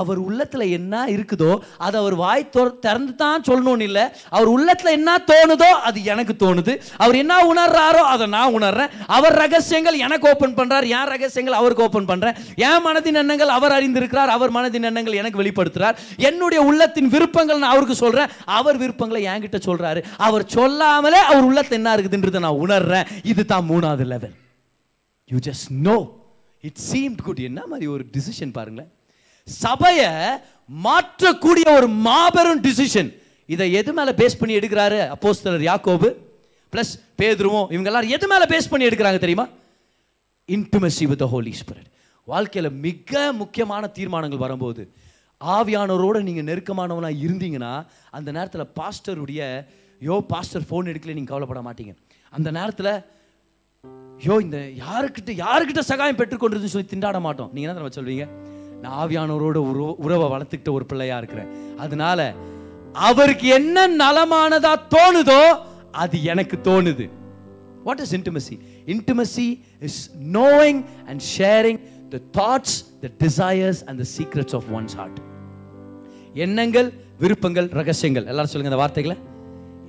[0.00, 1.52] அவர் உள்ளத்தில் என்ன இருக்குதோ
[1.86, 2.44] அதை அவர் வாய்
[2.86, 4.04] திறந்து தான் சொல்லணும்னு இல்லை.
[4.36, 6.74] அவர் உள்ளத்தில் என்ன தோணுதோ அது எனக்கு தோணுது.
[7.04, 8.90] அவர் என்ன உணர்றாரோ அதை நான் உணர்றேன்.
[9.18, 12.36] அவர் ரகசியங்கள் எனக்கு ஓப்பன் பண்ணுறார் என் ரகசியங்கள் அவருக்கு ஓப்பன் பண்ணுறேன்
[12.68, 14.34] என் மனதின் எண்ணங்கள் அவர் அறிந்திருக்கிறார்.
[14.36, 15.96] அவர் மனதின் எண்ணங்கள் எனக்கு வெளிப்படுத்துகிறார்
[16.30, 21.96] என்னுடைய உள்ளத்தின் விருப்பங்கள் நான் அவருக்கு சொல்கிறேன் அவர் விருப்பங்களை என்கிட்ட சொல்கிறாரு அவர் சொல்லாமலே அவர் உள்ளத்தில் என்ன
[21.96, 23.08] இருக்குதுன்றதை நான் உணர்றேன்.
[23.32, 24.36] இது தான் மூணாவது level
[25.30, 25.96] you just know
[26.64, 28.90] it seemed good என்ன மாதிரி ஒரு டிசிஷன் பாருங்களேன்.
[29.48, 30.10] சபையை
[30.86, 33.10] மாற்றக்கூடிய ஒரு மாபெரும் டிசிஷன்
[33.48, 34.98] இதை எது மேலே பேஸ் பண்ணி எடுக்கிறாரு?
[35.14, 36.08] அப்போஸ்தலர் யாக்கோபு
[36.72, 39.46] பிளஸ் பேதுருவோம் இவங்க எல்லாரும் எது மேலே பேஸ் பண்ணி எடுக்கிறாங்க தெரியுமா?
[40.48, 41.88] இன்டிமசி வித் ஹோலி ஸ்பிரிட்
[42.28, 44.82] வாழ்க்கையில் மிக முக்கியமான தீர்மானங்கள் வரும்போது
[45.40, 47.72] ஆவியானவரோட நீங்கள் நெருக்கமானவனாக இருந்தீங்கன்னா
[48.16, 49.40] அந்த நேரத்தில் பாஸ்டருடைய
[50.08, 51.92] யோ பாஸ்டர் ஃபோன் எடுக்கல நீங்கள் கவலைப்பட மாட்டீங்க.
[52.36, 52.92] அந்த நேரத்தில்
[54.22, 57.48] ஐயோ இந்த யாருக்கிட்ட யாருக்கிட்ட சகாயம் பெற்றுக்கொண்டிருந்துன்னு சொல்லி திண்டாட மாட்டோம்.
[57.54, 58.26] நீங்க என்ன தெரியுமா சொல்வீங்க?
[58.82, 61.48] நான் ஆவியானவரோட உறவு உறவை வளர்த்துக்கிட்ட ஒரு பிள்ளையா இருக்கிறேன்.
[61.84, 62.34] அதனால
[63.08, 65.42] அவருக்கு என்ன நலமானதா தோணுதோ
[66.02, 67.06] அது எனக்கு தோணுது.
[67.84, 68.56] What is intimacy
[68.94, 69.48] intimacy
[69.88, 70.00] is
[70.38, 71.80] knowing and sharing
[72.14, 75.20] the thoughts the desires and the secrets of one's heart
[76.46, 78.26] எண்ணங்கள் விருப்பங்கள் ரகசியங்கள்.
[78.30, 79.16] எல்லாரும் சொல்லுங்க இந்த வார்த்தைகளை.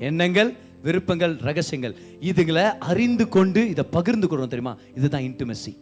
[0.09, 0.51] எண்ணங்கள்
[0.83, 1.95] விருப்பங்கள் ரகசியங்கள்.
[2.21, 4.77] இதுங்களை அறிந்து கொண்டு இதை பகிர்ந்து கொள்றோம் தெரியுமா?
[4.95, 5.81] இதுதான் இன்டிமசி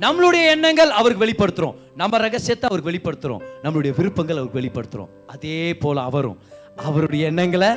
[0.00, 1.74] நம்மளுடைய எண்ணங்கள் அவருக்கு வெளிப்படுத்துறோம்.
[1.96, 3.42] நம்ம ரகசியத்தை அவருக்கு வெளிப்படுத்துறோம்.
[3.62, 5.08] நம்மளுடைய விருப்பங்கள் அவருக்கு வெளிப்படுத்துறோம்.
[5.26, 6.38] அதே போல அவரும்.
[6.76, 7.68] அவருடைய எண்ணங்களை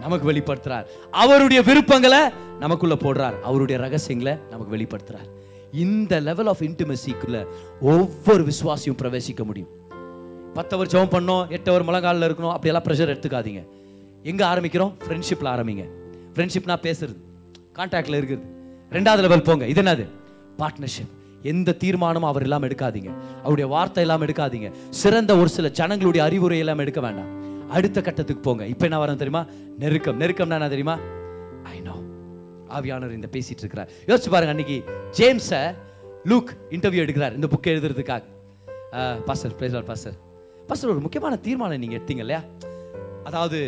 [0.00, 0.84] நமக்கு வெளிப்படுத்துறார்.
[1.10, 2.18] அவருடைய விருப்பங்களை
[2.58, 3.40] நமக்குள்ள போடுறார்.
[3.40, 5.28] அவருடைய ரகசியங்களை நமக்கு வெளிப்படுத்துறார்.
[5.72, 7.46] இந்த லெவல் ஆஃப் இன்டிமசிக்குள்ள
[7.80, 9.68] ஒவ்வொரு விசுவாசியும் பிரவேசிக்க முடியும்.
[10.54, 13.66] பத்து அவர் ஜெபம் பண்ணோம் எட்டு அவர் முழங்காலில் இருக்கணும் அப்படியெல்லாம் ப்ரெஷர் எடுத்துக்காதீங்க.
[14.30, 14.92] எங்க ஆரம்பிக்கிறோம்?
[15.04, 15.84] ஃப்ரெண்ட்ஷிப்ல ஆரம்பிங்க.
[16.34, 17.16] ஃப்ரெண்ட்ஷிப்னா பேசுறது.
[17.76, 18.46] கான்டாக்டில் இருக்கிறது
[18.96, 19.64] ரெண்டாவது லெவல் போங்க.
[19.72, 20.04] இது என்னது?
[20.60, 21.12] பார்ட்னர்ஷிப்
[21.50, 23.10] எந்த தீர்மானமும் அவர் இல்லாமல் எடுக்காதீங்க.
[23.44, 24.68] அவருடைய வார்த்தை இல்லாமல் எடுக்காதீங்க.
[25.02, 27.30] சிறந்த ஒரு சில ஜனங்களுடைய அறிவுரை எல்லாம் எடுக்க வேண்டாம்.
[27.76, 28.64] அடுத்த கட்டத்துக்கு போங்க.
[28.72, 29.42] இப்போ என்ன வரேன் தெரியுமா?
[29.82, 30.18] நெருக்கம்.
[30.22, 30.96] நெருக்கம்னா என்ன தெரியுமா?
[31.74, 31.96] ஐ நோ
[32.76, 33.88] ஆவியானவர் இந்த பேசிட்டு இருக்கிறார்.
[34.10, 34.76] யோசிச்சு பாருங்க அன்னைக்கு
[35.18, 35.62] ஜேம்ஸை
[36.32, 37.36] லூக் இன்டர்வியூ எடுக்கிறார்.
[37.38, 38.22] இந்த புக்கை எழுதுறதுக்காக.
[39.28, 40.16] பாஸ்டர் பிரேசர் பாஸ்டர்
[40.68, 42.42] பாஸ்டர் ஒரு முக்கியமான தீர்மானம் நீங்க எடுத்தீங்க இல்லையா?
[43.30, 43.58] அதாவது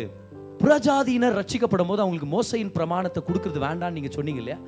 [0.61, 4.59] புறஜாதியினர் ரட்சிக்கப்படும் போது அவங்களுக்கு மோசையின் பிரமாணத்தை கொடுக்கறது வேண்டாம்னு நீங்க சொன்னீங்க இல்லையா?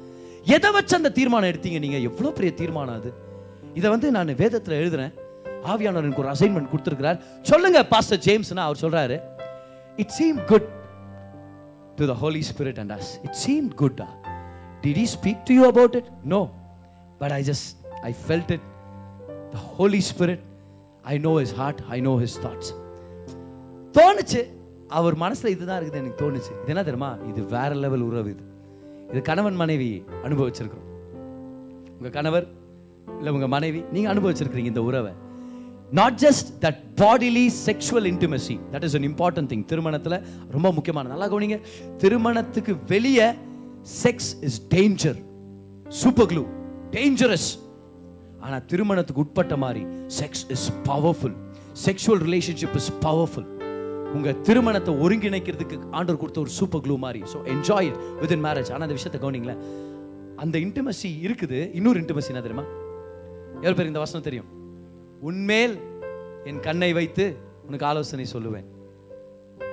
[0.55, 1.97] எதை வச்சு அந்த தீர்மானம் எடுத்தீங்க நீங்க?
[2.09, 3.09] எவ்வளவு பெரிய தீர்மானம் அது?
[3.79, 5.13] இதை வந்து நான் வேதத்துல எழுதுறேன்.
[5.71, 7.19] ஆவியானவர் எனக்கு ஒரு அசைன்மெண்ட் கொடுத்துருக்கிறார்.
[7.49, 9.17] சொல்லுங்க பாஸ்டர் ஜேம்ஸ்னா அவர் சொல்றாரு
[9.97, 10.67] it seem good
[11.99, 14.01] to the Holy Spirit and us it seem good
[14.83, 16.41] did he speak to you about it no
[17.21, 17.69] but I just
[18.09, 18.67] I felt it
[19.55, 20.43] the Holy Spirit
[21.13, 22.71] I know his heart I know his thoughts
[23.97, 24.43] தோணுச்சு.
[24.89, 26.51] அவர் மனசுல இதுதான் இருக்குது எனக்கு தோணுச்சு.
[26.63, 27.17] இது என்ன தெரியுமா?
[27.29, 28.43] இது வேற லெவல் உறவு இது.
[29.11, 30.87] இது கணவன் மனைவி அனுபவிச்சிருக்கிறோம்.
[31.97, 32.47] உங்க கணவர்
[33.17, 35.11] இல்லை உங்க மனைவி நீங்கள் அனுபவிச்சிருக்கிறீங்க இந்த உறவை.
[35.91, 40.21] Not just that bodily sexual intimacy that is an important thing திருமணத்தில்
[40.51, 41.59] ரொம்ப முக்கியமான நல்லா கவனிங்க.
[41.97, 43.33] திருமணத்துக்கு வெளியே
[44.03, 45.19] sex is danger
[45.87, 46.45] super glue
[46.91, 47.49] dangerous
[48.39, 49.85] ஆனால் திருமணத்துக்கு உட்பட்ட மாதிரி
[50.21, 51.37] sex is powerful
[51.85, 53.47] sexual relationship is powerful
[54.15, 57.21] உங்க திருமணத்தை ஒருங்கிணைக்கிறதுக்கு ஆண்டவர் கொடுத்த ஒரு சூப்பர் க்ளூ மாதிரி.
[57.33, 57.99] So enjoy it
[58.35, 59.61] within marriage ஆனால் அந்த விஷயத்தை கவனிங்களேன்.
[60.43, 61.59] அந்த இன்டிமசி இருக்குது.
[61.79, 62.65] இன்னொரு இன்டிமசி என்ன தெரியுமா?
[63.63, 64.49] எவ்வளோ பேர் இந்த வசனம் தெரியும்?
[65.27, 65.75] உன்மேல்
[66.49, 67.25] என் கண்ணை வைத்து
[67.67, 68.67] உனக்கு ஆலோசனை சொல்லுவேன்.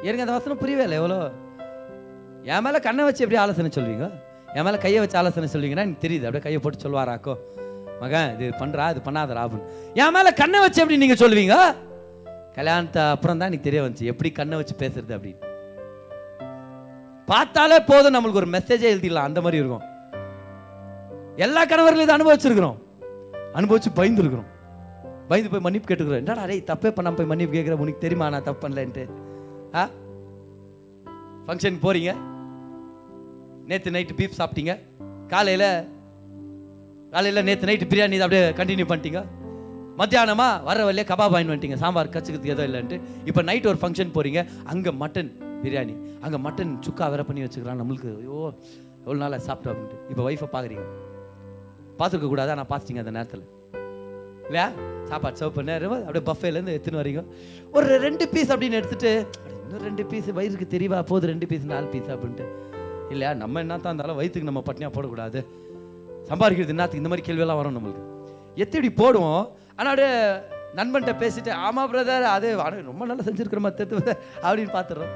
[0.08, 1.18] எனக்கு அந்த வசனம் புரியவே இல்லை எவ்வளோ?
[2.52, 4.06] என் மேலே கண்ணை வச்சு எப்படி ஆலோசனை சொல்வீங்க?
[4.56, 6.26] என் மேலே கையை வச்சு ஆலோசனை சொல்வீங்கன்னா எனக்கு தெரியுது.
[6.28, 7.34] அப்படியே கையை போட்டு சொல்வாராக்கோ?
[8.02, 9.68] மகன் இது பண்ணுறா இது பண்ணாதரா அப்படின்னு.
[10.02, 11.56] என் மேலே கண்ணை வச்சு எப்படி நீங்கள் சொல்லுவீங்க
[12.54, 14.12] கல்யாணத்தை அப்புறம் தான் எனக்கு தெரிய வந்துச்சு.
[14.12, 15.44] எப்படி கண்ணை வச்சு பேசுறது அப்படின்னு.
[17.26, 19.28] பார்த்தாலே போதும் நம்மளுக்கு ஒரு மெசேஜே எழுதிடலாம்.
[19.28, 19.82] அந்த மாதிரி இருக்கும்.
[21.36, 22.76] எல்லா கணவர்களையும் இதை அனுபவிச்சிருக்கிறோம்.
[23.54, 24.44] அனுபவிச்சு பயந்துருக்கிறோம்.
[25.28, 26.16] பயந்து போய் மன்னிப்பு கேட்டுக்கிறோம்.
[26.16, 29.08] என்னடா டேய் தப்பே பண்ணாம போய் மன்னிப்பு கேட்குறேன் உனக்கு தெரியுமா நான் தப்பு பண்ணலன்ட்டு?
[29.74, 29.88] ஆ?
[31.46, 32.16] ஃபங்க்ஷன் போறீங்க.
[33.66, 34.80] நேற்று நைட்டு பீஃப் சாப்பிட்டீங்க.
[35.26, 35.88] காலையில்
[37.10, 39.24] காலையில் நேற்று நைட்டு பிரியாணி அப்படியே கண்டினியூ பண்ணிட்டீங்க.
[39.98, 41.76] மத்தியானமா வர வழியே கபாப் வாங்கி வந்துட்டீங்க.
[41.82, 42.96] சாம்பார் கச்சுக்கிறதுக்கு ஏதோ இல்லைன்ட்டு.
[43.30, 44.40] இப்போ நைட் ஒரு ஃபங்க்ஷன் போகிறீங்க
[44.72, 45.30] அங்கே மட்டன்
[45.64, 45.94] பிரியாணி.
[46.24, 47.80] அங்கே மட்டன் சுக்கா வேற பண்ணி வச்சுக்கிறான்.
[47.82, 48.38] நம்மளுக்கு ஐயோ
[49.04, 49.98] எவ்வளோ நாளாக சாப்பிட்டோம் அப்படின்ட்டு.
[50.10, 50.84] இப்போ ஒய்ஃபை பார்க்குறீங்க
[51.98, 52.54] பார்த்துருக்க கூடாதா?
[52.60, 53.44] நான் பார்த்துட்டீங்க அந்த நேரத்தில்.
[54.48, 54.66] இல்லையா?
[55.10, 57.22] சாப்பாடு சர்வ் பண்ண அப்படியே பஃபேலேருந்து எடுத்துன்னு வரீங்க
[57.76, 59.12] ஒரு ரெண்டு பீஸ் அப்படின்னு எடுத்துட்டு
[59.64, 61.26] இன்னும் ரெண்டு பீஸ் வயிறுக்கு தெரியவா போகுது.
[61.32, 62.46] ரெண்டு பீஸ் நாலு பீஸ் அப்படின்ட்டு.
[63.12, 63.30] இல்லையா?
[63.42, 65.40] நம்ம என்ன தான் இருந்தாலும் வயிற்றுக்கு நம்ம பட்னியாக போடக்கூடாது.
[66.30, 67.02] சம்பாதிக்கிறது என்னத்துக்கு?
[67.02, 68.02] இந்த மாதிரி கேள்வியெல்லாம் வரும் நம்மளுக்கு.
[68.64, 69.44] எத்தடி போடுவோம்?
[69.76, 70.32] ஆனால் அப்படியே
[70.74, 73.96] நண்பன்கிட்ட பேசிட்டு ஆமாம் பிரதர் அது ரொம்ப நல்லா செஞ்சுருக்கிற மாதிரி
[74.42, 75.14] அப்படின்னு பார்த்துடுறோம்.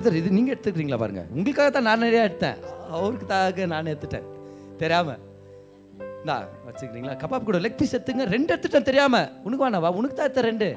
[0.00, 1.24] சார் இது நீங்கள் எடுத்துக்கிறீங்களா பாருங்க.
[1.30, 2.58] உங்களுக்காக தான் நான் நிறையா எடுத்தேன்.
[2.90, 4.26] அவருக்கு தாக நான் எடுத்துட்டேன்.
[4.76, 5.16] தெரியாம.
[6.20, 7.16] இந்தா வச்சுக்கிறீங்களா?
[7.16, 8.24] கபாப் கூட லெக் பீஸ் எடுத்துங்க.
[8.24, 9.30] ரெண்டு எடுத்துட்டேன் தெரியாம.
[9.42, 10.76] உனக்கு வேணாவா உனக்கு தான் எடுத்த ரெண்டு.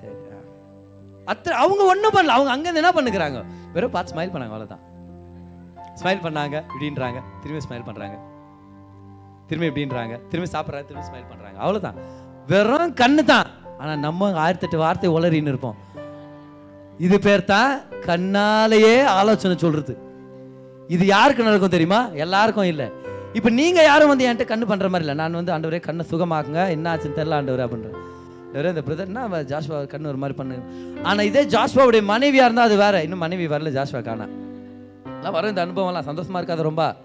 [0.00, 0.40] சரி ஆ.
[1.24, 2.36] அத்தை அவங்க ஒன்றும் பண்ணல.
[2.38, 4.91] அவங்க அங்கேருந்து என்ன பண்ணுக்கிறாங்க வெறும் பார்த்து ஸ்மைல் பண்ணாங்க அவ்வளோதான்
[6.00, 7.18] ஸ்மைல் பண்ணாங்க இப்படின்றாங்க.
[7.42, 8.16] திரும்பி ஸ்மைல் பண்ணுறாங்க
[9.48, 10.14] திரும்பி இப்படின்றாங்க.
[10.30, 11.98] திரும்பி சாப்பிட்றாங்க திரும்பி ஸ்மைல் பண்ணுறாங்க அவ்வளோதான்
[12.50, 13.48] வெறும் கண்ணு தான்
[13.80, 15.78] ஆனால் நம்ம ஆயிரத்தெட்டு வார்த்தை உளறின்னு இருப்போம்.
[17.06, 17.70] இது பேர் தான்
[18.08, 19.94] கண்ணாலேயே ஆலோசனை சொல்றது.
[20.94, 22.00] இது யாருக்கு நடக்கும் தெரியுமா?
[22.24, 22.86] எல்லாருக்கும் இல்லை.
[23.38, 25.16] இப்போ நீங்க யாரும் வந்து என்கிட்ட கண்ணு பண்ற மாதிரி இல்லை.
[25.20, 26.62] நான் வந்து ஆண்டவரே கண்ணை சுகமாக்குங்க.
[26.76, 27.98] என்ன ஆச்சுன்னு தெரில ஆண்டவரே அப்படின்றேன்
[28.46, 29.22] ஆண்டவரே இந்த பிரதர்னா
[29.52, 30.56] ஜாஸ்வா கண்ணு ஒரு மாதிரி பண்ணு
[31.08, 32.96] ஆனால் இதே ஜாஸ்வாவுடைய மனைவியா இருந்தால் அது வேற.
[33.06, 34.28] இன்னும் மனைவி வரல ஜாஸ்வா காணா
[35.22, 36.08] எல்லாம் வரும் இந்த அனுபவம்லாம்.
[36.10, 36.96] சந்தோஷமா இருக்காது ரொம்ப.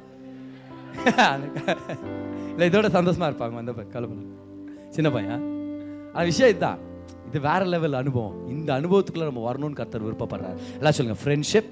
[2.49, 4.26] இல்லை இதோட சந்தோஷமா இருப்பாங்க வந்த கலப்பல
[4.89, 5.43] சின்ன பையன்.
[6.13, 6.78] ஆனா விஷயம் இதுதான்
[7.28, 8.47] இது வேற லெவல் அனுபவம்.
[8.47, 10.57] இந்த அனுபவத்துக்குள்ள நம்ம வரணும்னு கர்த்தர் விருப்பப்படுறாரு.
[10.76, 11.22] எல்லாம் சொல்லுங்க.
[11.24, 11.70] ஃப்ரெண்ட்ஷிப்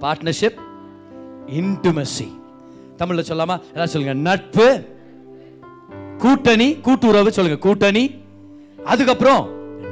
[0.00, 0.58] பார்ட்னர்ஷிப்
[1.46, 2.28] இன்டிமசி
[2.98, 3.56] தமிழ்ல சொல்லாமா?
[3.72, 4.12] எல்லாம் சொல்லுங்க.
[4.12, 4.84] நட்பு
[6.18, 7.58] கூட்டணி கூட்டுறவு சொல்லுங்க.
[7.58, 8.04] கூட்டணி
[8.84, 9.44] அதுக்கப்புறம்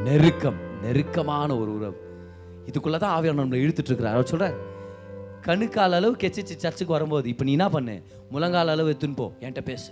[0.03, 0.59] நெருக்கம்.
[0.83, 1.97] நெருக்கமான ஒரு உறவு.
[2.67, 4.15] இதுக்குள்ள தான் ஆவியான நம்மளை இழுத்துட்டு இருக்கிறார்.
[4.15, 4.55] அவர் சொல்றாரு
[5.47, 7.95] கணுக்கால் அளவு கெச்சிச்சு சர்ச்சுக்கு வரும்போது இப்போ நீ என்ன பண்ணு?
[8.31, 9.27] முழங்கால் அளவு எடுத்துன்னு போ.
[9.41, 9.89] என்கிட்ட பேசு.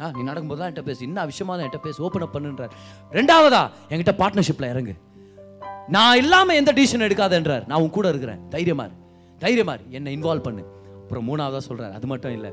[0.00, 1.00] ஆ நீ நடக்கும்போது தான் என்கிட்ட பேசு.
[1.06, 2.02] இன்னும் விஷயமா தான் என்கிட்ட பேசு.
[2.02, 2.72] ஓப்பன் அப் பண்ணுன்றார்.
[3.18, 4.94] ரெண்டாவதா என்கிட்ட பார்ட்னர்ஷிப்பில் இறங்கு.
[5.88, 7.66] நான் இல்லாமல் எந்த டிசிஷன் எடுக்காதன்றார்.
[7.66, 8.40] நான் உன் கூட இருக்கிறேன்.
[8.48, 8.84] தைரியமா
[9.44, 10.62] தைரியமாரு என்னை இன்வால்வ் பண்ணு.
[11.02, 12.50] அப்புறம் மூணாவதாக சொல்கிறார் அது மட்டும் இல்லை.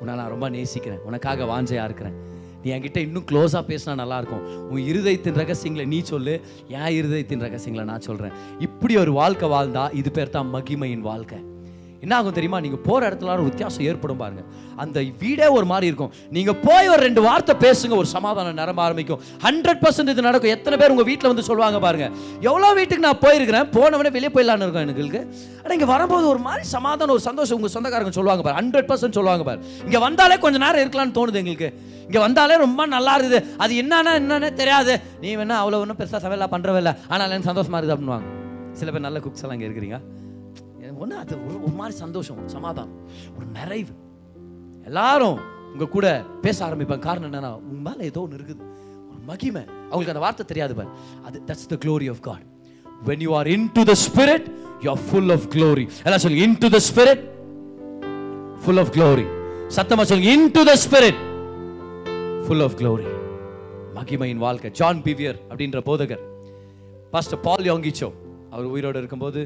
[0.00, 1.02] உன்னை நான் ரொம்ப நேசிக்கிறேன்.
[1.10, 2.16] உனக்காக வாஞ்சையாக இருக்கிறேன்.
[2.62, 4.44] நீ என்கிட்ட இன்னும் க்ளோஸாக பேசினா நல்லாயிருக்கும்.
[4.72, 6.34] உன் இருதயத்தின் ரகசியங்களை நீ சொல்லு.
[6.68, 11.38] என் இருதயத்தின் ரகசியங்களை நான் சொல்கிறேன் இப்படி ஒரு வாழ்க்கை வாழ்ந்தா இது பேர் தான் மகிமையின் வாழ்க்கை.
[12.06, 12.58] என்ன ஆகும் தெரியுமா?
[12.64, 14.42] நீங்கள் போகிற இடத்துல ஒரு வித்தியாசம் ஏற்படும் பாருங்க.
[14.82, 16.10] அந்த வீடே ஒரு மாதிரி இருக்கும்.
[16.36, 19.20] நீங்கள் போய் ஒரு ரெண்டு வார்த்தை பேசுங்க ஒரு சமாதானம் நிரம்ப ஆரம்பிக்கும்.
[19.46, 20.52] ஹண்ட்ரட் பர்சன்ட் இது நடக்கும்.
[20.56, 22.08] எத்தனை பேர் உங்கள் வீட்டில் வந்து சொல்லுவாங்க பாருங்க.
[22.48, 23.66] எவ்வளோ வீட்டுக்கு நான் போயிருக்கிறேன்?
[23.76, 25.20] போனவனே வெளியே போயிடலான்னு இருக்கும் எனக்கு
[25.62, 28.56] ஆனால் இங்கே வரும்போது ஒரு மாதிரி சமாதானம் ஒரு சந்தோஷம் உங்கள் சொந்தக்காரங்க சொல்லுவாங்க பாரு.
[28.60, 29.60] ஹண்ட்ரட் பர்சன்ட் சொல்லுவாங்க பாரு.
[29.86, 31.70] இங்கே வந்தாலே கொஞ்சம் நேரம் இருக்கலாம்னு தோணுது எங்களுக்கு.
[32.08, 33.40] இங்கே வந்தாலே ரொம்ப நல்லா இருக்குது.
[33.64, 34.94] அது என்னன்னா என்னன்னே தெரியாது.
[35.24, 36.94] நீ வேணா அவ்வளோ ஒன்றும் பெருசாக சமையலாக பண்ணுறவே இல்லை.
[37.12, 38.28] ஆனால் எனக்கு சந்தோஷமா இருக்குது அப்படின்னுவாங்க.
[38.82, 39.98] சில பேர் நல்ல குக்ஸ் எல்லாம் இங்கே இருக்கிறீங்க.
[41.02, 42.96] ஒன்று அது ஒரு ஒரு மாதிரி சந்தோஷம் சமாதானம்.
[43.36, 43.94] ஒரு நிறைவு.
[44.88, 45.38] எல்லாரும்
[45.72, 46.06] உங்க கூட
[46.44, 48.62] பேச ஆரம்பிப்பாங்க காரணம் என்னன்னா உங்க மேலே ஏதோ ஒன்று இருக்குது.
[49.10, 49.62] ஒரு மகிமை.
[49.90, 50.90] அவங்களுக்கு அந்த வார்த்தை தெரியாது பார்.
[51.26, 52.44] அது that's the glory of God
[53.08, 54.46] when you are into the Spirit
[54.84, 57.24] you are full of glory எல்லாம் சொல்லுங்க into the Spirit
[58.64, 59.26] full of glory
[59.78, 61.20] சத்தமாக சொல்லுங்க into the Spirit
[62.46, 63.06] full of glory
[63.98, 64.70] மகிமையின் வாழ்க்கை.
[64.78, 66.24] ஜான் பிவியர் அப்படின்ற போதகர்
[67.12, 68.08] பாஸ்டர் பால் யோங்கிச்சோ
[68.50, 69.40] அவர் உயிரோடு இருக்கும்போது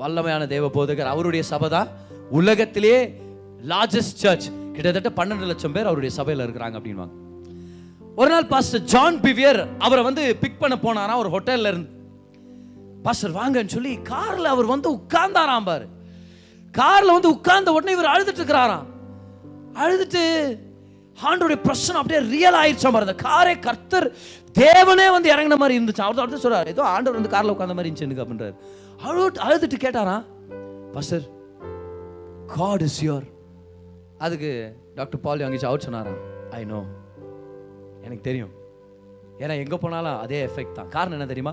[0.00, 1.12] வல்லமையான தேவ போதகர்.
[1.14, 1.88] அவருடைய சபை தான்
[2.38, 3.00] உலகத்திலேயே
[3.72, 7.14] லார்ஜஸ்ட் சர்ச் கிட்டத்தட்ட பன்னெண்டு லட்சம் பேர் அவருடைய சபையில் இருக்கிறாங்க அப்படின்வாங்க
[8.20, 11.88] ஒரு நாள் பாஸ்டர் ஜான் பிவியர் அவரை வந்து பிக் பண்ண போனாராம் ஒரு ஹோட்டலில் இருந்து.
[13.06, 15.86] பாஸ்டர் வாங்கன்னு சொல்லி காரில் அவர் வந்து உட்கார்ந்தாராம் பாரு.
[16.74, 18.86] காரில் வந்து உட்கார்ந்த உடனே இவர் அழுதுட்டு இருக்கிறாராம்.
[19.82, 20.22] அழுதுட்டு
[21.28, 23.06] ஆண்டோடைய பிரச்சனை அப்படியே ரியல் ஆயிடுச்சாம் பாரு.
[23.08, 24.06] அந்த காரே கர்த்தர்
[24.62, 28.08] தேவனே வந்து இறங்கின மாதிரி இருந்துச்சு அவர் அடுத்து சொல்றாரு ஏதோ ஆண்டவர் வந்து காரில் உட்காந்த மாதிரி இருந்துச்சு
[28.08, 28.56] எனக்கு அப்படின்றாரு.
[29.06, 30.24] அழுது அழுதுட்டு கேட்டாராம்
[30.94, 31.24] பாஸ்டர்
[32.56, 33.26] காட் இஸ் யோர்
[34.24, 34.50] அதுக்கு
[34.98, 36.20] டாக்டர் பால் அங்கேச்சு அவுட் சொன்னாராம்
[36.58, 36.80] ஐ நோ
[38.06, 38.52] எனக்கு தெரியும்.
[39.42, 40.90] ஏன்னா எங்கே போனாலும் அதே எஃபெக்ட் தான்.
[40.96, 41.52] காரணம் என்ன தெரியுமா?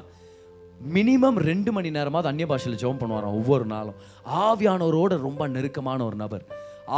[0.96, 3.98] மினிமம் ரெண்டு மணி நேரமாவது அந்நிய பாஷையில் ஜெபம் பண்ணுவாராம் ஒவ்வொரு நாளும்.
[4.46, 6.44] ஆவியானவரோட ரொம்ப நெருக்கமான ஒரு நபர்.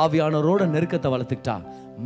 [0.01, 1.55] ஆவியானவரோட நெருக்கத்தை வளர்த்துக்கிட்டா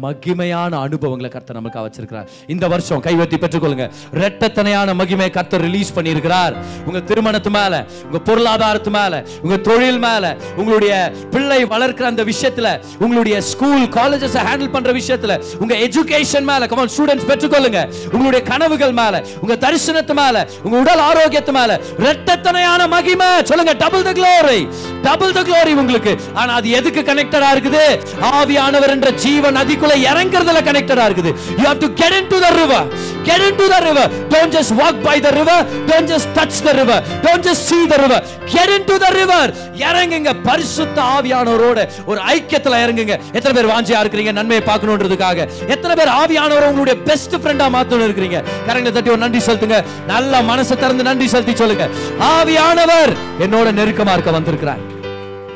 [0.04, 3.86] மகிமையான அனுபவங்களை கர்த்தர் நமக்கு வச்சிருக்கிறார் இந்த வருஷம் கைவத்தி பெற்றுக்கொள்ளுங்க.
[4.14, 6.54] ரெட்டத்தனையான மகிமையை கர்த்தர் ரிலீஸ் பண்ணியிருக்கிறார்.
[6.86, 12.68] உங்க திருமணத்து மேல உங்க பொருளாதாரத்து மேல உங்க தொழில் மேல உங்களுடைய பிள்ளை வளர்க்கிற அந்த விஷயத்துல
[13.00, 17.82] உங்களுடைய ஸ்கூல் காலேஜஸ் ஹேண்டில் பண்ற விஷயத்துல உங்க எஜுகேஷன் மேல கமான் ஸ்டூடெண்ட்ஸ் பெற்றுக்கொள்ளுங்க.
[18.12, 23.30] உங்களுடைய கனவுகள் மேல உங்க தரிசனத்து மேல உங்க உடல் ஆரோக்கியத்து மேல ரெட்டத்தனையான மகிமை.
[23.44, 24.62] சொல்லுங்க double the glory
[25.02, 26.16] double the glory உங்களுக்கு.
[26.34, 27.86] ஆனா அது எதுக்கு கனெக்டடா இருக்குது?
[28.34, 31.32] ஆவியானவர் என்ற ஜீவன் அதிக நதிக்குள்ள இறங்குறதுல கனெக்டடா இருக்குது.
[31.60, 32.82] You have to get into the river.
[33.30, 34.06] Get into the river.
[34.34, 35.58] Don't just walk by the river.
[35.90, 36.98] Don't just touch the river.
[37.26, 38.20] Don't just see the river.
[38.56, 39.44] Get into the river.
[39.88, 40.34] இறங்குங்க.
[40.48, 43.16] பரிசுத்த ஆவியானவரோட ஒரு ஐக்கியத்துல இறங்குங்க.
[43.38, 44.32] எத்தனை பேர் வாஞ்சியா இருக்கிறீங்க?
[44.40, 45.48] நன்மையை பார்க்கணுன்றதுக்காக.
[45.68, 48.44] எத்தனை பேர் ஆவியானவர் உங்களுடைய பெஸ்ட் ஃப்ரெண்டா மாத்தணும் இருக்கிறீங்க?
[48.68, 49.80] கரங்களை தட்டி ஒரு நன்றி செலுத்துங்க.
[50.14, 51.88] நல்ல மனசை திறந்து நன்றி செலுத்தி சொல்லுங்க.
[52.36, 54.84] ஆவியானவர் என்னோட நெருக்கமா இருக்க வந்திருக்கிறார்.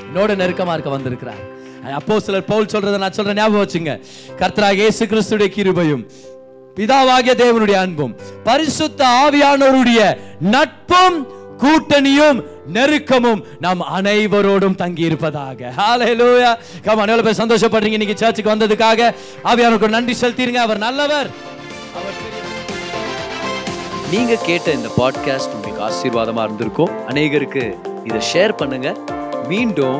[0.10, 1.51] என்னோட நெருக்கமா இருக்க வந்திருக்கிறார்.
[1.90, 3.94] அப்போ சிலர் பவுல் சொல்றதை நான் சொல்றேன் ஞாபகம் வச்சுங்க.
[4.40, 6.04] கர்த்தராக இயேசு கிறிஸ்துடைய கிருபையும்
[6.78, 10.02] பிதாவாகிய தேவனுடைய அன்பும் பரிசுத்த ஆவியானவருடைய
[10.40, 11.18] நட்பும்
[11.64, 12.40] கூட்டணியும்
[12.76, 16.52] நெருக்கமும் நாம் அனைவரோடும் தங்கி இருப்பதாக ஹalleluya
[16.86, 17.98] கம் அனைவரும் பேர் சந்தோஷப்படுறீங்க?
[18.00, 19.14] இன்னைக்கு சர்ச்சுக்கு வந்ததுக்காக
[19.44, 21.30] ஆவியானவருக்கு நன்றி செலுத்திருங்க அவர் நல்லவர்.
[24.12, 26.92] நீங்க கேட்ட இந்த பாட்காஸ்ட் உங்களுக்கு ஆசீர்வாதமா இருந்திருக்கும்.
[27.08, 27.64] அநேகருக்கு
[28.04, 28.90] இதை ஷேர் பண்ணுங்க.
[29.48, 30.00] மீண்டும்